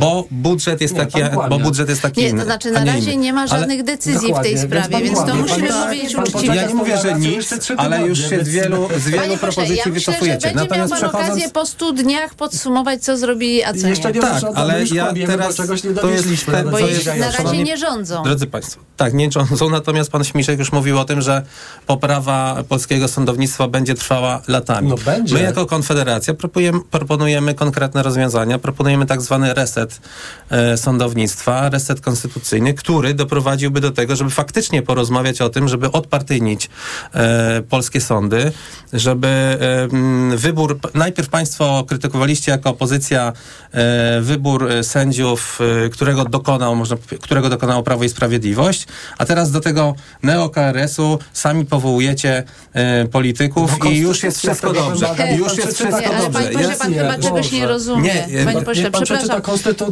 bo 0.00 0.24
budżet 0.30 0.80
jest 0.80 0.96
taki, 0.96 1.18
bo 1.48 1.58
budżet 1.58 1.88
jest 1.88 2.02
taki 2.02 2.20
Nie, 2.20 2.28
inny. 2.28 2.38
to 2.38 2.44
znaczy 2.44 2.70
na 2.70 2.84
razie 2.84 3.16
nie 3.16 3.32
ma 3.32 3.46
żadnych 3.46 3.82
decyzji 3.86 4.18
w 4.18 4.22
Dokładnie, 4.22 4.42
tej 4.42 4.54
więc 4.54 4.66
sprawie, 4.66 4.88
pan 4.90 5.02
więc 5.02 5.18
to 5.18 5.34
musimy 5.34 5.68
Pan- 5.68 5.82
powiedzieć 5.88 6.14
uczciwie. 6.16 6.54
Ja 6.54 6.66
nie 6.66 6.74
mówię, 6.74 6.98
że 6.98 7.14
nic, 7.14 7.54
ale 7.76 8.06
już 8.06 8.18
się 8.18 8.24
z 8.26 8.30
więc- 8.30 8.48
wielu, 8.48 8.88
z 8.98 9.04
wielu 9.08 9.22
Panie 9.22 9.38
propozycji 9.38 9.76
ja 9.76 9.84
myślę, 9.86 10.00
że 10.00 10.12
wycofujecie. 10.12 10.38
będzie 10.40 10.56
miał 10.56 10.64
Natomiast 10.64 10.90
pan 10.90 10.98
przechodząc... 10.98 11.24
okazję 11.28 11.48
po 11.50 11.66
stu 11.66 11.92
dniach 11.92 12.34
podsumować, 12.34 13.02
co 13.04 13.16
zrobili, 13.16 13.64
a 13.64 13.74
co 13.74 13.88
Jeszcze 13.88 14.08
nie. 14.08 14.14
nie 14.14 14.20
Tak, 14.20 14.42
ale 14.54 14.84
ja 14.84 15.12
teraz- 15.26 15.54
czegoś 15.56 15.84
nie 15.84 15.90
to 15.94 16.08
jest 16.10 16.46
ten- 16.46 16.70
Bo 16.70 16.78
jest- 16.78 17.06
na 17.06 17.30
razie 17.30 17.62
nie 17.62 17.76
rządzą. 17.76 18.22
Drodzy 18.22 18.46
Państwo, 18.46 18.80
tak, 18.96 19.14
nie 19.14 19.32
rządzą, 19.32 19.70
natomiast 19.70 20.10
pan 20.10 20.24
Śmiszek 20.24 20.58
już 20.58 20.72
mówił 20.72 20.98
o 20.98 21.04
tym, 21.04 21.22
że 21.22 21.42
poprawa 21.86 22.62
polskiego 22.68 23.08
sądownictwa 23.08 23.68
będzie 23.68 23.94
trwała 23.94 24.42
latami. 24.48 24.88
No 24.88 24.96
będzie. 25.04 25.34
My 25.34 25.42
jako 25.42 25.66
Konfederacja 25.66 26.34
proponujemy, 26.34 26.80
proponujemy 26.90 27.54
konkretne 27.54 28.02
rozwiązania, 28.02 28.58
proponujemy 28.58 29.06
tak 29.06 29.22
zwany 29.22 29.54
reset 29.54 30.00
e, 30.50 30.76
sądownictwa, 30.76 31.68
reset 31.68 32.00
konstytucyjny, 32.00 32.74
który 32.74 33.14
doprowadziłby 33.14 33.75
do 33.80 33.90
tego, 33.90 34.16
żeby 34.16 34.30
faktycznie 34.30 34.82
porozmawiać 34.82 35.40
o 35.40 35.48
tym, 35.48 35.68
żeby 35.68 35.92
odpartyjnić 35.92 36.70
e, 37.14 37.62
polskie 37.68 38.00
sądy, 38.00 38.52
żeby 38.92 39.28
e, 39.28 40.36
wybór, 40.36 40.78
najpierw 40.94 41.28
państwo 41.28 41.84
krytykowaliście 41.88 42.52
jako 42.52 42.70
opozycja 42.70 43.32
e, 43.72 44.20
wybór 44.20 44.70
e, 44.72 44.84
sędziów, 44.84 45.58
e, 45.86 45.88
którego 45.88 46.24
dokonał, 46.24 46.76
można, 46.76 46.96
którego 47.20 47.48
dokonało 47.48 47.82
Prawo 47.82 48.04
i 48.04 48.08
Sprawiedliwość, 48.08 48.86
a 49.18 49.24
teraz 49.24 49.50
do 49.50 49.60
tego 49.60 49.94
neo-KRS-u 50.22 51.18
sami 51.32 51.64
powołujecie 51.64 52.44
e, 52.72 53.04
polityków 53.08 53.78
No, 53.84 53.90
i 53.90 53.96
już 53.98 54.22
jest 54.22 54.38
wszystko 54.38 54.72
dobrze. 54.72 55.06
wymaga, 55.06 55.30
już 55.30 55.56
jest 55.58 55.74
wszystko 55.74 56.00
Nie, 56.00 56.08
dobrze. 56.08 56.30
panie 56.32 56.50
pośle, 56.50 56.76
pan 56.76 56.94
chyba 56.94 57.18
czegoś 57.18 57.52
nie 57.52 57.66
rozumie. 57.66 58.14
Nie, 58.28 58.44
Panie 58.44 58.62
pośle, 58.62 58.90
przepraszam. 58.90 59.42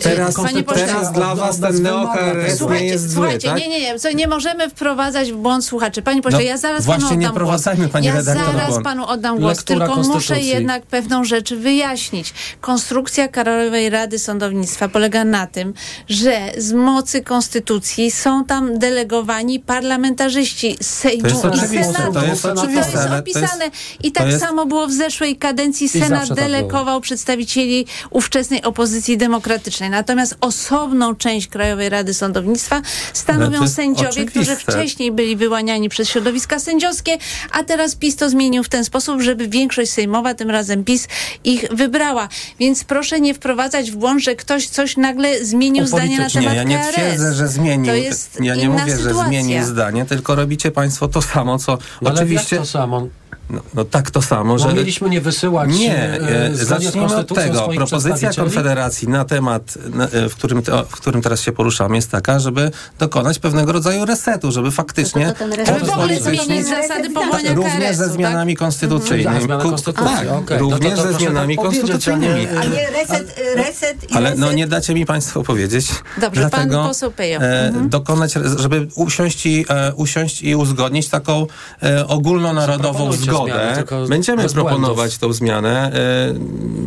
Teraz, 0.00 0.34
teraz 0.74 1.12
dla 1.12 1.34
was 1.34 1.60
ten 1.60 1.82
neo-KRS 1.82 2.70
nie 2.70 2.84
jest 2.86 3.10
zły, 3.10 3.38
tak? 3.44 3.58
nie, 3.58 3.68
nie, 3.78 3.92
nie. 3.92 3.98
Co, 3.98 4.10
nie 4.12 4.28
możemy 4.28 4.70
wprowadzać 4.70 5.32
w 5.32 5.36
błąd 5.36 5.64
słuchaczy. 5.64 6.02
Panie 6.02 6.22
pośle, 6.22 6.38
No, 6.38 6.44
ja 6.44 6.56
zaraz 6.56 6.86
panu 6.86 6.98
nie 6.98 7.06
oddam 7.06 7.20
głos. 7.20 7.30
wprowadzajmy, 7.30 7.88
pani 7.88 8.06
ja 8.06 8.22
zaraz 8.22 8.82
panu 8.84 9.06
oddam 9.06 9.38
głos, 9.38 9.56
Lektura 9.56 9.86
tylko 9.86 10.02
muszę 10.02 10.40
jednak 10.40 10.86
pewną 10.86 11.24
rzecz 11.24 11.54
wyjaśnić. 11.54 12.34
Konstrukcja 12.60 13.28
Krajowej 13.28 13.90
Rady 13.90 14.18
Sądownictwa 14.18 14.88
polega 14.88 15.24
na 15.24 15.46
tym, 15.46 15.74
że 16.08 16.52
z 16.58 16.72
mocy 16.72 17.22
konstytucji 17.22 18.10
są 18.10 18.44
tam 18.44 18.78
delegowani 18.78 19.60
parlamentarzyści 19.60 20.76
Sejmu 20.82 21.28
i 21.28 21.30
Senatu. 21.30 22.12
to 22.12 22.24
jest 22.24 22.42
to 22.42 22.68
jest 22.70 22.96
opisane. 23.20 23.70
I 24.02 24.12
tak 24.12 24.26
jest- 24.26 24.40
samo 24.40 24.66
było 24.66 24.86
w 24.86 24.92
zeszłej 24.92 25.36
kadencji. 25.36 25.88
Senat 25.88 26.10
tak 26.10 26.26
było. 26.28 26.36
delegował 26.36 27.00
przedstawicieli 27.00 27.86
ówczesnej 28.10 28.62
opozycji 28.62 29.18
demokratycznej. 29.18 29.90
Natomiast 29.90 30.36
osobną 30.40 31.14
część 31.14 31.46
Krajowej 31.46 31.88
Rady 31.88 32.14
Sądownictwa 32.14 32.82
stanowią 33.12 33.63
jest 33.64 33.74
sędziowie, 33.74 34.26
którzy 34.26 34.52
oczywiste. 34.52 34.72
wcześniej 34.72 35.12
byli 35.12 35.36
wyłaniani 35.36 35.88
przez 35.88 36.08
środowiska 36.08 36.58
sędziowskie, 36.58 37.18
a 37.52 37.64
teraz 37.64 37.94
PiS 37.94 38.16
to 38.16 38.30
zmienił 38.30 38.64
w 38.64 38.68
ten 38.68 38.84
sposób, 38.84 39.20
żeby 39.22 39.48
większość 39.48 39.92
sejmowa, 39.92 40.34
tym 40.34 40.50
razem 40.50 40.84
PiS, 40.84 41.08
ich 41.44 41.64
wybrała. 41.70 42.28
Więc 42.58 42.84
proszę 42.84 43.20
nie 43.20 43.34
wprowadzać 43.34 43.90
w 43.90 43.96
błąd, 43.96 44.22
że 44.22 44.36
ktoś 44.36 44.68
coś 44.68 44.96
nagle 44.96 45.44
zmienił 45.44 45.86
zdanie 45.86 46.18
na 46.18 46.30
temat 46.30 46.52
Nie, 46.52 46.56
ja 46.56 46.62
nie 46.62 46.78
KRS. 46.78 46.92
twierdzę, 46.92 47.34
że 47.34 47.48
zmienił. 47.48 47.86
To 47.86 47.94
jest 47.94 48.38
ja 48.40 48.54
nie 48.54 48.62
inna 48.62 48.72
mówię, 48.72 48.96
sytuacja. 48.96 49.22
że 49.22 49.28
zmienił 49.28 49.64
zdanie, 49.64 50.04
tylko 50.04 50.34
robicie 50.34 50.70
państwo 50.70 51.08
to 51.08 51.22
samo, 51.22 51.58
co 51.58 51.78
Ale 52.00 52.12
oczywiście... 52.14 52.56
jak 52.56 52.64
to 52.64 52.70
samo? 52.70 53.06
No, 53.50 53.60
no 53.74 53.84
tak 53.84 54.10
to 54.10 54.22
samo, 54.22 54.58
że... 54.58 54.72
mieliśmy 54.74 55.10
nie 55.10 55.20
wysyłać 55.20 55.70
Nie, 55.70 55.96
e, 55.98 56.46
e, 56.46 56.54
zacznijmy 56.54 57.16
od 57.16 57.34
tego. 57.34 57.68
Propozycja. 57.76 58.30
Konfederacji 58.34 59.08
na 59.08 59.24
temat, 59.24 59.78
na, 59.94 60.04
e, 60.08 60.28
w, 60.28 60.34
którym, 60.34 60.62
te- 60.62 60.74
o, 60.74 60.84
w 60.84 60.90
którym 60.90 61.22
teraz 61.22 61.40
się 61.40 61.52
poruszamy, 61.52 61.96
jest 61.96 62.10
taka, 62.10 62.38
żeby 62.40 62.70
dokonać 62.98 63.38
pewnego 63.38 63.72
rodzaju 63.72 64.04
resetu, 64.04 64.52
żeby 64.52 64.70
faktycznie 64.70 65.26
To- 65.26 65.32
to 65.32 65.38
ten 65.38 65.50
reset- 65.52 65.66
Żeby 65.78 65.86
w 65.86 65.90
ogóle 65.90 66.20
zmienić 66.20 66.66
zasady 66.66 67.10
powołania 67.10 67.54
również 67.54 67.72
KRS-u, 67.78 67.98
ze 67.98 68.04
tak? 68.04 68.12
zmianami 68.14 68.56
konstytucyjnymi. 68.56 69.48
Tak, 69.48 69.62
konstytucji, 69.62 70.16
tak, 70.16 70.32
okej. 70.32 70.58
również 70.58 70.90
No 70.90 70.96
to- 70.96 71.02
to 71.02 71.12
ze 71.12 71.18
zmianami 71.18 71.56
tak 71.56 71.64
konstytucyjnymi. 71.64 72.46
a 72.46 72.52
nie- 72.52 72.58
A 72.60 72.64
nie 72.64 72.90
reset, 72.90 73.40
reset 73.56 74.10
i 74.10 74.14
Ale 74.14 74.30
reset. 74.30 74.38
no 74.40 74.52
nie 74.52 74.66
dacie 74.66 74.94
mi 74.94 75.06
Państwo 75.06 75.42
powiedzieć. 75.42 75.86
Dobrze, 76.20 76.40
pan 76.42 76.50
Dlatego, 76.50 76.84
poseł 76.88 77.10
Pejo. 77.10 77.40
E, 77.40 77.68
Mhm. 77.68 77.88
Dokonać, 77.88 78.32
żeby 78.58 78.88
usiąść 78.94 79.46
i, 79.46 79.66
e, 79.68 79.92
usiąść 79.94 80.42
i 80.42 80.56
uzgodnić 80.56 81.08
taką 81.08 81.46
e, 81.82 82.06
ogólnonarodową 82.08 82.92
Zaproponujcie 82.92 83.33
zgodę. 83.36 83.84
zmiany, 83.86 84.08
Będziemy 84.08 84.48
proponować 84.48 84.96
błędów. 84.96 85.18
tą 85.18 85.32
zmianę. 85.32 85.92
E, 85.92 86.34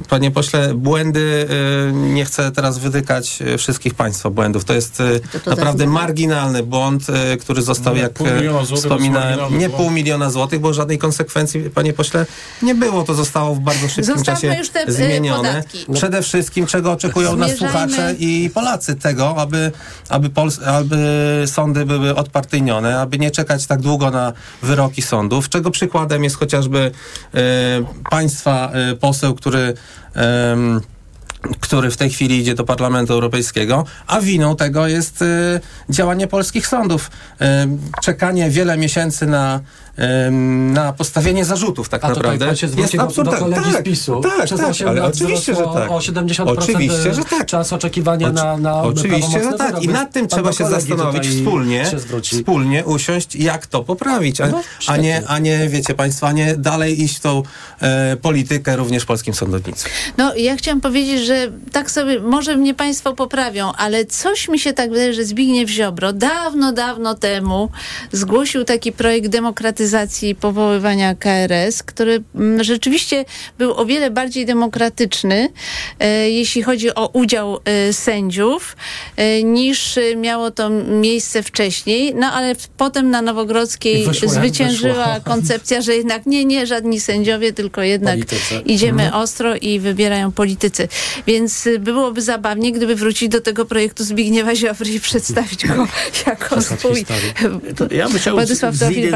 Panie 0.09 0.31
pośle, 0.31 0.73
błędy, 0.73 1.47
e, 1.89 1.91
nie 1.93 2.25
chcę 2.25 2.51
teraz 2.51 2.77
wytykać 2.77 3.39
e, 3.41 3.57
wszystkich 3.57 3.93
Państwa 3.95 4.29
błędów. 4.29 4.65
To 4.65 4.73
jest 4.73 4.97
To 4.97 5.39
to 5.39 5.49
naprawdę 5.49 5.87
marginalny 5.87 6.63
błąd, 6.63 7.03
który 7.41 7.61
został, 7.61 7.93
No, 7.95 8.01
jak 8.01 8.11
wspominałem, 8.75 9.57
nie 9.59 9.69
pół 9.69 9.89
miliona 9.89 10.29
złotych, 10.29 10.59
bo 10.59 10.73
żadnej 10.73 10.97
konsekwencji, 10.97 11.69
Panie 11.69 11.93
pośle, 11.93 12.25
nie 12.61 12.75
było. 12.75 13.03
To 13.03 13.13
zostało 13.13 13.55
w 13.55 13.59
bardzo 13.59 13.87
szybkim 13.87 14.03
Zostawmy 14.15 14.41
czasie 14.49 14.59
już 14.59 14.69
te, 14.69 14.91
zmienione. 14.91 15.49
podatki. 15.49 15.85
Przede 15.93 16.21
wszystkim, 16.21 16.65
czego 16.65 16.91
oczekują 16.91 17.35
nas 17.35 17.51
słuchacze 17.55 18.15
i 18.19 18.49
Polacy 18.53 18.95
tego, 18.95 19.35
aby, 19.37 19.71
aby, 20.09 20.29
Pols- 20.29 20.63
aby 20.65 20.97
sądy 21.45 21.85
były 21.85 22.15
odpartyjnione, 22.15 22.99
aby 22.99 23.19
nie 23.19 23.31
czekać 23.31 23.65
tak 23.67 23.81
długo 23.81 24.11
na 24.11 24.33
wyroki 24.61 25.01
sądów, 25.01 25.49
czego 25.49 25.71
przykładem 25.71 26.23
jest 26.23 26.36
chociażby 26.37 26.91
e, 27.33 27.39
państwa 28.09 28.71
e, 28.71 28.95
poseł, 28.95 29.35
który 29.35 29.73
który 31.59 31.91
w 31.91 31.97
tej 31.97 32.09
chwili 32.09 32.39
idzie 32.39 32.55
do 32.55 32.63
Parlamentu 32.63 33.13
Europejskiego, 33.13 33.85
a 34.07 34.21
winą 34.21 34.55
tego 34.55 34.87
jest 34.87 35.21
e, 35.21 35.59
działanie 35.89 36.27
polskich 36.27 36.67
sądów. 36.67 37.11
Czekanie 38.01 38.49
wiele 38.49 38.77
miesięcy 38.77 39.25
na, 39.25 39.59
na 40.73 40.93
postawienie 40.93 41.45
zarzutów 41.45 41.89
tak 41.89 42.03
A 42.03 42.07
tutaj 42.07 42.23
naprawdę 42.23 42.45
pan 42.45 42.55
się 42.55 42.67
zwróci 42.67 42.97
jest 42.97 43.15
do, 43.15 43.23
do 43.23 43.31
kolegi 43.31 43.63
tak, 43.63 43.81
z 43.81 43.83
PiSu. 43.83 44.21
Tak, 44.21 44.49
tak, 44.49 44.69
8 44.69 44.87
ale 44.87 45.01
lat 45.01 45.15
oczywiście, 45.15 45.55
że 45.55 45.63
tak. 45.63 45.91
o 45.91 45.99
70% 45.99 46.47
Oczywiście, 46.47 47.13
że 47.13 47.23
tak. 47.23 47.45
czas 47.45 47.73
oczekiwania 47.73 48.31
na, 48.31 48.57
na 48.57 48.81
Oczywiście, 48.81 49.43
że 49.43 49.53
tak. 49.53 49.83
I 49.83 49.87
nad 49.87 50.11
tym 50.11 50.27
trzeba 50.27 50.51
się 50.51 50.65
zastanowić 50.65 51.27
wspólnie, 51.27 51.85
się 51.85 52.37
wspólnie 52.37 52.85
usiąść, 52.85 53.35
jak 53.35 53.67
to 53.67 53.83
poprawić, 53.83 54.41
a, 54.41 54.47
No, 54.47 54.61
a, 54.87 54.97
nie, 54.97 55.21
a 55.27 55.39
nie, 55.39 55.69
wiecie 55.69 55.93
Państwo, 55.93 56.27
a 56.27 56.31
nie 56.31 56.55
dalej 56.55 57.03
iść 57.03 57.17
w 57.17 57.19
tą 57.19 57.43
e, 57.81 58.17
politykę 58.17 58.75
również 58.75 59.05
polskim 59.05 59.33
sądownictwie. 59.33 59.89
No, 60.17 60.35
ja 60.35 60.55
chciałam 60.55 60.81
powiedzieć, 60.81 61.25
że 61.25 61.51
tak 61.71 61.91
sobie, 61.91 62.19
może 62.19 62.57
mnie 62.57 62.73
Państwo 62.73 63.13
poprawią, 63.13 63.71
ale 63.73 64.05
coś 64.05 64.47
mi 64.47 64.59
się 64.59 64.73
tak 64.73 64.89
wydaje, 64.89 65.13
że 65.13 65.25
Zbigniew 65.25 65.69
Ziobro 65.69 66.13
dawno, 66.13 66.71
dawno 66.71 67.15
temu 67.15 67.69
zgłosił 68.11 68.63
taki 68.63 68.91
projekt 68.91 69.27
demokratyzacji 69.27 69.86
powoływania 70.39 71.15
KRS, 71.15 71.83
który 71.83 72.23
mm, 72.35 72.63
rzeczywiście 72.63 73.25
był 73.57 73.73
o 73.73 73.85
wiele 73.85 74.11
bardziej 74.11 74.45
demokratyczny, 74.45 75.49
e, 75.99 76.29
jeśli 76.29 76.63
chodzi 76.63 76.95
o 76.95 77.07
udział 77.07 77.59
e, 77.65 77.93
sędziów, 77.93 78.75
e, 79.15 79.43
niż 79.43 79.99
miało 80.15 80.51
to 80.51 80.69
miejsce 80.69 81.43
wcześniej. 81.43 82.15
No, 82.15 82.27
ale 82.27 82.55
potem 82.77 83.09
na 83.09 83.21
Nowogrodzkiej 83.21 84.05
wyszło 84.05 84.29
zwyciężyła 84.29 85.19
koncepcja, 85.31 85.81
że 85.81 85.95
jednak 85.95 86.25
nie, 86.25 86.45
nie, 86.45 86.67
żadni 86.67 86.99
sędziowie, 86.99 87.53
tylko 87.53 87.81
jednak 87.81 88.15
Politycy. 88.15 88.61
idziemy 88.65 89.13
ostro 89.13 89.55
i 89.55 89.79
wybierają 89.79 90.31
politycy. 90.31 90.87
Więc 91.27 91.67
y, 91.67 91.79
byłoby 91.79 92.21
zabawnie, 92.21 92.71
gdyby 92.71 92.95
wrócić 92.95 93.29
do 93.29 93.41
tego 93.41 93.65
projektu 93.65 94.03
Zbigniewa 94.03 94.55
Ziobry 94.55 94.91
i 94.91 94.99
przedstawić 94.99 95.67
go 95.67 95.87
jako 96.27 96.61
swój. 96.61 97.05
ja 97.91 98.09
bym 98.09 98.19
chciał 98.19 98.35
Władysław 98.35 98.79
Teofil 98.79 99.11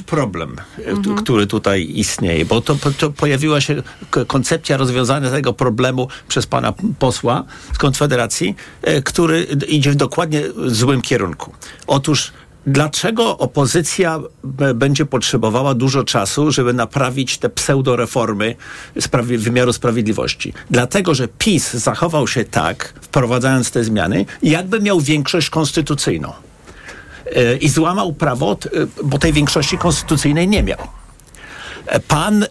Problem, 0.00 0.56
e, 0.78 0.82
t- 0.84 1.14
który 1.18 1.46
tutaj 1.46 1.90
istnieje, 1.94 2.44
bo 2.44 2.60
to, 2.60 2.76
to 2.98 3.10
pojawiła 3.10 3.60
się 3.60 3.82
koncepcja 4.26 4.76
rozwiązania 4.76 5.30
tego 5.30 5.52
problemu 5.52 6.08
przez 6.28 6.46
pana 6.46 6.72
posła 6.98 7.44
z 7.74 7.78
Konfederacji, 7.78 8.54
e, 8.82 9.02
który 9.02 9.42
idzie 9.68 9.90
w 9.90 9.94
dokładnie 9.94 10.42
złym 10.66 11.02
kierunku. 11.02 11.52
Otóż 11.86 12.32
Dlaczego 12.68 13.38
opozycja 13.38 14.20
b- 14.44 14.74
będzie 14.74 15.06
potrzebowała 15.06 15.74
dużo 15.74 16.04
czasu, 16.04 16.52
żeby 16.52 16.72
naprawić 16.72 17.38
te 17.38 17.48
pseudoreformy 17.48 18.54
sprawi- 18.96 19.38
wymiaru 19.38 19.72
sprawiedliwości? 19.72 20.52
Dlatego, 20.70 21.14
że 21.14 21.28
PiS 21.28 21.74
zachował 21.74 22.28
się 22.28 22.44
tak, 22.44 22.94
wprowadzając 23.00 23.70
te 23.70 23.84
zmiany, 23.84 24.26
jakby 24.42 24.80
miał 24.80 25.00
większość 25.00 25.50
konstytucyjną 25.50 26.28
e, 26.28 26.34
i 27.60 27.68
złamał 27.68 28.12
prawo, 28.12 28.52
e, 28.52 28.86
bo 29.04 29.18
tej 29.18 29.32
większości 29.32 29.78
konstytucyjnej 29.78 30.48
nie 30.48 30.62
miał. 30.62 30.78
Pan 32.08 32.42
e, 32.42 32.46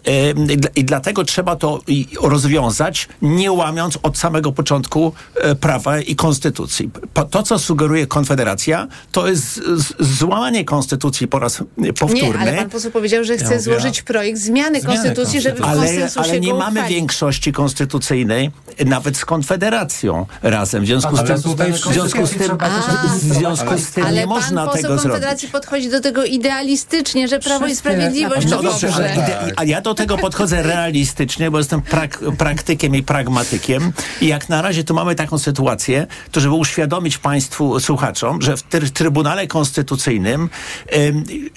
i 0.76 0.86
dlatego 0.86 1.24
trzeba 1.24 1.56
to 1.56 1.82
rozwiązać, 2.22 3.08
nie 3.22 3.52
łamiąc 3.52 3.98
od 4.04 4.18
samego 4.18 4.52
początku 4.52 5.14
e, 5.36 5.56
prawa 5.56 6.00
i 6.00 6.16
konstytucji. 6.16 6.90
To, 7.30 7.44
co 7.44 7.60
sugeruje 7.60 8.08
Konfederacja, 8.08 8.88
to 9.12 9.28
jest 9.28 9.62
złamanie 10.00 10.66
konstytucji 10.66 11.28
po 11.28 11.40
raz 11.40 11.64
powtórny. 12.00 12.24
Nie, 12.24 12.40
ale 12.40 12.58
pan 12.58 12.70
poseł 12.70 12.92
powiedział, 12.92 13.24
że 13.24 13.38
chce 13.38 13.46
mówię, 13.46 13.60
złożyć 13.60 14.02
projekt 14.02 14.40
zmiany 14.40 14.82
Zmiany 14.82 14.96
konstytucji, 14.96 15.42
żeby 15.42 15.62
w 15.62 15.66
ale, 15.66 16.10
ale 16.16 16.40
nie 16.40 16.54
mamy 16.54 16.70
uchwalić. 16.70 16.96
większości 16.96 17.52
konstytucyjnej 17.52 18.52
nawet 18.86 19.18
z 19.18 19.26
Konfederacją 19.26 20.26
razem. 20.44 20.84
W 20.84 20.88
związku 20.88 21.16
z 21.16 21.20
Ale 21.20 21.28
tym, 21.28 21.38
w 21.74 21.94
związku 21.94 22.28
z 22.28 22.32
tym, 22.32 22.58
w 23.14 23.34
związku 23.34 23.78
z 23.78 23.92
tym 23.92 24.06
Ale 24.06 24.20
nie 24.20 24.26
można 24.28 24.62
pan 24.62 24.68
poseł 24.68 24.82
tego 24.82 24.94
zrobić. 24.94 25.12
Konfederacji 25.12 25.48
podchodzi 25.48 25.90
do 25.90 26.02
tego 26.02 26.24
idealistycznie, 26.24 27.28
że 27.28 27.40
Prawo 27.40 27.68
i 27.68 27.76
Sprawiedliwość 27.76 28.48
No 28.50 28.58
to 28.58 28.64
dobrze, 28.64 28.94
ale 28.94 29.25
ide- 29.28 29.54
a 29.56 29.64
ja 29.64 29.82
do 29.82 29.94
tego 29.94 30.18
podchodzę 30.18 30.64
realistycznie, 30.74 31.52
bo 31.52 31.58
jestem 31.58 31.82
prak 31.82 32.20
praktykiem 32.38 32.96
i 32.96 33.04
pragmatykiem. 33.04 33.94
I 34.22 34.28
jak 34.28 34.50
na 34.50 34.62
razie 34.62 34.84
tu 34.84 34.94
mamy 34.94 35.16
taką 35.16 35.38
sytuację, 35.38 36.08
to 36.32 36.40
żeby 36.40 36.56
uświadomić 36.56 37.18
Państwu, 37.18 37.80
słuchaczom, 37.80 38.42
że 38.42 38.58
w 38.58 38.64
try- 38.64 38.90
Trybunale 38.90 39.48
Konstytucyjnym 39.48 40.50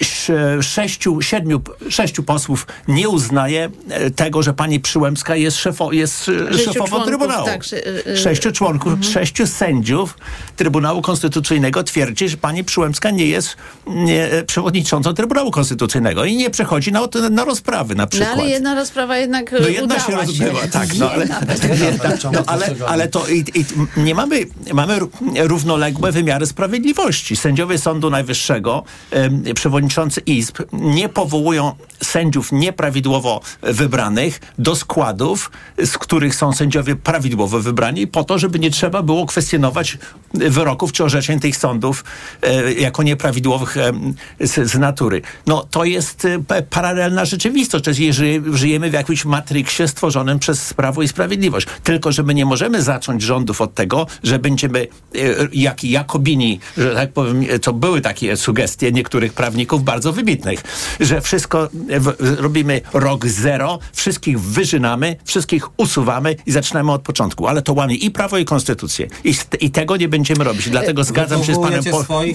sz- 0.01 0.65
sześciu, 0.67 1.23
siedmiu, 1.23 1.61
sześciu 1.91 2.23
posłów 2.23 2.67
nie 2.89 3.09
uznaje 3.09 3.71
e, 3.91 4.11
tego, 4.11 4.43
że 4.43 4.55
pani 4.55 4.81
Przyłębska 4.81 5.37
jest, 5.37 5.57
szefo, 5.57 5.93
jest 5.93 6.29
e, 6.29 6.53
Sześciu 6.53 6.73
szefową 6.73 6.87
członków, 6.89 7.07
Trybunału. 7.09 7.47
tak, 7.47 7.63
y- 7.73 8.03
y- 8.11 8.17
Sześciu 8.17 8.53
członków, 8.53 8.93
sześciu 9.01 9.47
sędziów 9.47 10.19
Trybunału 10.57 11.03
Konstytucyjnego 11.03 11.83
twierdzi, 11.85 12.29
że 12.29 12.37
pani 12.37 12.65
Przyłębska 12.65 13.11
nie 13.11 13.27
jest 13.27 13.57
nie, 13.87 14.29
przewodniczącą 14.47 15.15
Trybunału 15.15 15.51
Konstytucyjnego 15.51 16.25
i 16.25 16.37
nie 16.37 16.51
przechodzi 16.51 16.93
na, 16.93 17.01
na 17.31 17.45
rozprawy 17.59 17.95
na 17.95 18.03
No 18.03 18.07
przykład. 18.09 18.33
ale 18.39 18.49
jedna 18.49 18.75
rozprawa 18.75 19.17
jednak 19.19 19.53
No 19.53 19.69
jedna 19.69 19.83
udała 19.85 20.01
się 20.01 20.13
rozbyła, 20.13 20.61
tak, 20.73 20.89
no 20.99 21.11
ale, 21.11 21.27
no, 22.33 22.43
ale, 22.47 22.75
ale 22.87 23.09
to 23.09 23.29
i, 23.29 23.39
i, 23.55 23.65
nie 23.97 24.15
mamy, 24.15 24.41
mamy 24.73 24.99
ró- 24.99 25.09
równoległe 25.47 26.13
wymiary 26.13 26.47
sprawiedliwości. 26.47 27.37
Sędziowie 27.37 27.79
Sądu 27.79 28.11
Najwyższego, 28.11 28.85
em, 29.11 29.43
przewodniczący 29.55 30.21
izb 30.21 30.59
nie 30.73 31.09
powołują 31.09 31.73
sędziów 32.05 32.53
nieprawidłowo 32.53 33.41
wybranych 33.63 34.41
do 34.59 34.77
składów, 34.77 35.51
z 35.85 35.99
których 35.99 36.35
są 36.35 36.53
sędziowie 36.53 36.97
prawidłowo 36.97 37.61
wybrani, 37.61 38.07
po 38.07 38.25
to, 38.25 38.39
żeby 38.39 38.59
nie 38.59 38.71
trzeba 38.71 39.03
było 39.03 39.27
kwestionować 39.27 39.99
wyroków 40.35 40.93
czy 40.93 41.05
orzeczeń 41.05 41.41
tych 41.41 41.57
sądów 41.57 42.05
e, 42.43 42.73
jako 42.73 43.03
nieprawidłowych 43.03 43.77
em, 43.77 44.15
z, 44.41 44.71
z 44.71 44.79
natury. 44.79 45.23
No 45.47 45.67
to 45.71 45.85
jest 45.85 46.25
e, 46.25 46.39
pa- 46.45 46.63
paralelna 46.63 47.25
rzeczywistość. 47.39 47.85
To 47.85 47.91
jest, 47.91 48.01
jeżeli 48.01 48.43
żyjemy 48.53 48.91
w 48.91 48.93
jakimś 48.93 49.25
matriksie 49.25 49.89
stworzonym 49.89 50.39
przez 50.39 50.75
Prawo 50.75 51.03
i 51.03 51.09
Sprawiedliwość. 51.09 51.67
Tylko, 51.83 52.13
że 52.13 52.23
my 52.23 52.35
nie 52.35 52.45
możemy 52.45 52.83
zacząć 52.83 53.23
rządów 53.23 53.61
od 53.61 53.75
tego, 53.75 54.07
że 54.23 54.39
będziemy 54.39 54.89
e, 55.15 55.19
jak 55.53 55.85
Jakobini, 55.85 56.61
że 56.77 56.95
tak 56.95 57.13
powiem, 57.13 57.45
e, 57.49 57.59
to 57.59 57.73
były 57.73 58.01
takie 58.01 58.37
sugestie 58.37 58.93
niektórych 58.93 59.33
prawników 59.33 59.85
bardzo 59.85 60.13
wybitnych, 60.13 60.63
że 61.01 61.21
wszystko 61.21 61.65
e, 61.65 62.37
robimy 62.43 62.81
rok 62.93 63.27
zero, 63.27 63.79
wszystkich 63.93 64.41
wyżynamy, 64.41 65.17
wszystkich 65.25 65.81
usuwamy 65.81 66.37
i 66.47 66.53
zaczynamy 66.53 66.93
od 66.93 67.03
początku. 67.03 67.47
Ale 67.47 67.63
to 67.63 67.73
łamie 67.73 67.95
i 67.95 68.11
prawo, 68.11 68.39
i 68.39 68.45
konstytucję. 68.45 69.09
I, 69.25 69.35
i 69.61 69.71
tego 69.71 69.97
nie 69.97 70.09
będziemy 70.09 70.45
robić. 70.45 70.69
Dlatego 70.69 71.05
zgadzam 71.05 71.45
się 71.45 71.55
z 71.55 71.59
panem 71.59 71.83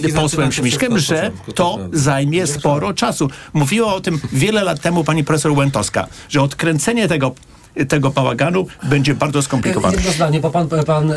i 0.09 0.13
posłem 0.13 0.49
od 0.49 0.99
że 0.99 1.31
to 1.55 1.79
zajmie 1.93 2.47
sporo 2.47 2.93
czasu. 2.93 3.29
Mówiła 3.53 3.95
o 3.95 4.01
tym 4.01 4.19
wiele 4.33 4.63
lat 4.63 4.79
temu 4.81 4.92
pani 5.03 5.23
profesor 5.23 5.51
Łętowska, 5.51 6.07
że 6.29 6.41
odkręcenie 6.41 7.07
tego 7.07 7.35
tego 7.87 8.09
bałaganu 8.09 8.67
będzie 8.83 9.15
bardzo 9.15 9.41
skomplikowane. 9.41 9.95
Jedno 9.95 10.11
zdanie, 10.11 10.39
bo 10.39 10.49
pan, 10.49 10.67
pan 10.85 11.11
y, 11.11 11.15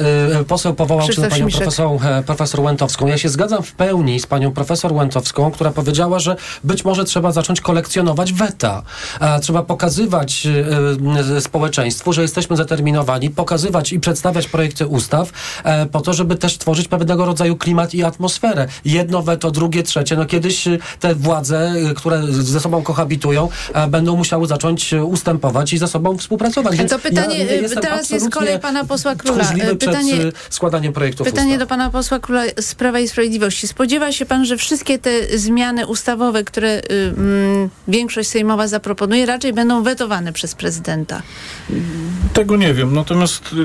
poseł 0.48 0.74
powołał 0.74 1.12
się 1.12 1.22
panią 1.22 1.48
profesor, 1.48 2.06
e, 2.06 2.22
profesor 2.22 2.60
Łętowską. 2.60 3.06
Ja 3.06 3.18
się 3.18 3.28
zgadzam 3.28 3.62
w 3.62 3.72
pełni 3.72 4.20
z 4.20 4.26
panią 4.26 4.52
profesor 4.52 4.92
Łętowską, 4.92 5.50
która 5.50 5.70
powiedziała, 5.70 6.18
że 6.18 6.36
być 6.64 6.84
może 6.84 7.04
trzeba 7.04 7.32
zacząć 7.32 7.60
kolekcjonować 7.60 8.32
weta. 8.32 8.82
Trzeba 9.42 9.62
pokazywać 9.62 10.48
społeczeństwu, 11.40 12.12
że 12.12 12.22
jesteśmy 12.22 12.56
zdeterminowani, 12.56 13.30
pokazywać 13.30 13.92
i 13.92 14.00
przedstawiać 14.00 14.48
projekty 14.48 14.86
ustaw 14.86 15.32
e, 15.64 15.86
po 15.86 16.00
to, 16.00 16.12
żeby 16.12 16.36
też 16.36 16.58
tworzyć 16.58 16.88
pewnego 16.88 17.26
rodzaju 17.26 17.56
klimat 17.56 17.94
i 17.94 18.04
atmosferę. 18.04 18.66
Jedno 18.84 19.22
weto, 19.22 19.50
drugie, 19.50 19.82
trzecie. 19.82 20.16
No 20.16 20.26
kiedyś 20.26 20.68
te 21.00 21.14
władze, 21.14 21.74
które 21.96 22.22
ze 22.32 22.60
sobą 22.60 22.82
kohabitują, 22.82 23.48
e, 23.74 23.88
będą 23.88 24.16
musiały 24.16 24.46
zacząć 24.46 24.92
ustępować 24.92 25.72
i 25.72 25.78
ze 25.78 25.88
sobą 25.88 26.18
współpracować. 26.18 26.45
Więc 26.72 26.90
To 26.90 26.98
pytanie, 26.98 27.44
ja 27.44 27.80
teraz 27.80 28.10
jest 28.10 28.30
kolej 28.30 28.58
pana 28.58 28.84
posła 28.84 29.14
Króla. 29.14 29.44
Pytanie, 29.78 30.12
przed 30.16 30.26
y, 30.26 30.32
składaniem 30.50 30.92
projektów 30.92 31.26
Pytanie 31.26 31.52
ustaw. 31.54 31.60
do 31.60 31.66
pana 31.66 31.90
posła 31.90 32.18
Króla 32.18 32.42
z 32.60 32.74
Prawa 32.74 33.00
i 33.00 33.08
Sprawiedliwości. 33.08 33.68
Spodziewa 33.68 34.12
się 34.12 34.26
pan, 34.26 34.44
że 34.44 34.56
wszystkie 34.56 34.98
te 34.98 35.38
zmiany 35.38 35.86
ustawowe, 35.86 36.44
które 36.44 36.78
y, 36.78 36.82
mm, 37.16 37.68
większość 37.88 38.28
sejmowa 38.28 38.68
zaproponuje, 38.68 39.26
raczej 39.26 39.52
będą 39.52 39.82
wetowane 39.82 40.32
przez 40.32 40.54
prezydenta? 40.54 41.22
Tego 42.32 42.56
nie 42.56 42.74
wiem, 42.74 42.94
natomiast 42.94 43.52
y, 43.52 43.56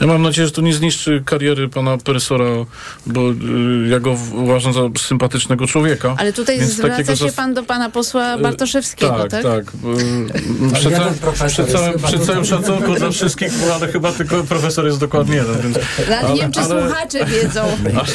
ja 0.00 0.06
mam 0.06 0.22
nadzieję, 0.22 0.46
że 0.46 0.52
to 0.52 0.60
nie 0.60 0.74
zniszczy 0.74 1.22
kariery 1.26 1.68
pana 1.68 1.98
profesora, 1.98 2.44
bo 3.06 3.30
y, 3.30 3.34
ja 3.88 4.00
go 4.00 4.16
uważam 4.34 4.72
za 4.72 4.80
sympatycznego 4.98 5.66
człowieka. 5.66 6.14
Ale 6.18 6.32
tutaj 6.32 6.64
zwraca 6.64 7.16
się 7.16 7.24
zas- 7.24 7.34
pan 7.34 7.54
do 7.54 7.62
pana 7.62 7.90
posła 7.90 8.38
Bartoszewskiego, 8.38 9.18
tak? 9.18 9.30
tak? 9.30 9.42
tak. 9.42 9.64
Y, 10.70 10.74
Przy, 10.74 10.90
jeden 10.90 11.14
całym- 11.84 12.02
przy, 12.02 12.18
całym, 12.18 12.44
szacunku 12.44 12.94
dla 12.94 13.10
wszystkich, 13.10 13.52
ale 13.74 13.92
chyba 13.92 14.12
tylko 14.12 14.44
profesor 14.44 14.86
jest 14.86 14.98
dokładnie 15.00 15.36
jeden. 15.36 15.60
Więc, 15.62 15.78
Ale 16.20 16.34
nie 16.34 16.40
wiem, 16.40 16.52
czy 16.52 16.60
ale- 16.60 16.82
słuchacze 16.88 17.24
wiedzą. 17.26 17.60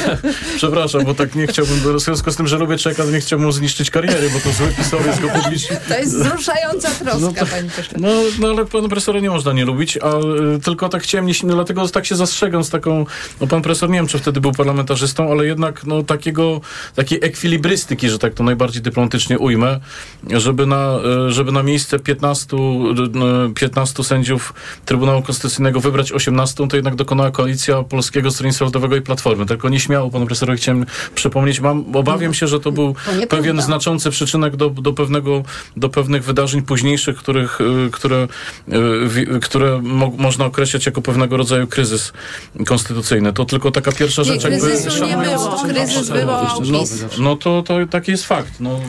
Przepraszam, 0.56 1.04
bo 1.04 1.14
tak 1.14 1.34
nie 1.34 1.46
chciałbym, 1.46 1.74
w 1.96 2.00
związku 2.00 2.30
z 2.30 2.36
tym, 2.36 2.46
że 2.46 2.58
lubię 2.58 2.78
człowieka, 2.78 3.02
to 3.04 3.10
nie 3.10 3.20
chciałbym 3.20 3.46
mu 3.46 3.52
zniszczyć 3.52 3.90
kariery, 3.90 4.30
bo 4.30 4.40
to 4.40 4.52
zły 4.52 4.66
pisowiec 4.78 5.20
go 5.20 5.28
publicznie. 5.28 5.76
To 5.88 5.98
jest 5.98 6.16
wzruszająca 6.16 6.90
troska, 6.90 7.18
No 7.20 7.32
to- 7.32 7.46
pani. 7.46 7.68
No, 7.98 8.08
no 8.40 8.48
ale 8.48 8.64
pana 8.66 8.88
profesora 8.88 9.20
nie 9.20 9.30
można 9.30 9.52
nie 9.52 9.64
lubić, 9.64 9.98
a 10.02 10.16
y, 10.56 10.60
tylko 10.64 10.88
tak 10.88 11.02
chciałem, 11.02 11.26
nie, 11.26 11.32
no, 11.44 11.54
dlatego 11.54 11.88
tak 11.88 12.06
się 12.06 12.16
zastrzegam 12.16 12.64
z 12.64 12.70
taką, 12.70 13.06
no 13.40 13.46
pan 13.46 13.62
profesor 13.62 13.90
nie 13.90 13.98
wiem, 13.98 14.06
czy 14.06 14.18
wtedy 14.18 14.40
był 14.40 14.52
parlamentarzystą, 14.52 15.30
ale 15.30 15.46
jednak 15.46 15.86
no 15.86 16.02
takiego, 16.02 16.60
takiej 16.94 17.18
ekwilibrystyki, 17.22 18.08
że 18.10 18.18
tak 18.18 18.34
to 18.34 18.44
najbardziej 18.44 18.82
dyplomatycznie 18.82 19.38
ujmę, 19.38 19.80
żeby 20.30 20.66
na, 20.66 20.98
y, 21.28 21.32
żeby 21.32 21.52
na 21.52 21.62
miejsce 21.62 21.98
15, 21.98 22.56
y, 23.48 23.54
15 23.58 24.04
sędziów 24.04 24.54
Trybunału 24.84 25.22
Konstytucyjnego 25.22 25.80
wybrać 25.80 26.12
18, 26.12 26.68
to 26.68 26.76
jednak 26.76 26.94
dokonała 26.94 27.30
koalicja 27.30 27.82
Polskiego 27.82 28.30
Stronnictwa 28.30 28.64
Ludowego 28.64 28.96
i 28.96 29.00
Platformy. 29.00 29.46
Tylko 29.46 29.68
nieśmiało 29.68 30.10
panu 30.10 30.26
profesorowi 30.26 30.58
chciałem 30.58 30.86
przypomnieć, 31.14 31.60
mam, 31.60 31.96
obawiam 31.96 32.34
się, 32.34 32.46
że 32.46 32.60
to 32.60 32.72
był 32.72 32.94
To 33.20 33.26
pewien 33.26 33.62
znaczący 33.62 34.10
przyczynek 34.10 34.56
do, 34.56 34.70
do, 34.70 34.92
pewnego, 34.92 35.42
do 35.76 35.88
pewnych 35.88 36.24
wydarzeń 36.24 36.62
późniejszych, 36.62 37.16
których, 37.16 37.60
y, 37.60 37.90
które, 37.92 38.28
y, 38.68 39.40
które 39.42 39.82
mo, 39.82 40.12
można 40.18 40.44
określać 40.44 40.86
jako 40.86 41.02
pewnego 41.02 41.36
rodzaju 41.36 41.66
kryzys 41.66 42.12
konstytucyjny. 42.66 43.32
To 43.32 43.44
tylko 43.44 43.70
taka 43.70 43.92
pierwsza 43.92 44.22
Nie, 44.22 44.28
rzecz. 44.28 44.44
jakby 44.44 44.60
kryzysu 44.60 45.04
nie 45.04 45.10
szanując- 45.12 45.42
było. 45.42 45.58
Kryzys 45.64 47.02
no, 47.18 47.24
no 47.24 47.36
to, 47.36 47.62
to 47.62 47.74
taki 47.90 48.10
jest 48.10 48.24
fakt. 48.26 48.52
No, 48.60 48.80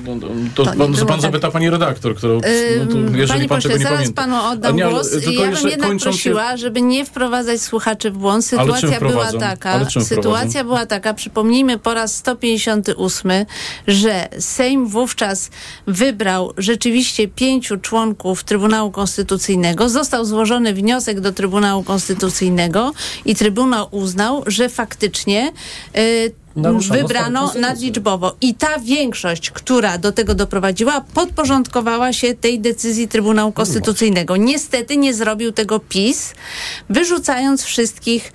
to, 0.55 0.63
To 0.65 0.71
nie 0.73 0.77
pan, 0.77 0.95
pan 0.95 1.07
tak. 1.07 1.21
zapyta 1.21 1.51
pani 1.51 1.69
redaktor, 1.69 2.15
którą, 2.15 2.33
no 2.33 2.85
to, 2.85 3.17
jeżeli 3.17 3.27
Panie 3.27 3.47
pan 3.47 3.57
pośle, 3.57 3.69
tego 3.69 3.77
nie 3.79 3.83
zaraz 3.83 3.99
pamięta. 3.99 4.21
panu 4.21 4.35
oddam 4.59 4.75
nie, 4.75 4.89
głos. 4.89 5.07
Ja 5.13 5.51
bym 5.51 5.69
jednak 5.69 5.89
kończąc 5.89 6.15
się- 6.15 6.29
prosiła, 6.29 6.57
żeby 6.57 6.81
nie 6.81 7.05
wprowadzać 7.05 7.61
słuchaczy 7.61 8.11
w 8.11 8.17
błąd. 8.17 8.45
Sytuacja 8.45 8.99
była 8.99 9.31
taka, 9.31 9.89
sytuacja 9.89 10.63
była 10.63 10.85
taka, 10.85 11.13
przypomnijmy 11.13 11.77
po 11.77 11.93
raz 11.93 12.15
158, 12.15 13.45
że 13.87 14.27
Sejm 14.39 14.87
wówczas 14.87 15.49
wybrał 15.87 16.53
rzeczywiście 16.57 17.27
pięciu 17.27 17.77
członków 17.77 18.43
Trybunału 18.43 18.91
Konstytucyjnego. 18.91 19.89
Został 19.89 20.25
złożony 20.25 20.73
wniosek 20.73 21.19
do 21.19 21.31
Trybunału 21.31 21.83
Konstytucyjnego 21.83 22.91
i 23.25 23.35
Trybunał 23.35 23.87
uznał, 23.91 24.43
że 24.47 24.69
faktycznie 24.69 25.51
y, 25.97 26.31
Wybrano 26.91 27.53
nadliczbowo. 27.59 28.35
I 28.41 28.55
ta 28.55 28.79
większość, 28.79 29.51
która 29.51 29.97
do 29.97 30.11
tego 30.11 30.35
doprowadziła, 30.35 31.01
podporządkowała 31.13 32.13
się 32.13 32.33
tej 32.33 32.59
decyzji 32.59 33.07
Trybunału 33.07 33.51
Konstytucyjnego. 33.51 34.37
Niestety 34.37 34.97
nie 34.97 35.13
zrobił 35.13 35.51
tego 35.51 35.79
PiS, 35.79 36.33
wyrzucając 36.89 37.63
wszystkich 37.63 38.31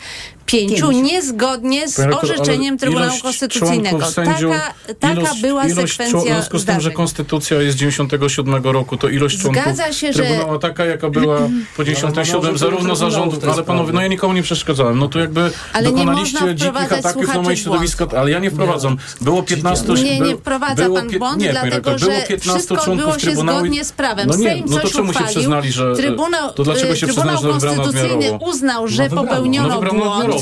pięciu, 0.46 0.74
Pięciu. 0.74 0.90
niezgodnie 0.90 1.88
z 1.88 1.98
rektor, 1.98 2.24
orzeczeniem 2.24 2.78
Trybunału 2.78 3.18
Konstytucyjnego. 3.22 4.06
sędziów- 4.06 4.52
taka 4.52 4.94
taka 5.00 5.12
ilość- 5.14 5.40
była 5.42 5.66
ilość 5.66 5.92
sekwencja 5.92 6.20
W 6.20 6.22
związku 6.22 6.58
z 6.58 6.64
tym, 6.64 6.80
że 6.80 6.90
konstytucja 6.90 7.62
jest 7.62 7.76
z 7.76 7.80
97 7.80 8.72
roku, 8.72 8.96
to 8.96 9.08
ilość 9.08 9.38
członków 9.38 9.62
Zgadza 9.62 9.92
się, 9.92 10.12
że- 10.12 10.22
Trybunału 10.22 10.58
taka, 10.58 10.84
jaka 10.84 11.10
była 11.10 11.38
po 11.76 11.84
97, 11.84 12.52
może 12.52 12.58
zarówno 12.58 12.96
zarządów, 12.96 13.48
ale 13.52 13.62
panowie, 13.62 13.92
no 13.92 14.00
ja 14.02 14.08
nikomu 14.08 14.34
nie 14.34 14.42
przeszkadzałem. 14.42 14.98
No 14.98 15.08
to 15.08 15.18
jakby 15.18 15.50
Ale 15.72 15.84
nie 15.92 15.92
dokonaliście 15.92 16.40
można 16.40 16.54
dzikich 16.54 16.92
ataków 16.92 17.34
na 17.34 17.42
moje 17.42 17.56
środowisko, 17.56 18.08
ale 18.18 18.30
ja 18.30 18.38
nie 18.38 18.50
wprowadzam. 18.50 18.96
Było 19.20 19.42
15... 19.42 19.92
Nie, 19.92 20.20
nie 20.20 20.36
wprowadza 20.36 20.84
było 20.84 20.96
pan 20.96 21.08
błąd, 21.18 21.38
nie, 21.42 21.50
dlatego 21.50 21.74
rektor, 21.76 22.00
było 22.00 22.12
że 22.12 22.22
15 22.26 22.50
wszystko 22.50 22.92
odbyło 22.92 23.18
się 23.18 23.36
zgodnie 23.36 23.84
z 23.84 23.92
prawem. 23.92 24.28
No 24.28 24.36
nie, 24.36 24.62
no 24.66 24.78
to 24.78 24.88
czemu 24.88 25.12
się 25.12 25.24
przyznali, 25.24 25.72
że... 25.72 25.96
Trybunał, 25.96 26.52
to 26.52 26.62
dlaczego 26.64 26.96
się 26.96 27.06
y, 27.06 27.08
przyznali, 27.08 27.38
że 27.42 27.52
wybrano 27.52 27.82
Konstytucyjny 27.82 28.38
uznał, 28.40 28.88
że 28.88 29.02
wybrano. 29.02 29.28
popełniono 29.28 29.68
No 29.68 29.92
błąd. 29.92 30.33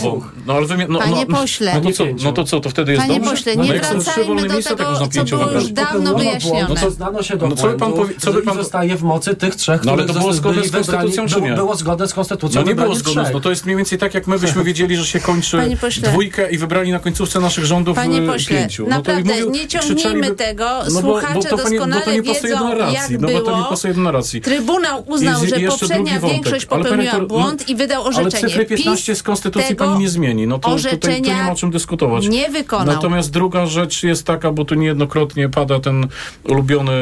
No 0.47 0.55
ale 0.55 0.67
wymi- 0.67 0.87
no, 0.89 0.99
Panie 0.99 1.27
no, 1.29 1.37
pośle. 1.37 1.75
No 1.75 1.81
to 1.81 1.93
co, 1.93 2.05
no 2.25 2.33
to 2.33 2.45
co, 2.45 2.61
to 2.61 2.71
wtedy 2.71 2.93
jest 2.93 3.05
Panie 3.07 3.15
dobrze? 3.21 3.31
pośle, 3.31 3.57
no 3.57 3.65
nie 3.65 3.81
trzy 3.81 3.95
wracajmy 3.95 4.43
do 4.49 4.55
miejsca, 4.55 4.77
tego, 4.77 5.09
co 5.13 5.25
było 5.25 5.51
już 5.51 5.73
dawno 5.73 5.87
Popełniono 5.87 6.19
wyjaśnione. 6.19 6.67
No 6.69 6.75
to- 6.75 6.91
Znano 6.91 7.23
się 7.23 7.37
do 7.37 7.49
no 7.49 7.57
co 7.57 7.67
by 7.67 7.75
pan 7.75 7.93
powie- 7.93 8.15
co 8.19 8.33
by 8.33 8.43
pan- 8.43 8.57
zostaje 8.57 8.97
w 8.97 9.03
mocy 9.03 9.35
tych 9.35 9.55
trzech, 9.57 9.85
No 9.85 9.93
ale 9.93 10.05
to 10.05 10.13
było 10.13 10.33
zgodne 10.33 10.65
z 10.65 10.71
konstytucją, 10.71 11.27
czy 11.27 11.41
nie? 11.41 11.47
Było, 11.47 11.57
było 11.57 11.77
zgodne 11.77 12.09
z 12.09 12.15
konstytucją. 12.15 12.61
No 12.61 12.67
nie 12.67 12.75
było 12.75 12.95
zgodne. 12.95 13.31
No 13.33 13.41
to 13.41 13.51
jest 13.51 13.65
mniej 13.65 13.77
więcej 13.77 13.99
tak, 13.99 14.15
jak 14.15 14.27
my 14.27 14.39
byśmy 14.39 14.65
wiedzieli, 14.65 14.97
że 14.97 15.07
się 15.07 15.21
kończy 15.21 15.59
dwójkę 16.03 16.51
i 16.51 16.59
wybrali 16.59 16.93
na 16.93 16.99
końcówce 16.99 17.41
naszych 17.41 17.65
rządów 17.65 17.97
Panie 17.97 18.23
y, 18.23 18.27
pośle, 18.27 18.59
pięciu. 18.59 18.83
No 18.89 18.97
naprawdę 18.97 19.47
nie 19.47 19.69
ciągnijmy 19.69 20.31
tego. 20.31 20.65
No 20.95 21.01
Słuchacze 21.01 21.49
doskonale 21.51 22.23
wiedzą, 22.23 22.49
jak 22.89 23.11
No 23.21 23.29
bo 23.29 23.41
to 23.41 23.57
nie 23.57 23.63
było. 23.63 24.23
Trybunał 24.43 25.05
uznał, 25.07 25.47
że 25.47 25.61
poprzednia 25.61 26.21
większość 26.21 26.67
Ale 26.71 26.85
popełniła 26.85 27.19
no, 27.19 27.27
błąd 27.27 27.69
i 27.69 27.75
wydał 27.75 28.03
Ale 28.03 28.11
orzeczenie. 28.11 28.49
cyfry 28.49 28.67
15 28.67 29.15
z 29.15 29.23
Konstytucji 29.23 29.77
pani 29.87 30.01
nie 30.01 30.09
zmieni. 30.09 30.47
No 30.47 30.59
to 30.59 30.77
tutaj 30.91 31.23
nie 31.23 31.35
ma 31.35 31.53
o 31.53 31.55
czym 31.55 31.71
dyskutować. 31.71 32.29
nie 32.29 32.51
wykonał. 32.51 32.87
Natomiast 32.87 33.31
druga 33.31 33.67
rzecz 33.67 34.03
jest 34.03 34.27
taka, 34.27 34.53
bo 34.53 34.65
tu 34.65 34.75
niejednokrotnie 34.75 35.49
pada 35.49 35.81
ten 35.81 36.07
ulubiony, 36.45 36.93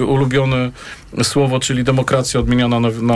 y, 0.00 0.04
ulubione 0.04 0.70
słowo, 1.22 1.60
czyli 1.60 1.84
demokracja 1.84 2.40
odmieniana 2.40 2.80
na, 2.80 2.88
na, 2.88 3.14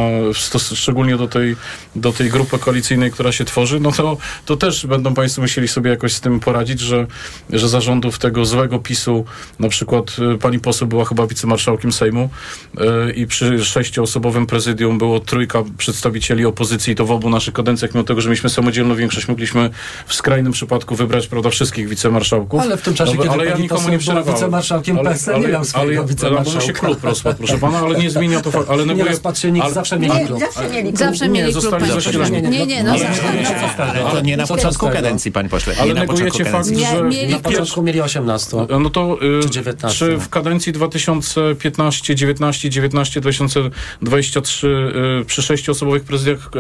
szczególnie 0.75 1.17
do 1.17 1.29
tej, 1.29 1.57
do 1.97 2.13
tej 2.13 2.31
grupy 2.31 2.59
koalicyjnej, 2.59 3.11
która 3.11 3.33
się 3.33 3.45
tworzy, 3.45 3.81
no 3.81 3.93
to, 3.93 4.17
to 4.47 4.57
też 4.57 4.87
będą 4.87 5.15
Państwo 5.15 5.43
musieli 5.43 5.69
sobie 5.69 5.91
jakoś 5.91 6.13
z 6.13 6.21
tym 6.21 6.41
poradzić, 6.41 6.81
że, 6.81 7.07
że 7.51 7.69
zarządów 7.69 8.19
tego 8.19 8.45
złego 8.45 8.79
PiSu, 8.79 9.25
na 9.59 9.69
przykład 9.69 10.17
y, 10.35 10.39
pani 10.39 10.61
poseł 10.61 10.89
była 10.89 11.05
chyba 11.05 11.27
wicemarszałkiem 11.27 11.93
Sejmu 11.93 12.29
y, 13.09 13.13
i 13.13 13.27
przy 13.27 13.65
sześcioosobowym 13.65 14.47
prezydium 14.47 14.99
było 14.99 15.21
trójka 15.21 15.63
przedstawicieli 15.79 16.47
opozycji 16.47 16.95
to 16.95 17.07
w 17.07 17.11
obu 17.11 17.31
naszych 17.31 17.55
kadencjach, 17.55 17.95
mimo 17.95 18.05
tego, 18.05 18.21
że 18.21 18.29
mieliśmy 18.29 18.51
samodzielną 18.95 19.05
większość, 19.05 19.29
mogliśmy 19.29 19.71
w 20.07 20.15
skrajnym 20.15 20.53
przypadku 20.53 20.95
wybrać, 20.97 21.27
prawda, 21.27 21.51
wszystkich 21.51 21.89
wicemarszałków. 21.89 22.61
Ale 22.61 22.77
w 22.77 22.83
tym 22.83 22.95
czasie, 22.95 23.13
No, 23.17 23.23
kiedy 23.23 23.35
ale 23.35 23.47
ja 23.47 23.57
nikomu 23.57 23.81
nie 23.83 23.87
była 23.89 23.99
przerwałem. 23.99 24.35
wicemarszałkiem 24.35 24.99
Ale- 24.99 25.11
PSL, 25.11 25.35
nie 25.41 25.45
ale- 25.45 25.53
miał 25.53 25.65
swojego 25.65 25.91
ale- 25.91 25.99
ale 26.01 26.09
wicemarszałka. 26.09 26.61
się 26.67 26.73
klub 26.73 27.05
rozpadł, 27.05 27.39
proszę 27.39 27.59
pana, 27.59 27.79
ale 27.79 27.99
nie 27.99 28.11
zmienia 28.11 28.41
to 28.41 28.51
faktu. 28.51 28.73
Ale 28.73 28.83
Nie 28.83 28.87
neguję, 28.89 29.09
rozpatrzynik, 29.11 29.63
ale- 29.65 29.75
zawsze 29.75 29.99
mieli 29.99 30.15
Nie, 30.15 30.27
klub. 30.27 30.41
zawsze 30.41 30.69
mieli 30.71 30.89
klub. 30.89 30.99
Zawsze 30.99 31.29
Nie, 31.29 31.41
mieli 31.41 31.53
klub. 31.53 32.51
Nie, 32.51 32.67
nie, 32.67 32.85
no 32.85 32.91
Ale- 32.91 33.01
zawsze. 33.01 33.23
Ale 33.85 34.11
to 34.11 34.21
nie 34.21 34.37
na 34.37 34.47
początku 34.47 34.89
kadencji, 34.89 35.33
panie 35.33 35.49
pośle. 35.49 35.75
Ale 35.79 35.89
nie 35.89 35.95
na 35.95 36.01
początku 36.01 36.25
negujecie 36.25 36.53
fakt. 36.53 36.71
Nie, 36.71 36.87
że 37.27 37.29
Na 37.33 37.39
początku 37.41 37.83
mieli 37.83 38.01
18. 38.01 38.67
No 38.81 38.91
to 38.91 39.19
y, 39.23 39.43
Czy 39.43 39.51
19, 39.51 39.99
czy 39.99 40.13
no. 40.13 40.21
w 40.21 40.29
kadencji 40.29 40.73
2015, 40.73 42.15
19, 42.15 42.71
19, 42.71 43.21
2023 43.21 44.67
y, 45.23 45.25
przy 45.25 45.43
sześcioosobowych 45.43 46.05
prezydiach 46.05 46.51
y, 46.57 46.59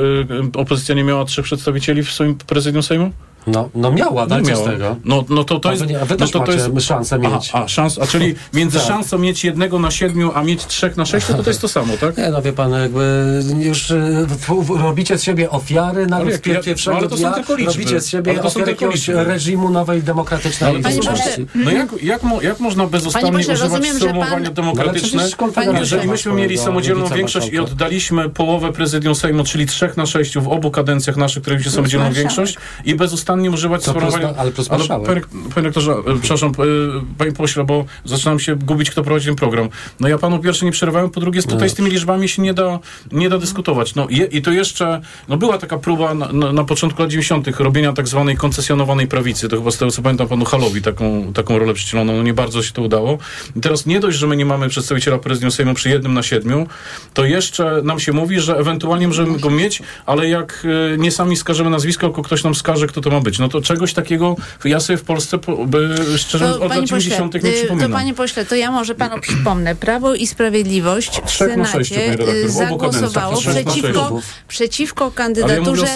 y, 0.58 0.60
opozycja 0.60 0.94
nie 0.94 1.04
miała 1.04 1.24
trzech 1.24 1.44
przedstawicieli 1.44 2.02
w 2.02 2.12
swoim 2.24 2.38
prezydium 2.46 2.82
Sejmu? 2.82 3.12
No, 3.46 3.68
no 3.74 3.92
miała, 3.92 4.26
z 4.26 4.48
miała. 4.48 4.68
tego. 4.70 4.96
No, 5.04 5.24
no 5.28 5.44
to 5.44 5.60
to 5.60 5.68
A 5.68 5.72
jest... 5.72 5.84
a 6.02 6.04
wy 6.04 6.16
no 6.20 6.26
to 6.28 6.40
to 6.40 6.52
jest 6.52 6.70
szansę 6.80 7.18
mieć. 7.18 7.50
Aha, 7.54 7.64
a, 7.64 7.68
szans, 7.68 7.98
a 7.98 8.06
czyli 8.06 8.34
między 8.54 8.78
Tak. 8.78 8.86
szansą 8.88 9.18
mieć 9.18 9.44
jednego 9.44 9.78
na 9.78 9.90
siedmiu, 9.90 10.32
a 10.34 10.42
mieć 10.42 10.66
trzech 10.66 10.96
na 10.96 11.06
sześciu, 11.06 11.34
to 11.34 11.42
to 11.42 11.50
jest 11.50 11.60
to 11.60 11.68
samo, 11.68 11.96
tak? 12.00 12.18
Nie, 12.18 12.30
no 12.30 12.42
wie 12.42 12.52
pan, 12.52 12.72
jakby 12.72 13.24
już 13.58 13.90
y, 13.90 14.26
robicie 14.78 15.18
z 15.18 15.22
siebie 15.22 15.50
ofiary, 15.50 16.06
nawet 16.06 16.32
jak- 16.32 16.46
ja- 16.46 16.62
pierwszego 16.62 16.96
ale 16.96 17.08
to 17.08 17.16
są 17.16 17.32
tylko 17.32 17.54
liczby. 17.56 17.72
robicie 17.72 18.00
z 18.00 18.08
siebie 18.08 18.32
Ale 18.32 18.40
to 18.40 18.50
są 18.50 18.60
ofiarę 18.60 18.66
tylko 18.66 18.84
jakiegoś 18.84 19.08
liczby. 19.08 19.24
reżimu 19.24 19.70
nowej 19.70 20.02
demokratycznej 20.02 20.70
Ale 20.70 20.80
Panie 20.80 20.96
pośle, 20.96 21.14
No 21.54 21.70
jak, 21.70 22.02
jak, 22.02 22.22
mo, 22.22 22.42
jak 22.42 22.60
można 22.60 22.86
bezustannie 22.86 23.30
używać 23.38 23.60
rozumiem, 23.60 23.92
że 23.92 23.98
sformułowania 24.00 24.44
pan- 24.44 24.54
demokratyczne, 24.54 25.24
Konfederacja 25.36 25.80
jeżeli 25.80 26.08
myśmy 26.08 26.32
mieli 26.32 26.58
samodzielną 26.58 27.06
większość 27.08 27.48
i 27.52 27.58
oddaliśmy 27.58 28.30
połowę 28.30 28.72
prezydium 28.72 29.14
Sejmu, 29.14 29.44
czyli 29.44 29.66
trzech 29.66 29.96
na 29.96 30.06
sześciu 30.06 30.42
w 30.42 30.48
obu 30.48 30.70
kadencjach 30.70 31.16
naszych, 31.16 31.42
które 31.42 31.56
mieliśmy 31.56 31.72
samodzielną 31.72 32.12
większość 32.12 32.56
i 32.84 32.94
bezustannie 32.94 33.33
używać 33.50 33.84
To 33.84 33.90
sformułowania... 33.90 34.34
ale 34.36 34.50
marszałek. 34.70 35.28
panie, 35.54 35.68
e, 35.68 35.72
przepraszam, 36.20 36.50
e, 36.50 36.54
panie 37.18 37.32
pośle, 37.32 37.64
bo 37.64 37.84
zaczynam 38.04 38.38
się 38.38 38.56
gubić, 38.56 38.90
kto 38.90 39.02
prowadzi 39.02 39.26
ten 39.26 39.36
program. 39.36 39.68
No 40.00 40.08
ja 40.08 40.18
panu 40.18 40.38
pierwsze 40.38 40.66
nie 40.66 40.72
przerwałem, 40.72 41.10
po 41.10 41.20
drugie 41.20 41.42
tutaj 41.42 41.70
z 41.70 41.74
tymi 41.74 41.90
liczbami 41.90 42.28
się 42.28 42.42
nie 42.42 42.54
da, 42.54 42.78
nie 43.12 43.28
da 43.28 43.38
dyskutować. 43.38 43.94
No 43.94 44.06
je, 44.10 44.24
i 44.24 44.42
to 44.42 44.50
jeszcze, 44.50 45.00
no 45.28 45.36
była 45.36 45.58
taka 45.58 45.78
próba 45.78 46.14
na, 46.14 46.32
na, 46.32 46.52
na 46.52 46.64
początku 46.64 47.02
lat 47.02 47.10
90. 47.10 47.60
robienia 47.60 47.92
tak 47.92 48.08
zwanej 48.08 48.36
koncesjonowanej 48.36 49.06
prawicy. 49.06 49.48
To 49.48 49.56
chyba 49.56 49.70
z 49.70 49.78
tego 49.78 49.90
co 49.90 50.02
pamiętam 50.02 50.28
panu 50.28 50.44
Halowi 50.44 50.82
taką, 50.82 51.32
taką 51.32 51.58
rolę 51.58 51.74
przydzielono. 51.74 52.12
No 52.12 52.22
nie 52.22 52.34
bardzo 52.34 52.62
się 52.62 52.72
to 52.72 52.82
udało. 52.82 53.18
I 53.56 53.60
teraz 53.60 53.86
nie 53.86 54.00
dość, 54.00 54.18
że 54.18 54.26
my 54.26 54.36
nie 54.36 54.46
mamy 54.46 54.68
przedstawiciela 54.68 55.18
prezydium 55.18 55.50
Sejmu 55.50 55.74
przy 55.74 55.90
jednym 55.90 56.14
na 56.14 56.22
siedmiu, 56.22 56.66
to 57.14 57.24
jeszcze 57.24 57.80
nam 57.84 58.00
się 58.00 58.12
mówi, 58.12 58.40
że 58.40 58.56
ewentualnie 58.56 59.08
możemy 59.08 59.38
go 59.38 59.50
mieć, 59.50 59.82
ale 60.06 60.28
jak 60.28 60.66
e, 60.94 60.98
nie 60.98 61.10
sami 61.10 61.36
skażemy 61.36 61.70
nazwisko, 61.70 62.06
tylko 62.06 62.22
ktoś 62.22 62.44
nam 62.44 62.54
skaże, 62.54 62.86
kto 62.86 63.00
to 63.00 63.10
ma 63.10 63.20
być. 63.24 63.38
No 63.38 63.48
to 63.48 63.60
czegoś 63.60 63.92
takiego 63.92 64.36
ja 64.64 64.80
sobie 64.80 64.96
w 64.96 65.02
Polsce 65.02 65.38
po, 65.38 65.66
by, 65.66 65.96
szczerze 66.16 66.48
To, 66.48 66.54
od 66.54 66.60
lat 66.60 66.68
panie 66.68 66.82
pośle, 66.82 66.98
90. 66.98 67.34
nie 67.34 67.50
y, 67.50 67.52
przypominam. 67.52 67.90
to 67.90 67.96
panie 67.96 68.14
pośle, 68.14 68.44
to 68.44 68.54
ja 68.54 68.70
może 68.70 68.94
panu 68.94 69.20
przypomnę. 69.20 69.74
Prawo 69.74 70.14
i 70.14 70.26
Sprawiedliwość 70.26 71.20
w 71.20 71.26
Trzech 71.26 71.54
Senacie 71.54 72.16
y, 72.28 72.48
zagłosowało 72.48 73.40
przeciwko, 73.40 74.20
przeciwko 74.48 75.04
Ale 75.04 75.10
ja 75.10 75.16
kandydaturze... 75.16 75.86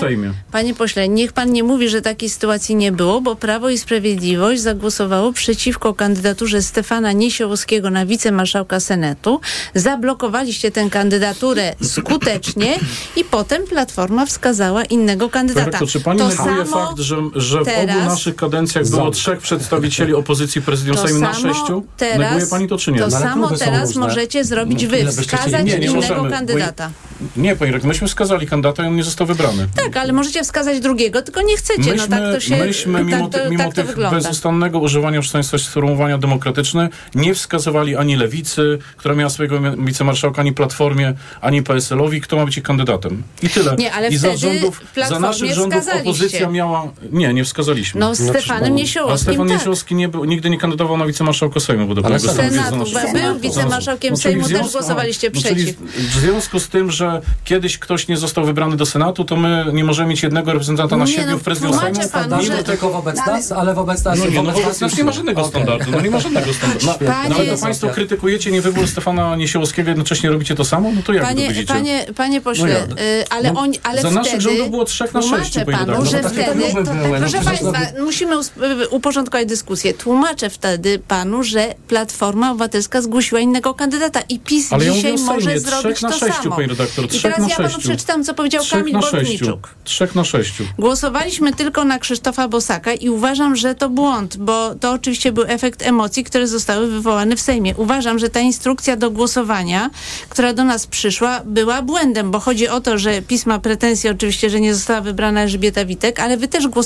Panie 0.52 0.74
pośle, 0.74 1.08
niech 1.08 1.32
pan 1.32 1.52
nie 1.52 1.62
mówi, 1.62 1.88
że 1.88 2.02
takiej 2.02 2.28
sytuacji 2.28 2.76
nie 2.76 2.92
było, 2.92 3.20
bo 3.20 3.36
Prawo 3.36 3.70
i 3.70 3.78
Sprawiedliwość 3.78 4.60
zagłosowało 4.60 5.32
przeciwko 5.32 5.94
kandydaturze 5.94 6.62
Stefana 6.62 7.12
Niesiołowskiego 7.12 7.90
na 7.90 8.06
wicemarszałka 8.06 8.80
Senatu. 8.80 9.40
Zablokowaliście 9.74 10.70
tę 10.70 10.90
kandydaturę 10.90 11.74
skutecznie 11.82 12.78
i 13.16 13.24
potem 13.24 13.64
Platforma 13.64 14.26
wskazała 14.26 14.84
innego 14.84 15.28
kandydata. 15.28 15.66
Redaktor, 15.66 15.88
czy 15.88 16.00
pani 16.00 16.18
to 16.18 16.30
samo 16.30 16.64
fakt, 16.64 16.98
że, 16.98 17.17
że 17.36 17.60
w 17.60 17.64
teraz- 17.64 17.96
obu 17.96 18.08
naszych 18.08 18.36
kadencjach 18.36 18.88
było 18.88 19.10
trzech 19.10 19.38
przedstawicieli 19.38 20.14
opozycji 20.14 20.62
prezydium 20.62 20.96
to 20.96 21.02
Sejmu 21.02 21.20
na 21.20 21.34
sześciu? 21.34 21.84
teraz, 21.96 22.18
Neguje 22.18 22.46
pani 22.46 22.68
to 22.68 22.78
czy 22.78 22.92
nie? 22.92 22.98
To 22.98 23.08
No, 23.08 23.16
ale 23.16 23.26
samo 23.26 23.56
teraz 23.56 23.94
możecie 23.96 24.44
zrobić 24.44 24.82
No, 24.82 24.88
wy, 24.90 25.06
wskazać? 25.22 25.64
Nie, 25.64 25.78
nie 25.78 25.86
innego 25.86 25.94
możemy, 25.94 26.30
kandydata. 26.30 26.90
Nie, 27.36 27.56
pani 27.56 27.72
rektor, 27.72 27.88
myśmy 27.88 28.08
wskazali 28.08 28.46
kandydata 28.46 28.84
i 28.84 28.86
on 28.86 28.96
nie 28.96 29.02
został 29.04 29.26
wybrany. 29.26 29.68
Tak, 29.76 29.96
ale 29.96 30.12
możecie 30.12 30.42
wskazać 30.42 30.80
drugiego, 30.80 31.22
tylko 31.22 31.42
nie 31.42 31.56
chcecie. 31.56 31.94
no 31.94 32.08
tak 32.08 32.20
to 32.20 32.40
się 32.40 32.56
myśmy 32.56 33.04
mimo, 33.04 33.28
tak 33.28 33.42
to, 33.42 33.50
mimo 33.50 33.64
tak 33.64 33.74
to 33.74 33.80
tych 33.82 33.86
wygląda. 33.90 34.16
bezustannego 34.16 34.78
używania 34.78 35.20
przez 35.20 35.32
Państwa 35.32 35.58
sformułowania 35.58 36.18
demokratyczne 36.18 36.88
nie 37.14 37.34
wskazywali 37.34 37.96
ani 37.96 38.16
Lewicy, 38.16 38.78
która 38.96 39.14
miała 39.14 39.30
swojego 39.30 39.60
wicemarszałka, 39.78 40.40
ani 40.40 40.52
Platformie, 40.52 41.14
ani 41.40 41.62
PSL-owi, 41.62 42.20
kto 42.20 42.36
ma 42.36 42.44
być 42.46 42.56
ich 42.56 42.64
kandydatem. 42.64 43.22
I 43.42 43.48
tyle. 43.48 43.76
Nie, 43.78 43.92
ale 43.92 44.08
I 44.08 44.18
wtedy 44.18 44.38
za 44.38 44.48
rządów, 44.48 44.80
za 45.08 45.20
naszych 45.20 45.54
rządów 45.54 45.84
opozycja 46.00 46.50
miała... 46.50 46.92
Nie, 47.12 47.34
nie 47.34 47.44
wskazaliśmy. 47.44 48.00
No 48.00 48.14
z 48.14 48.18
Stefanem 48.28 48.64
A 48.64 48.68
Niesiołowskim, 48.76 49.32
Stefan 49.32 49.48
tak. 49.48 49.58
Niesiowski 49.58 49.94
nie 49.94 50.08
był, 50.08 50.24
nigdy 50.24 50.50
nie 50.50 50.58
kandydował 50.58 50.96
na 50.96 51.06
wicemarszałka 51.06 51.60
Sejmu, 51.60 51.86
bo 51.86 51.94
do 51.94 52.06
Ale 52.06 52.20
Senatu, 52.20 52.76
był 53.12 53.38
wicemarszałkiem 53.40 54.10
No, 54.10 54.16
Sejmu, 54.16 54.40
w 54.42 54.44
też 54.48 54.56
związku- 54.56 54.72
głosowaliście 54.78 55.30
no, 55.34 55.40
czyli 55.42 55.54
przeciw. 55.74 55.80
W 55.96 56.18
związku 56.20 56.60
z 56.60 56.68
tym, 56.68 56.90
że 56.90 57.20
kiedyś 57.44 57.78
ktoś 57.78 58.08
nie 58.08 58.16
został 58.16 58.44
wybrany 58.44 58.76
do 58.76 58.86
Senatu, 58.86 59.24
to 59.24 59.36
my 59.36 59.64
nie 59.72 59.84
możemy 59.84 60.08
mieć 60.10 60.22
jednego 60.22 60.52
reprezentanta 60.52 60.96
na 60.96 61.04
Nie, 61.04 61.12
siedmiu 61.12 61.30
no, 61.32 61.38
w 61.38 61.42
prezydium 61.42 61.78
Sejmu. 61.78 62.02
Standardy 62.02 62.46
że- 62.46 62.64
tylko 62.64 62.90
wobec 62.90 63.16
nas, 63.26 63.52
ale 63.52 63.74
wobec 63.74 64.04
nas... 64.04 64.18
No 64.18 64.26
nie, 64.26 64.36
no 64.36 64.42
wobec 64.42 64.62
wobec 64.62 64.80
nas 64.80 64.96
nie 64.98 65.04
ma 65.04 65.12
żadnego 65.12 65.40
Okej. 65.40 65.50
standardu. 65.50 65.90
No 65.92 66.00
nie 66.00 66.10
ma 66.10 66.20
żadnego 66.20 66.52
standardu. 66.54 66.86
No, 66.86 66.94
Panie- 66.94 67.28
no, 67.30 67.36
ale 67.36 67.46
to 67.46 67.58
Państwo 67.62 67.88
krytykujecie 67.88 68.50
niewybór 68.50 68.88
Stefana 68.88 69.36
Niesiałowskiego, 69.36 69.88
jednocześnie 69.88 70.30
robicie 70.30 70.54
to 70.54 70.64
samo? 70.64 70.92
No 70.96 71.02
to 71.02 71.12
jak 71.12 71.22
wy 71.22 71.28
to 71.30 71.34
Panie, 71.36 71.48
widzicie? 71.48 71.66
panie, 71.74 72.06
panie 72.16 72.40
pośle, 72.40 72.86
No 72.90 72.96
y, 73.02 73.24
ale, 73.30 73.52
No, 73.52 73.60
on, 73.60 73.72
ale 73.82 74.02
za 74.02 74.08
wtedy... 74.08 74.24
naszych 74.24 74.40
rządów 74.40 74.70
było 74.70 74.84
trzech 74.84 75.14
na 75.14 75.22
sześciu, 75.22 75.34
Tłumaczę 75.60 75.64
panie 75.64 75.78
panu, 75.78 75.92
redaktor. 75.92 76.10
że 76.10 76.22
No 76.22 76.28
takie 76.30 76.42
wtedy... 76.42 76.87
były, 76.94 77.20
no 77.20 77.28
proszę 77.28 77.44
państwa, 77.44 77.72
musimy 78.04 78.36
us- 78.36 78.52
y, 78.82 78.88
uporządkować 78.88 79.46
dyskusję. 79.48 79.94
Tłumaczę 79.94 80.50
wtedy 80.50 80.98
panu, 81.08 81.42
że 81.42 81.74
Platforma 81.88 82.50
Obywatelska 82.50 83.02
zgłosiła 83.02 83.40
innego 83.40 83.74
kandydata 83.74 84.20
i 84.28 84.38
PiS 84.40 84.72
Ale 84.72 84.84
ja 84.84 84.92
dzisiaj 84.92 85.12
o 85.14 85.16
może 85.16 85.40
Sejmie, 85.46 85.60
zrobić 85.60 86.02
na 86.02 86.10
to 86.10 86.18
sześciu, 86.18 86.42
samo. 86.42 86.56
panie 86.56 86.68
redaktor, 86.68 87.04
I 87.04 87.20
teraz 87.20 87.50
ja 87.50 87.56
panu 87.56 87.78
przeczytam, 87.78 88.24
co 88.24 88.34
powiedział 88.34 88.62
Trzech 88.62 88.78
Kamil. 88.78 89.00
Bortniczuk. 89.00 89.74
Trzech 89.84 90.14
na 90.14 90.24
sześciu. 90.24 90.64
Głosowaliśmy 90.78 91.52
tylko 91.52 91.84
na 91.84 91.98
Krzysztofa 91.98 92.48
Bosaka 92.48 92.92
i 92.92 93.08
uważam, 93.08 93.56
że 93.56 93.74
to 93.74 93.88
błąd, 93.90 94.36
bo 94.36 94.74
to 94.74 94.92
oczywiście 94.92 95.32
był 95.32 95.44
efekt 95.46 95.82
emocji, 95.82 96.24
które 96.24 96.46
zostały 96.46 96.86
wywołane 96.86 97.36
w 97.36 97.40
Sejmie. 97.40 97.74
Uważam, 97.76 98.18
że 98.18 98.28
ta 98.30 98.40
instrukcja 98.40 98.96
do 98.96 99.10
głosowania, 99.10 99.90
która 100.28 100.52
do 100.52 100.64
nas 100.64 100.86
przyszła, 100.86 101.40
była 101.44 101.82
błędem, 101.82 102.30
bo 102.30 102.40
chodzi 102.40 102.68
o 102.68 102.80
to, 102.80 102.98
że 102.98 103.22
PiS 103.22 103.46
ma 103.46 103.58
pretensje 103.58 104.10
oczywiście, 104.10 104.50
że 104.50 104.60
nie 104.60 104.74
została 104.74 105.00
wybrana 105.00 105.40
Elżbieta 105.42 105.84
Witek, 105.84 106.20
ale 106.20 106.36
wy 106.36 106.48
też 106.48 106.68
głosowaliście 106.68 106.77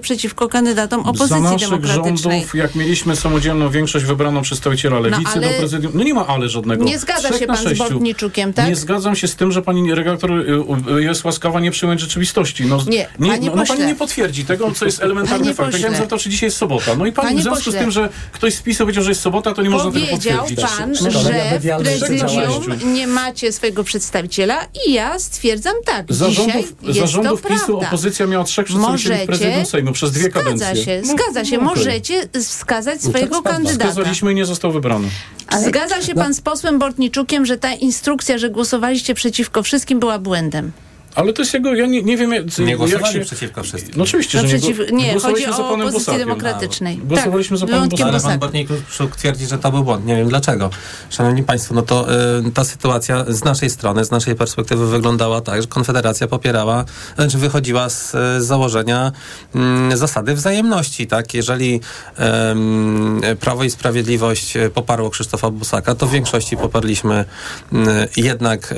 przeciwko 0.00 0.48
kandydatom 0.48 1.02
Za 1.04 1.10
opozycji 1.10 1.42
naszych 1.42 1.68
demokratycznej. 1.70 2.32
rządów, 2.40 2.54
jak 2.54 2.74
mieliśmy 2.74 3.16
samodzielną 3.16 3.70
większość 3.70 4.04
wybraną 4.04 4.42
przedstawiciela 4.42 5.00
lewicy 5.00 5.30
ale- 5.34 5.50
do 5.52 5.58
prezydium, 5.58 5.92
no 5.94 6.04
nie 6.04 6.14
ma 6.14 6.26
ale 6.26 6.48
żadnego. 6.48 6.84
Nie 6.84 6.98
zgadza 6.98 7.28
Trzech 7.28 7.40
się 7.40 7.46
na 7.46 7.54
pan 7.54 7.62
z 7.62 7.68
sześciu. 7.68 7.84
Bortniczukiem, 7.84 8.52
tak? 8.52 8.68
Nie 8.68 8.76
zgadzam 8.76 9.16
się 9.16 9.28
z 9.28 9.36
tym, 9.36 9.52
że 9.52 9.62
pani 9.62 9.94
redaktor 9.94 10.32
y, 10.32 10.44
y, 10.98 11.02
jest 11.02 11.24
łaskawa 11.24 11.60
nie 11.60 11.70
przyjąć 11.70 12.00
rzeczywistości. 12.00 12.66
No, 12.66 12.78
Nie, 12.88 13.08
panie 13.18 13.50
no, 13.50 13.56
no 13.56 13.66
pani 13.66 13.86
nie 13.86 13.94
potwierdzi 13.94 14.44
tego, 14.44 14.70
co 14.72 14.84
jest 14.84 15.02
elementarny 15.02 15.38
Panie 15.44 15.54
fakt. 15.54 15.66
pośle. 15.66 15.78
Chciałem 15.78 15.96
zapytać, 15.96 16.22
czy 16.22 16.30
dzisiaj 16.30 16.46
jest 16.46 16.56
sobota. 16.56 16.94
No 16.96 17.06
i 17.06 17.12
pani 17.12 17.28
Panie 17.28 17.40
w 17.40 17.42
związku 17.42 17.64
pośle. 17.64 17.72
z 17.72 17.82
tym, 17.82 17.90
że 17.90 18.08
ktoś 18.32 18.54
z 18.54 18.62
PiSu 18.62 18.78
powiedział, 18.84 19.04
że 19.04 19.10
jest 19.10 19.20
sobota, 19.20 19.54
to 19.54 19.62
nie 19.62 19.70
można 19.70 19.90
tego 19.92 20.06
Powiedział 20.06 20.38
potwierdzić. 20.38 20.76
pan, 20.78 20.92
No 21.02 21.10
to 21.10 21.20
że 21.22 21.58
ja 21.62 21.78
w 21.78 21.82
prezydium 21.82 22.94
nie 22.94 23.06
macie 23.06 23.52
swojego 23.52 23.84
przedstawiciela 23.84 24.58
i 24.86 24.92
ja 24.92 25.18
stwierdzam 25.18 25.74
tak, 25.84 26.06
Za 26.08 26.28
dzisiaj 26.28 26.52
rządów, 26.52 26.72
jest 26.82 26.98
za 27.00 27.06
rządów 27.06 27.42
to 27.42 27.48
PiSu 27.48 27.66
prawda. 27.66 27.86
opozycja 27.88 28.26
miała 28.26 28.44
trzech 28.44 28.66
przedstawicieli 28.66 29.26
prezydium 29.38 29.66
Sejmu 29.66 29.92
przez 29.92 30.12
dwie 30.12 30.22
zgadza 30.22 30.44
kadencje. 30.44 30.84
Się, 30.84 31.02
No, 31.06 31.12
zgadza 31.12 31.44
się, 31.44 31.58
no 31.58 31.62
okej. 31.72 31.76
możecie 31.84 32.28
wskazać 32.44 33.00
swojego 33.02 33.18
jest 33.20 33.30
prawda. 33.30 33.50
kandydata. 33.50 33.90
Wskazaliśmy 33.90 34.32
i 34.32 34.34
nie 34.34 34.44
został 34.46 34.72
wybrany. 34.72 35.08
Ale- 35.48 35.64
Zgadza 35.64 35.96
No. 35.96 36.02
się 36.02 36.14
pan 36.14 36.34
z 36.34 36.40
posłem 36.40 36.78
Bortniczukiem, 36.78 37.46
że 37.46 37.56
ta 37.58 37.72
instrukcja, 37.74 38.38
że 38.38 38.50
głosowaliście 38.50 39.14
przeciwko 39.14 39.62
wszystkim 39.62 40.00
była 40.00 40.18
błędem. 40.18 40.72
Ale 41.18 41.32
to 41.32 41.42
jest 41.42 41.54
jego, 41.54 41.74
ja 41.74 41.86
nie, 41.86 42.02
nie 42.02 42.16
wiem 42.16 42.32
jak, 42.32 42.58
Nie 42.58 42.66
jak 42.66 42.78
głosowali 42.78 43.14
się... 43.14 43.20
przeciwko 43.20 43.62
wszystkim. 43.62 43.94
No 43.96 44.04
oczywiście, 44.04 44.42
No 44.42 44.48
że 44.48 44.54
nie, 44.54 44.60
przeciw, 44.60 44.78
nie, 44.78 44.86
chodzi 44.86 45.12
głosowaliśmy 45.12 45.52
za 45.52 45.58
o 45.58 45.70
panem 45.70 45.80
opozycję 45.80 45.98
Bosakiem. 46.00 46.18
demokratycznej. 46.28 46.96
Głosowaliśmy 46.96 47.56
za 47.56 47.66
tak, 47.66 47.74
panem 47.74 47.88
Bosakiem. 47.88 48.14
Ale 48.14 48.22
pan. 48.22 48.38
Bortniczuk 48.38 49.16
twierdzi, 49.16 49.46
że 49.46 49.58
to 49.58 49.72
był 49.72 49.84
błąd. 49.84 50.06
Nie 50.06 50.16
wiem 50.16 50.28
dlaczego. 50.28 50.70
Szanowni 51.10 51.42
Państwo, 51.42 51.74
no 51.74 51.82
to 51.82 52.06
y, 52.46 52.50
ta 52.50 52.64
sytuacja 52.64 53.24
z 53.28 53.44
naszej 53.44 53.70
strony, 53.70 54.04
z 54.04 54.10
naszej 54.10 54.34
perspektywy 54.34 54.86
wyglądała 54.86 55.40
tak, 55.40 55.62
że 55.62 55.68
Konfederacja 55.68 56.26
popierała, 56.26 56.84
znaczy 57.16 57.38
wychodziła 57.38 57.88
z, 57.88 58.10
z 58.12 58.44
założenia 58.44 59.12
mm, 59.54 59.96
zasady 59.96 60.34
wzajemności, 60.34 61.06
tak? 61.06 61.34
Jeżeli 61.34 61.80
em, 62.16 63.20
Prawo 63.40 63.64
i 63.64 63.70
Sprawiedliwość 63.70 64.54
poparło 64.74 65.10
Krzysztofa 65.10 65.50
Bosaka, 65.50 65.94
to 65.94 66.06
w 66.06 66.10
większości 66.10 66.56
poparliśmy 66.56 67.24
mm, 67.72 68.08
jednak 68.16 68.74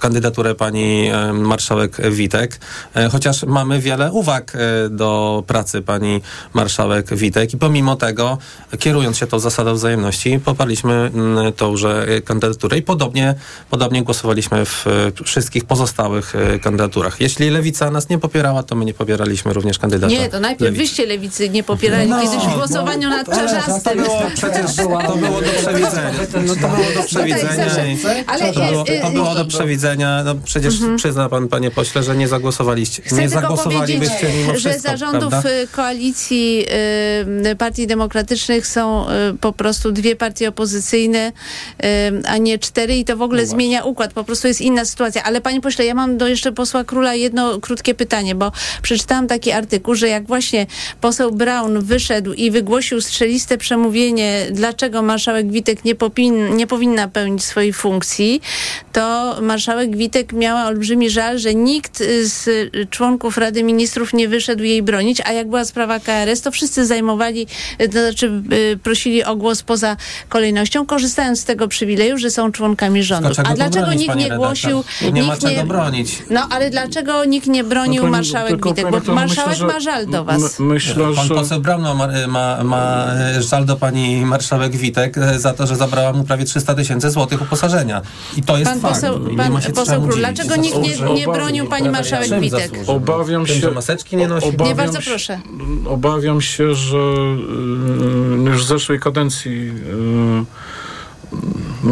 kandydaturę 0.00 0.54
pani 0.54 1.10
marszałek 1.42 2.10
Witek, 2.10 2.60
e, 2.94 3.08
chociaż 3.08 3.42
mamy 3.42 3.80
wiele 3.80 4.12
uwag 4.12 4.52
e, 4.54 4.88
do 4.88 5.42
pracy 5.46 5.82
pani 5.82 6.20
marszałek 6.54 7.14
Witek 7.14 7.54
i 7.54 7.56
pomimo 7.56 7.96
tego, 7.96 8.38
kierując 8.78 9.18
się 9.18 9.26
tą 9.26 9.38
zasadą 9.38 9.74
wzajemności, 9.74 10.38
poparliśmy 10.44 10.92
mm, 10.94 11.52
tąże 11.52 12.06
kandydaturę 12.24 12.78
i 12.78 12.82
podobnie, 12.82 13.34
podobnie 13.70 14.02
głosowaliśmy 14.02 14.64
w 14.64 14.86
e, 15.20 15.24
wszystkich 15.24 15.64
pozostałych 15.64 16.34
kandydaturach. 16.62 17.20
Jeśli 17.20 17.50
Lewica 17.50 17.90
nas 17.90 18.08
nie 18.08 18.18
popierała, 18.18 18.62
to 18.62 18.74
my 18.74 18.84
nie 18.84 18.94
popierali 18.94 19.36
również 19.44 19.78
kandydata 19.78 20.12
Nie, 20.12 20.28
to 20.28 20.40
najpierw 20.40 20.60
Lewicy. 20.60 20.82
wyście 20.82 21.06
lewicy 21.06 21.48
nie 21.48 21.62
popierali 21.62 22.10
No, 22.10 22.22
kiedyś 22.22 22.38
w 22.46 22.54
głosowaniu 22.54 23.10
nad 23.10 23.26
Czarzastym. 23.26 23.82
To 23.82 23.94
było 24.02 24.22
przecież 24.34 24.76
to 24.76 25.16
było 25.16 25.40
do 25.40 25.50
przewidzenia. 25.62 26.10
No 26.46 26.54
to 26.54 26.68
było 26.68 26.90
do 26.96 27.02
przewidzenia. 27.06 27.86
i- 27.86 27.98
Ale, 28.26 28.52
To 28.52 28.60
było, 28.60 28.84
to 29.02 29.10
było 29.10 29.34
do 29.34 29.44
przewidzenia. 29.44 30.22
No 30.24 30.34
przecież 30.34 30.74
pan, 31.28 31.48
panie 31.48 31.70
pośle, 31.70 32.02
że 32.02 32.16
nie 32.16 32.28
zagłosowaliście. 32.28 33.02
Chcę 33.02 33.20
nie 33.20 33.28
zagłosowalibyście 33.28 34.28
mimo 34.38 34.52
że 34.52 34.70
wszystko, 34.70 34.90
zarządów 34.90 35.30
prawda? 35.30 35.50
y, 35.50 35.68
koalicji 35.72 36.66
y, 37.50 37.56
Partii 37.56 37.86
Demokratycznych 37.86 38.66
są 38.66 39.06
y, 39.08 39.10
po 39.40 39.52
prostu 39.52 39.92
dwie 39.92 40.16
partie 40.16 40.48
opozycyjne, 40.48 41.32
y, 41.84 41.84
a 42.26 42.38
nie 42.38 42.58
cztery 42.58 42.96
i 42.96 43.04
to 43.04 43.16
w 43.16 43.22
ogóle 43.22 43.46
zmienia 43.46 43.84
układ. 43.84 44.12
Po 44.12 44.24
prostu 44.24 44.48
jest 44.48 44.60
inna 44.60 44.84
sytuacja. 44.84 45.22
Ale 45.22 45.40
panie 45.40 45.60
pośle, 45.60 45.84
ja 45.84 45.94
mam 45.94 46.18
do 46.18 46.28
jeszcze 46.28 46.52
posła 46.52 46.84
Króla 46.84 47.14
jedno 47.14 47.60
krótkie 47.60 47.94
pytanie, 47.94 48.34
bo 48.34 48.52
przeczytałam 48.82 49.26
taki 49.26 49.52
artykuł, 49.52 49.94
że 49.94 50.08
jak 50.08 50.26
właśnie 50.26 50.66
poseł 51.00 51.32
Braun 51.32 51.80
wyszedł 51.80 52.32
i 52.32 52.50
wygłosił 52.50 53.00
strzeliste 53.00 53.58
przemówienie, 53.58 54.46
dlaczego 54.50 55.02
marszałek 55.02 55.52
Witek 55.52 55.84
nie, 55.84 55.94
popin, 55.94 56.56
nie 56.56 56.66
powinna 56.66 57.08
pełnić 57.08 57.44
swojej 57.44 57.72
funkcji, 57.72 58.40
to 58.92 59.36
marszałek 59.42 59.96
Witek 59.96 60.32
miała 60.32 60.64
olbrzymi 60.66 61.10
żal, 61.12 61.38
że 61.38 61.54
nikt 61.54 62.00
y, 62.00 62.28
z 62.28 62.48
członków 62.90 63.38
Rady 63.38 63.62
Ministrów 63.62 64.12
nie 64.12 64.28
wyszedł 64.28 64.62
jej 64.62 64.82
bronić, 64.82 65.20
a 65.24 65.32
jak 65.32 65.48
była 65.48 65.64
sprawa 65.64 66.00
KRS, 66.00 66.40
to 66.42 66.50
wszyscy 66.50 66.86
zajmowali, 66.86 67.46
y, 67.82 67.88
to 67.88 67.92
znaczy 67.92 68.42
y, 68.52 68.78
prosili 68.82 69.24
o 69.24 69.36
głos 69.36 69.62
poza 69.62 69.96
kolejnością, 70.28 70.86
korzystając 70.86 71.40
z 71.40 71.44
tego 71.44 71.68
przywileju, 71.68 72.18
że 72.18 72.30
są 72.30 72.52
członkami 72.52 73.02
rządu. 73.02 73.28
A 73.38 73.44
tu 73.44 73.54
dlaczego 73.54 73.84
bronić, 73.86 74.00
nikt 74.02 74.14
nie 74.16 74.22
redaktor? 74.24 74.46
głosił, 74.46 74.84
Nie 75.12 75.22
ma 75.22 75.34
nikt 75.34 75.46
czego 75.46 75.64
bronić. 75.66 76.22
No 76.30 76.46
ale 76.50 76.70
dlaczego 76.70 77.24
nikt 77.24 77.46
nie 77.46 77.64
bronił 77.64 77.94
No, 78.02 78.02
pani- 78.02 78.12
marszałek 78.12 78.48
tylko, 78.50 78.68
Witek? 78.74 78.90
Bo 79.06 79.14
marszałek 79.14 79.50
myślę, 79.50 79.68
że- 79.68 79.74
ma 79.74 79.80
żal 79.80 80.06
do 80.06 80.24
was. 80.24 80.58
My, 80.58 80.66
myślę, 80.66 80.94
Pan 81.16 81.26
że... 81.28 81.34
poseł 81.34 81.60
Braun 81.60 81.82
ma, 81.82 82.08
ma, 82.28 82.64
ma 82.64 83.06
e, 83.36 83.42
żal 83.42 83.64
do 83.64 83.76
pani 83.76 84.26
marszałek 84.26 84.76
Witek 84.76 85.18
e, 85.18 85.38
za 85.38 85.52
to, 85.52 85.66
że 85.66 85.76
zabrała 85.76 86.12
mu 86.12 86.24
prawie 86.24 86.44
300 86.44 86.74
tysięcy 86.74 87.10
złotych 87.10 87.42
uposażenia. 87.42 88.02
I 88.36 88.42
to 88.42 88.58
jest 88.58 88.70
Pan 88.70 88.80
fakt. 88.80 88.94
poseł, 88.94 89.18
nie 89.28 89.36
pan 89.36 89.52
ma 89.52 89.60
poseł 89.74 90.02
Król, 90.02 90.18
dlaczego 90.18 90.56
nikt 90.56 90.78
nie, 90.78 91.01
nie 91.14 91.26
bronił 91.26 91.66
pani 91.66 91.88
marszałek 91.90 92.40
Witek? 92.40 92.60
zasłużył? 92.70 92.94
Obawiam 92.94 93.46
Tym, 93.46 93.54
się... 93.54 93.60
że 93.60 93.70
maseczki 93.70 94.16
nie 94.16 94.28
nosi? 94.28 94.48
Obawiam 94.48 94.68
Nie, 94.68 94.74
bardzo 94.74 95.00
się- 95.00 95.10
proszę. 95.10 95.40
Obawiam 95.86 96.40
się, 96.40 96.74
że 96.74 96.96
y, 98.46 98.50
już 98.50 98.64
w 98.64 98.66
zeszłej 98.68 99.00
kadencji 99.00 99.68
y, 99.68 100.44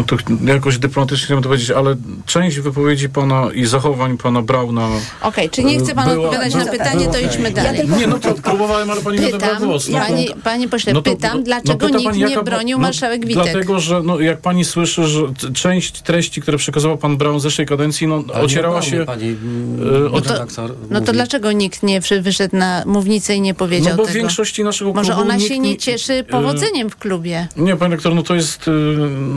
no 0.01 0.07
to 0.07 0.17
jakoś 0.53 0.79
dyplomatycznie 0.79 1.25
chciałem 1.25 1.43
to 1.43 1.49
powiedzieć, 1.49 1.71
ale 1.71 1.97
część 2.27 2.61
wypowiedzi 2.61 3.09
pana 3.09 3.49
i 3.55 3.65
zachowań 3.67 4.19
pana 4.19 4.43
Brauna 4.43 4.89
Okej, 5.23 5.51
czy 5.51 5.65
nie 5.65 5.79
chce 5.79 5.95
pan 5.95 6.09
Była- 6.09 6.17
odpowiadać 6.29 6.55
na 6.55 6.61
była- 6.61 6.73
pytanie, 6.73 7.09
to 7.09 7.19
idźmy 7.19 7.51
dalej. 7.51 7.89
Nie, 7.99 8.07
no 8.07 8.19
to 8.19 8.35
próbowałem, 8.35 8.91
ale 8.91 9.01
pani 9.01 9.21
nie 9.21 9.29
odebrała 9.29 9.57
głos. 9.57 9.89
No, 9.89 9.99
pani, 9.99 10.29
panie 10.45 10.69
pośle, 10.69 10.93
no 10.93 11.03
to- 11.03 11.11
pytam, 11.11 11.39
no 11.39 11.45
dlaczego 11.45 11.87
pyta 11.87 11.99
nikt 11.99 12.11
pani, 12.11 12.25
nie 12.25 12.43
bronił 12.43 12.79
no, 12.79 12.83
marszałek 12.83 13.27
Witek? 13.27 13.43
Dlatego, 13.45 13.81
że 13.81 14.03
no, 14.03 14.21
jak 14.21 14.41
pani 14.41 14.65
słyszy, 14.65 15.05
że 15.07 15.21
część 15.55 16.03
treści, 16.03 16.41
które 16.43 16.59
przekazywał 16.59 16.99
pan 16.99 17.17
Braun 17.17 17.39
w 17.39 17.43
zeszłej 17.43 17.67
kadencji, 17.67 18.07
no, 18.07 18.25
Ale 18.35 18.45
ocierała 18.45 18.83
się... 18.83 19.05
Pani, 19.07 19.25
y, 19.25 19.37
mm, 19.43 20.15
o 20.15 20.21
to- 20.21 20.47
No 20.91 21.01
to 21.01 21.13
dlaczego 21.13 21.53
nikt 21.53 21.83
nie 21.83 22.01
wyszedł 22.01 22.57
na 22.57 22.83
mównicę 22.87 23.35
i 23.37 23.41
nie 23.41 23.55
powiedział 23.55 23.91
No 23.91 23.97
bo 23.97 24.03
w 24.05 24.07
tego? 24.07 24.19
większości 24.19 24.65
naszego 24.65 24.93
Może 24.93 25.13
klubu 25.13 25.23
ona 25.23 25.37
nikt 25.37 25.49
się 25.49 25.59
nie 25.59 25.77
cieszy 25.77 26.25
powodzeniem 26.31 26.91
w 26.91 26.97
klubie. 26.97 27.49
Nie, 27.57 27.77
panie 27.77 27.95
doktor, 27.97 28.15
no 28.15 28.23
to 28.23 28.35
jest, 28.35 28.69
y, 28.69 28.71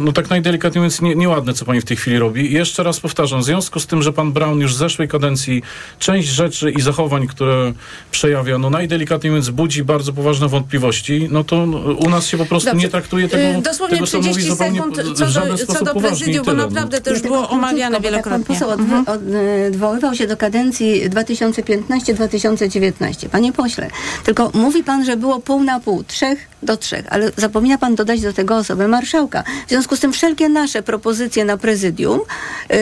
no 0.03 0.11
tak 0.11 0.27
najdelikatniej 0.53 0.79
mówiąc, 0.81 1.01
nie, 1.01 1.15
nieładne, 1.15 1.53
co 1.53 1.65
pani 1.65 1.81
w 1.81 1.85
tej 1.85 1.97
chwili 1.97 2.19
robi. 2.19 2.51
I 2.51 2.53
jeszcze 2.53 2.83
raz 2.83 2.99
powtarzam, 2.99 3.41
w 3.41 3.43
związku 3.43 3.79
z 3.79 3.87
tym, 3.87 4.01
że 4.03 4.13
pan 4.13 4.31
Brown 4.31 4.59
już 4.59 4.73
w 4.73 4.77
zeszłej 4.77 5.07
kadencji 5.07 5.61
część 5.99 6.27
rzeczy 6.27 6.71
i 6.71 6.81
zachowań, 6.81 7.27
które 7.27 7.73
przejawia, 8.11 8.57
no 8.57 8.69
najdelikatniej 8.69 9.31
mówiąc, 9.31 9.49
budzi 9.49 9.83
bardzo 9.83 10.13
poważne 10.13 10.47
wątpliwości, 10.47 11.27
no 11.31 11.43
to 11.43 11.65
no, 11.65 11.77
u 11.77 12.09
nas 12.09 12.27
się 12.27 12.37
po 12.37 12.45
prostu 12.45 12.69
Dobrze. 12.69 12.85
nie 12.85 12.89
traktuje 12.91 13.29
tego, 13.29 13.59
Y, 13.59 13.61
Dosłownie 13.61 13.95
tego 13.95 14.07
co 14.07 14.17
mówi 14.17 14.29
30 14.31 14.51
zupełnie 14.51 14.77
sekund 14.79 14.95
co 14.95 15.03
do, 15.25 15.57
co 15.73 15.85
do 15.85 15.95
prezydium, 15.95 16.45
bo 16.45 16.51
tyle. 16.51 16.63
naprawdę 16.63 17.01
to 17.01 17.09
już 17.11 17.21
było 17.21 17.37
tylko 17.41 17.53
omawiane 17.53 17.97
krótko, 17.97 18.03
tak 18.03 18.11
wielokrotnie. 18.11 18.45
Pan 18.45 18.55
poseł 18.55 18.71
Mhm. 18.71 19.05
odwo- 19.05 19.11
od- 19.11 19.21
odwoływał 19.73 20.15
się 20.15 20.27
do 20.27 20.37
kadencji 20.37 21.09
2015-2019. 21.09 23.29
Panie 23.29 23.53
pośle, 23.53 23.89
tylko 24.23 24.51
mówi 24.53 24.83
pan, 24.83 25.05
że 25.05 25.17
było 25.17 25.39
pół 25.39 25.63
na 25.63 25.79
pół, 25.79 26.03
trzech 26.03 26.52
do 26.63 26.77
trzech, 26.77 27.05
ale 27.09 27.31
zapomina 27.37 27.77
pan 27.77 27.95
dodać 27.95 28.21
do 28.21 28.33
tego 28.33 28.57
osobę 28.57 28.87
marszałka. 28.87 29.43
W 29.67 29.69
związku 29.69 29.95
z 29.95 29.99
tym 29.99 30.13
wszelkie 30.13 30.49
nasze 30.49 30.83
propozycje 30.83 31.45
na 31.45 31.57
prezydium, 31.57 32.19
yy, 32.69 32.75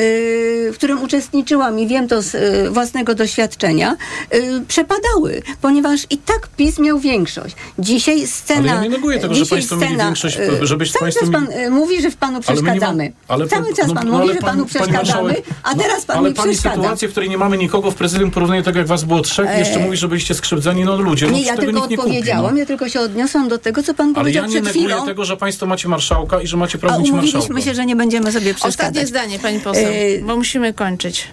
w 0.71 0.73
którym 0.75 1.03
uczestniczyłam 1.03 1.79
i 1.79 1.87
wiem 1.87 2.07
to 2.07 2.21
z 2.21 2.33
yy, 2.33 2.69
własnego 2.69 3.15
doświadczenia, 3.15 3.95
yy, 4.33 4.39
przepadały, 4.67 5.41
ponieważ 5.61 6.01
i 6.09 6.17
tak 6.17 6.47
PiS 6.57 6.79
miał 6.79 6.99
większość. 6.99 7.55
Dzisiaj 7.79 8.27
scena... 8.27 8.59
Ale 8.59 8.67
ja 8.71 8.81
nie 8.81 8.89
neguję 8.89 9.19
tego, 9.19 9.33
że 9.33 9.45
państwo 9.45 9.75
mieli 9.75 9.87
scena, 9.87 10.05
większość, 10.05 10.37
yy, 10.37 10.67
żebyście 10.67 10.99
Cały 10.99 11.05
państwo 11.11 11.25
czas 11.25 11.33
pan 11.33 11.45
mieli- 11.47 11.61
yy, 11.61 11.69
mówi, 11.69 12.01
że 12.01 12.11
w 12.11 12.15
panu 12.17 12.39
Ale 12.47 12.55
my 12.55 12.61
nie 12.61 12.61
ma- 12.61 12.71
przeszkadzamy. 12.71 13.11
ale 13.27 13.47
Cały 13.47 13.65
pan- 13.65 13.75
czas 13.75 13.87
no, 13.87 13.93
pan 13.93 14.05
no, 14.07 14.11
mówi, 14.11 14.23
ale 14.23 14.33
że 14.33 14.39
panu 14.39 14.65
pani 14.65 14.69
przeszkadzamy, 14.69 15.35
a 15.63 15.75
teraz 15.75 16.05
pan 16.05 16.17
Ale 16.17 16.29
mi 16.29 16.35
pani 16.35 16.51
przeszkadza. 16.51 16.75
sytuację, 16.75 17.07
w 17.07 17.11
której 17.11 17.29
nie 17.29 17.37
mamy 17.37 17.57
nikogo 17.57 17.91
w 17.91 17.95
prezydium, 17.95 18.31
porównuje 18.31 18.63
tego, 18.63 18.77
jak 18.79 18.87
was 18.87 19.03
było 19.03 19.21
trzech, 19.21 19.49
jeszcze 19.59 19.75
Eee. 19.79 19.83
mówi, 19.85 19.97
że 19.97 20.07
byliście 20.07 20.33
skrzywdzeni, 20.33 20.85
no 20.85 20.97
ludzie, 21.01 21.25
no 21.27 21.31
Nie, 21.33 21.41
ja 21.41 21.57
tego 21.57 21.81
tylko 21.81 22.01
odpowiedziałam, 22.01 22.53
No. 22.53 22.59
ja 22.59 22.65
tylko 22.65 22.89
się 22.89 22.99
odniosłam 23.01 23.49
do 23.49 23.57
tego, 23.57 23.70
co 23.83 23.93
pan 23.93 24.05
Ale 24.07 24.15
powiedział 24.15 24.43
ja 24.43 24.47
nie 24.49 24.53
przed 24.61 24.65
neguję 24.65 24.85
chwilą. 24.85 25.05
tego, 25.05 25.25
że 25.25 25.37
państwo 25.37 25.65
macie 25.65 25.87
marszałka 25.87 26.41
i 26.41 26.47
że 26.47 26.57
macie 26.57 26.77
prawo 26.77 26.95
A 26.95 26.99
być 26.99 27.09
umówiliśmy 27.09 27.39
marszałkiem. 27.39 27.65
się, 27.65 27.75
że 27.75 27.85
nie 27.85 27.95
będziemy 27.95 28.31
sobie 28.31 28.51
Ostatnie 28.51 28.69
przeszkadzać. 28.71 29.07
zdanie, 29.07 29.39
pani 29.39 29.59
poseł, 29.59 29.91
Yy, 29.91 30.21
bo 30.25 30.35
musimy 30.35 30.73
kończyć. 30.73 31.27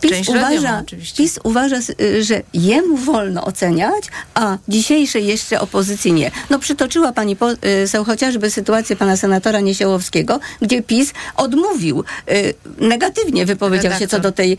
PiS 0.00 0.28
uważa. 0.28 0.82
PiS 1.16 1.38
uważa, 1.44 1.76
y, 2.00 2.24
że 2.24 2.42
jemu 2.54 2.96
wolno 2.96 3.44
oceniać, 3.44 4.04
a 4.34 4.58
dzisiejszej 4.68 5.26
jeszcze 5.26 5.60
opozycji 5.60 6.12
nie. 6.12 6.30
No 6.50 6.58
przytoczyła 6.58 7.12
pani 7.12 7.36
poseł 7.36 8.04
chociażby 8.06 8.50
sytuację 8.50 8.96
pana 8.96 9.16
senatora 9.16 9.60
Niesiołowskiego, 9.60 10.40
gdzie 10.62 10.82
PiS 10.82 11.12
odmówił, 11.36 12.04
y, 12.30 12.54
negatywnie 12.78 13.46
wypowiedział 13.46 13.92
się 13.92 13.98
Redaktor. 13.98 14.20
co 14.20 14.22
do 14.22 14.32
tej 14.32 14.58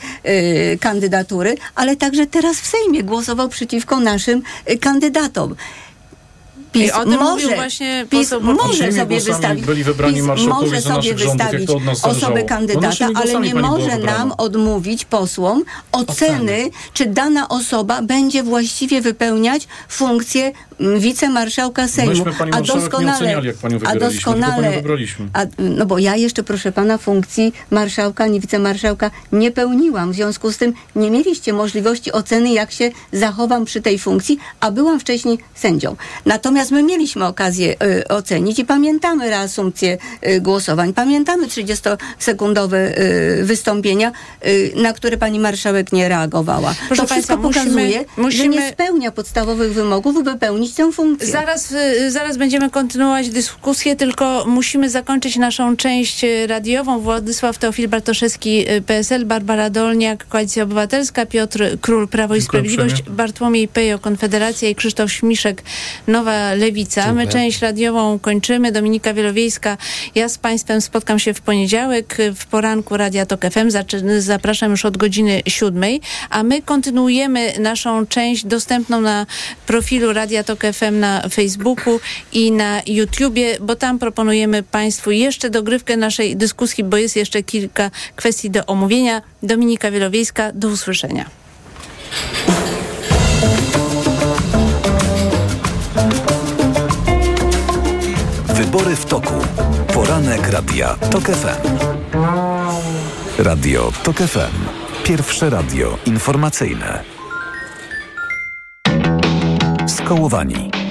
y, 0.73 0.77
kandydatury, 0.81 1.55
ale 1.75 1.95
także 1.95 2.27
teraz 2.27 2.57
w 2.61 2.67
Sejmie 2.67 3.03
głosował 3.03 3.49
przeciwko 3.49 3.99
naszym 3.99 4.41
y, 4.71 4.77
kandydatom. 4.77 5.55
PiS 6.73 6.89
I 6.89 6.91
o 6.91 7.03
tym 7.03 7.19
może, 7.19 7.55
właśnie 7.55 8.05
PiS 8.09 8.33
może 8.41 8.91
sobie 8.91 9.19
wystawić, 9.21 9.65
byli 9.65 9.83
wybrani 9.83 10.15
PiS 10.15 10.23
może 10.47 10.81
sobie 10.81 11.17
rządów, 11.17 11.37
wystawić 11.37 11.69
zależało. 11.69 12.15
osobę 12.15 12.41
No 12.41 12.47
kandydata, 12.47 13.09
ale 13.15 13.39
nie 13.39 13.55
może 13.55 13.97
nam 13.97 14.33
odmówić 14.37 15.05
posłom 15.05 15.63
oceny, 15.91 16.69
czy 16.93 17.05
dana 17.05 17.49
osoba 17.49 18.01
będzie 18.01 18.43
właściwie 18.43 19.01
wypełniać 19.01 19.67
funkcję 19.89 20.51
wicemarszałka 20.99 21.87
Sejmu. 21.87 22.11
Myśmy 22.11 22.33
pani 22.33 22.51
a 22.53 22.59
nie 22.59 22.67
doskonale, 22.67 23.17
oceniali, 23.17 23.47
jak 23.47 23.55
panią 23.55 23.79
a 23.85 23.95
doskonale, 23.95 24.63
panią 24.63 24.71
wybraliśmy. 24.75 25.25
a, 25.33 25.45
no 25.59 25.85
bo 25.85 25.97
ja 25.99 26.15
jeszcze, 26.15 26.43
proszę 26.43 26.71
pana, 26.71 26.97
funkcji 26.97 27.53
marszałka, 27.71 28.27
nie 28.27 28.39
wicemarszałka 28.39 29.11
nie 29.31 29.51
pełniłam. 29.51 30.11
W 30.11 30.15
związku 30.15 30.51
z 30.51 30.57
tym 30.57 30.73
nie 30.95 31.11
mieliście 31.11 31.53
możliwości 31.53 32.11
oceny, 32.11 32.53
jak 32.53 32.71
się 32.71 32.91
zachowam 33.13 33.65
przy 33.65 33.81
tej 33.81 33.99
funkcji, 33.99 34.37
a 34.59 34.71
byłam 34.71 34.99
wcześniej 34.99 35.37
sędzią. 35.55 35.95
Natomiast 36.25 36.71
my 36.71 36.83
mieliśmy 36.83 37.25
okazję 37.25 37.75
y, 37.83 38.07
ocenić 38.07 38.59
i 38.59 38.65
pamiętamy 38.65 39.29
reasumpcję 39.29 39.97
y, 40.27 40.41
głosowań, 40.41 40.93
pamiętamy 40.93 41.47
30-sekundowe 41.47 42.75
y, 42.75 43.43
wystąpienia, 43.43 44.11
y, 44.47 44.71
na 44.75 44.93
które 44.93 45.17
pani 45.17 45.39
marszałek 45.39 45.91
nie 45.91 46.09
reagowała. 46.09 46.75
Proszę 46.87 47.01
to 47.01 47.07
państwa, 47.07 47.15
wszystko 47.37 47.37
musimy- 47.47 47.65
pokazuje, 47.65 47.99
że 47.99 48.21
musimy- 48.21 48.55
nie 48.55 48.69
spełnia 48.71 49.11
podstawowych 49.11 49.73
wymogów, 49.73 50.23
by 50.23 50.35
pełnić 50.39 50.62
pełnić 50.63 50.75
tę 50.75 50.91
funkcję. 50.91 51.27
Zaraz, 51.27 51.71
y, 51.71 52.11
zaraz 52.11 52.37
będziemy 52.37 52.69
kontynuować 52.69 53.29
dyskusję, 53.29 53.95
tylko 53.95 54.45
musimy 54.47 54.89
zakończyć 54.89 55.35
naszą 55.35 55.77
część 55.77 56.23
y, 56.23 56.47
radiową. 56.47 56.99
Władysław 56.99 57.57
Teofil 57.57 57.87
Bartoszewski, 57.87 58.71
y, 58.71 58.81
PSL, 58.81 59.25
Barbara 59.25 59.69
Dolniak, 59.69 60.27
Koalicja 60.27 60.63
Obywatelska, 60.63 61.25
Piotr 61.25 61.77
Król, 61.81 62.07
Prawo 62.07 62.35
i 62.35 62.39
Dziękuję 62.39 62.47
Sprawiedliwość, 62.47 62.93
uprzejmie. 62.93 63.17
Bartłomiej 63.17 63.67
Pejo, 63.67 63.99
Konfederacja 63.99 64.69
i 64.69 64.75
Krzysztof 64.75 65.11
Śmiszek, 65.11 65.63
Nowa 66.07 66.53
Lewica. 66.53 67.01
My 67.01 67.07
Dziękuję. 67.07 67.27
część 67.27 67.61
radiową 67.61 68.19
kończymy. 68.19 68.71
Dominika 68.71 69.13
Wielowiejska, 69.13 69.77
ja 70.15 70.29
z 70.29 70.37
Państwem 70.37 70.81
spotkam 70.81 71.19
się 71.19 71.33
w 71.33 71.41
poniedziałek 71.41 72.17
w 72.35 72.45
poranku 72.45 72.97
Radia 72.97 73.25
Tok 73.25 73.41
FM. 73.41 73.69
Zapraszam 74.19 74.71
już 74.71 74.85
od 74.85 74.97
godziny 74.97 75.41
siódmej, 75.47 76.01
a 76.29 76.43
my 76.43 76.61
kontynuujemy 76.61 77.53
naszą 77.59 78.05
część 78.07 78.45
dostępną 78.45 79.01
na 79.01 79.25
profilu 79.67 80.13
Radia 80.13 80.43
Tok 80.43 80.52
FM 80.61 80.99
na 80.99 81.29
Facebooku 81.29 81.99
i 82.31 82.51
na 82.51 82.81
YouTubie, 82.87 83.57
bo 83.61 83.75
tam 83.75 83.99
proponujemy 83.99 84.63
Państwu 84.63 85.11
jeszcze 85.11 85.49
dogrywkę 85.49 85.97
naszej 85.97 86.35
dyskusji, 86.35 86.83
bo 86.83 86.97
jest 86.97 87.15
jeszcze 87.15 87.43
kilka 87.43 87.91
kwestii 88.15 88.49
do 88.49 88.65
omówienia. 88.65 89.21
Dominika 89.43 89.91
Wielowiejska, 89.91 90.51
do 90.53 90.67
usłyszenia. 90.67 91.29
Wybory 98.47 98.95
w 98.95 99.05
toku. 99.05 99.33
Poranek 99.93 100.49
Radia 100.49 100.95
TOK 101.11 101.23
FM. 101.23 101.77
Radio 103.37 103.91
TOK 104.03 104.17
FM. 104.17 104.55
Pierwsze 105.03 105.49
radio 105.49 105.97
informacyjne. 106.05 107.22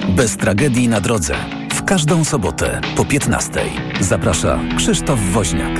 Bez 0.09 0.37
tragedii 0.37 0.87
na 0.87 1.01
drodze. 1.01 1.35
W 1.73 1.83
każdą 1.83 2.23
sobotę 2.23 2.81
po 2.95 3.05
15. 3.05 3.51
Zaprasza 3.99 4.59
Krzysztof 4.77 5.19
Woźniak. 5.19 5.79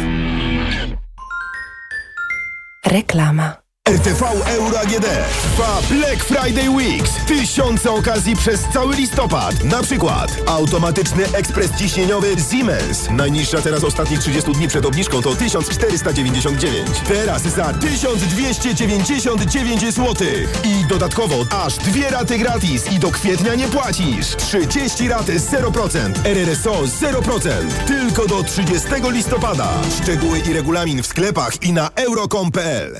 Reklama. 2.86 3.63
RTV 3.90 4.24
Euro 4.48 4.80
AGD 4.80 5.06
trwa 5.42 5.82
Black 5.90 6.24
Friday 6.24 6.70
Weeks. 6.70 7.12
Tysiące 7.28 7.92
okazji 7.92 8.36
przez 8.36 8.62
cały 8.74 8.96
listopad. 8.96 9.64
Na 9.64 9.84
przykład 9.84 10.38
automatyczny 10.46 11.24
ekspres 11.34 11.72
ciśnieniowy 11.78 12.36
Siemens. 12.52 13.10
Najniższa 13.12 13.62
teraz 13.62 13.84
ostatnich 13.84 14.20
30 14.20 14.52
dni 14.52 14.68
przed 14.68 14.86
obniżką 14.86 15.22
to 15.22 15.36
1499. 15.36 16.90
Teraz 17.08 17.42
za 17.42 17.74
1299 17.74 19.82
zł. 19.82 20.28
I 20.64 20.86
dodatkowo 20.86 21.36
aż 21.66 21.78
dwie 21.78 22.10
raty 22.10 22.38
gratis 22.38 22.92
i 22.92 23.00
do 23.00 23.12
kwietnia 23.12 23.56
nie 23.56 23.68
płacisz. 23.68 24.36
30 24.36 25.08
rat 25.08 25.26
0%. 25.26 26.12
RRSO 26.26 26.72
0%. 26.72 27.50
Tylko 27.88 28.28
do 28.28 28.44
30 28.44 28.88
listopada. 29.12 29.70
Szczegóły 30.02 30.40
i 30.40 30.54
regulamin 30.54 31.04
w 31.04 31.08
sklepach 31.08 31.64
i 31.64 31.74
na 31.74 31.90
euro.com.pl. 31.96 33.00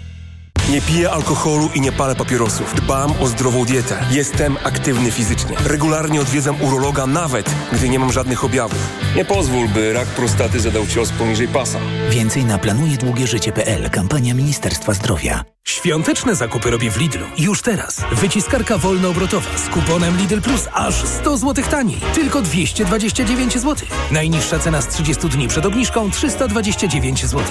Nie 0.69 0.81
piję 0.81 1.11
alkoholu 1.11 1.69
i 1.73 1.81
nie 1.81 1.91
palę 1.91 2.15
papierosów. 2.15 2.75
Dbam 2.75 3.13
o 3.19 3.27
zdrową 3.27 3.65
dietę. 3.65 4.05
Jestem 4.11 4.57
aktywny 4.63 5.11
fizycznie. 5.11 5.57
Regularnie 5.65 6.21
odwiedzam 6.21 6.61
urologa 6.61 7.07
nawet, 7.07 7.49
gdy 7.73 7.89
nie 7.89 7.99
mam 7.99 8.11
żadnych 8.11 8.43
objawów. 8.43 8.77
Nie 9.15 9.25
pozwól, 9.25 9.67
by 9.67 9.93
rak 9.93 10.07
prostaty 10.07 10.59
zadał 10.59 10.87
cios 10.87 11.09
poniżej 11.11 11.47
pasa. 11.47 11.79
Więcej 12.09 12.45
na 12.45 12.57
planujedługieżycie.pl. 12.57 13.89
Kampania 13.89 14.33
Ministerstwa 14.33 14.93
Zdrowia. 14.93 15.43
Świąteczne 15.63 16.35
zakupy 16.35 16.71
robię 16.71 16.91
w 16.91 16.97
Lidlu. 16.97 17.25
Już 17.37 17.61
teraz. 17.61 18.01
Wyciskarka 18.11 18.77
wolnoobrotowa 18.77 19.57
z 19.57 19.69
kuponem 19.69 20.17
Lidl 20.17 20.41
Plus 20.41 20.67
aż 20.73 20.95
100 21.05 21.37
zł 21.37 21.65
taniej. 21.71 22.01
Tylko 22.13 22.41
229 22.41 23.53
zł. 23.53 23.75
Najniższa 24.11 24.59
cena 24.59 24.81
z 24.81 24.87
30 24.87 25.29
dni 25.29 25.47
przed 25.47 25.65
obniżką 25.65 26.11
329 26.11 27.25
zł. 27.25 27.43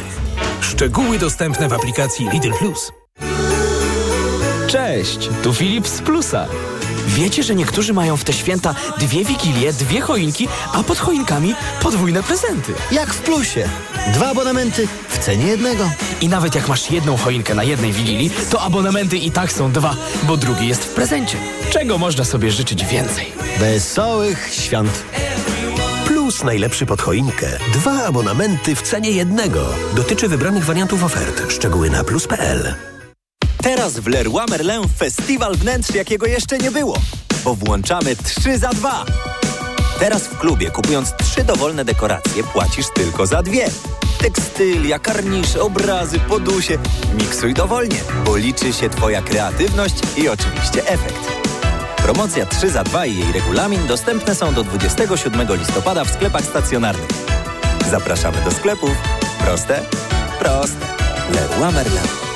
Szczegóły 0.70 1.18
dostępne 1.18 1.68
w 1.68 1.72
aplikacji 1.72 2.28
Lidl 2.32 2.52
Plus. 2.52 2.92
Cześć, 4.66 5.28
tu 5.42 5.54
Filip 5.54 5.88
z 5.88 6.00
Plusa. 6.00 6.46
Wiecie, 7.06 7.42
że 7.42 7.54
niektórzy 7.54 7.92
mają 7.92 8.16
w 8.16 8.24
te 8.24 8.32
święta 8.32 8.74
dwie 8.98 9.24
wigilie, 9.24 9.72
dwie 9.72 10.00
choinki, 10.00 10.48
a 10.72 10.82
pod 10.82 10.98
choinkami 10.98 11.54
podwójne 11.82 12.22
prezenty. 12.22 12.72
Jak 12.92 13.14
w 13.14 13.22
Plusie. 13.22 13.68
Dwa 14.14 14.30
abonamenty 14.30 14.88
w 15.08 15.18
cenie 15.18 15.46
jednego. 15.46 15.90
I 16.20 16.28
nawet 16.28 16.54
jak 16.54 16.68
masz 16.68 16.90
jedną 16.90 17.16
choinkę 17.16 17.54
na 17.54 17.64
jednej 17.64 17.92
wigilii, 17.92 18.30
to 18.50 18.62
abonamenty 18.62 19.18
i 19.18 19.30
tak 19.30 19.52
są 19.52 19.72
dwa, 19.72 19.96
bo 20.22 20.36
drugi 20.36 20.68
jest 20.68 20.84
w 20.84 20.94
prezencie. 20.94 21.36
Czego 21.70 21.98
można 21.98 22.24
sobie 22.24 22.50
życzyć 22.50 22.84
więcej? 22.84 23.32
Wesołych 23.58 24.48
świąt. 24.54 25.04
Plus 26.30 26.44
najlepszy 26.44 26.86
pod 26.86 27.02
choinkę. 27.02 27.58
Dwa 27.72 28.04
abonamenty 28.04 28.74
w 28.74 28.82
cenie 28.82 29.10
jednego. 29.10 29.66
Dotyczy 29.96 30.28
wybranych 30.28 30.64
wariantów 30.64 31.04
ofert. 31.04 31.52
Szczegóły 31.52 31.90
na 31.90 32.04
plus.pl. 32.04 32.74
Teraz 33.62 33.98
w 33.98 34.06
Leroy 34.06 34.46
Merlin 34.50 34.88
festiwal 34.98 35.54
wnętrz, 35.56 35.94
jakiego 35.94 36.26
jeszcze 36.26 36.58
nie 36.58 36.70
było. 36.70 36.98
Bo 37.44 37.54
włączamy 37.54 38.16
3 38.16 38.58
za 38.58 38.68
2. 38.68 39.04
Teraz 39.98 40.22
w 40.22 40.38
klubie, 40.38 40.70
kupując 40.70 41.12
trzy 41.16 41.44
dowolne 41.44 41.84
dekoracje, 41.84 42.44
płacisz 42.44 42.86
tylko 42.94 43.26
za 43.26 43.42
dwie. 43.42 43.68
Tekstylia, 44.18 44.98
karnisze, 44.98 45.62
obrazy, 45.62 46.18
podusie. 46.20 46.78
Miksuj 47.18 47.54
dowolnie, 47.54 48.00
bo 48.24 48.36
liczy 48.36 48.72
się 48.72 48.90
Twoja 48.90 49.22
kreatywność 49.22 49.96
i 50.16 50.28
oczywiście 50.28 50.88
efekt. 50.88 51.39
Promocja 52.02 52.46
3 52.46 52.70
za 52.70 52.84
2 52.84 53.06
i 53.06 53.16
jej 53.16 53.32
regulamin 53.32 53.86
dostępne 53.86 54.34
są 54.34 54.54
do 54.54 54.64
27 54.64 55.56
listopada 55.56 56.04
w 56.04 56.10
sklepach 56.10 56.44
stacjonarnych. 56.44 57.08
Zapraszamy 57.90 58.44
do 58.44 58.50
sklepów. 58.50 58.92
Proste? 59.38 59.82
Proste. 60.38 60.86
Leroy 61.34 61.72
Merlin. 61.72 62.29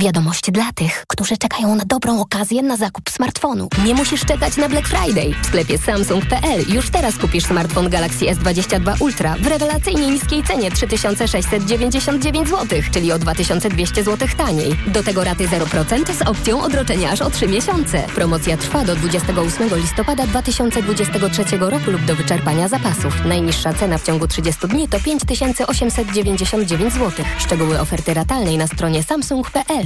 Wiadomość 0.00 0.50
dla 0.50 0.72
tych, 0.74 1.04
którzy 1.08 1.36
czekają 1.36 1.74
na 1.74 1.84
dobrą 1.86 2.20
okazję 2.20 2.62
na 2.62 2.76
zakup 2.76 3.10
smartfonu. 3.10 3.68
Nie 3.84 3.94
musisz 3.94 4.24
czekać 4.24 4.56
na 4.56 4.68
Black 4.68 4.88
Friday. 4.88 5.34
W 5.42 5.46
sklepie 5.46 5.78
Samsung.pl 5.78 6.64
już 6.68 6.90
teraz 6.90 7.16
kupisz 7.18 7.44
smartfon 7.44 7.90
Galaxy 7.90 8.24
S22 8.24 9.02
Ultra 9.02 9.34
w 9.40 9.46
rewelacyjnie 9.46 10.06
niskiej 10.10 10.42
cenie 10.42 10.70
3699 10.70 12.48
zł, 12.48 12.80
czyli 12.92 13.12
o 13.12 13.18
2200 13.18 14.04
zł 14.04 14.28
taniej. 14.36 14.76
Do 14.86 15.02
tego 15.02 15.24
raty 15.24 15.48
0% 15.48 16.12
z 16.12 16.22
opcją 16.22 16.62
odroczenia 16.62 17.10
aż 17.10 17.20
o 17.20 17.30
3 17.30 17.48
miesiące. 17.48 18.02
Promocja 18.14 18.56
trwa 18.56 18.84
do 18.84 18.96
28 18.96 19.76
listopada 19.76 20.26
2023 20.26 21.58
roku 21.58 21.90
lub 21.90 22.04
do 22.04 22.14
wyczerpania 22.16 22.68
zapasów. 22.68 23.24
Najniższa 23.24 23.74
cena 23.74 23.98
w 23.98 24.02
ciągu 24.02 24.28
30 24.28 24.68
dni 24.68 24.88
to 24.88 25.00
5899 25.00 26.92
zł. 26.92 27.24
Szczegóły 27.38 27.80
oferty 27.80 28.14
ratalnej 28.14 28.58
na 28.58 28.66
stronie 28.66 29.02
samsung.pl. 29.02 29.78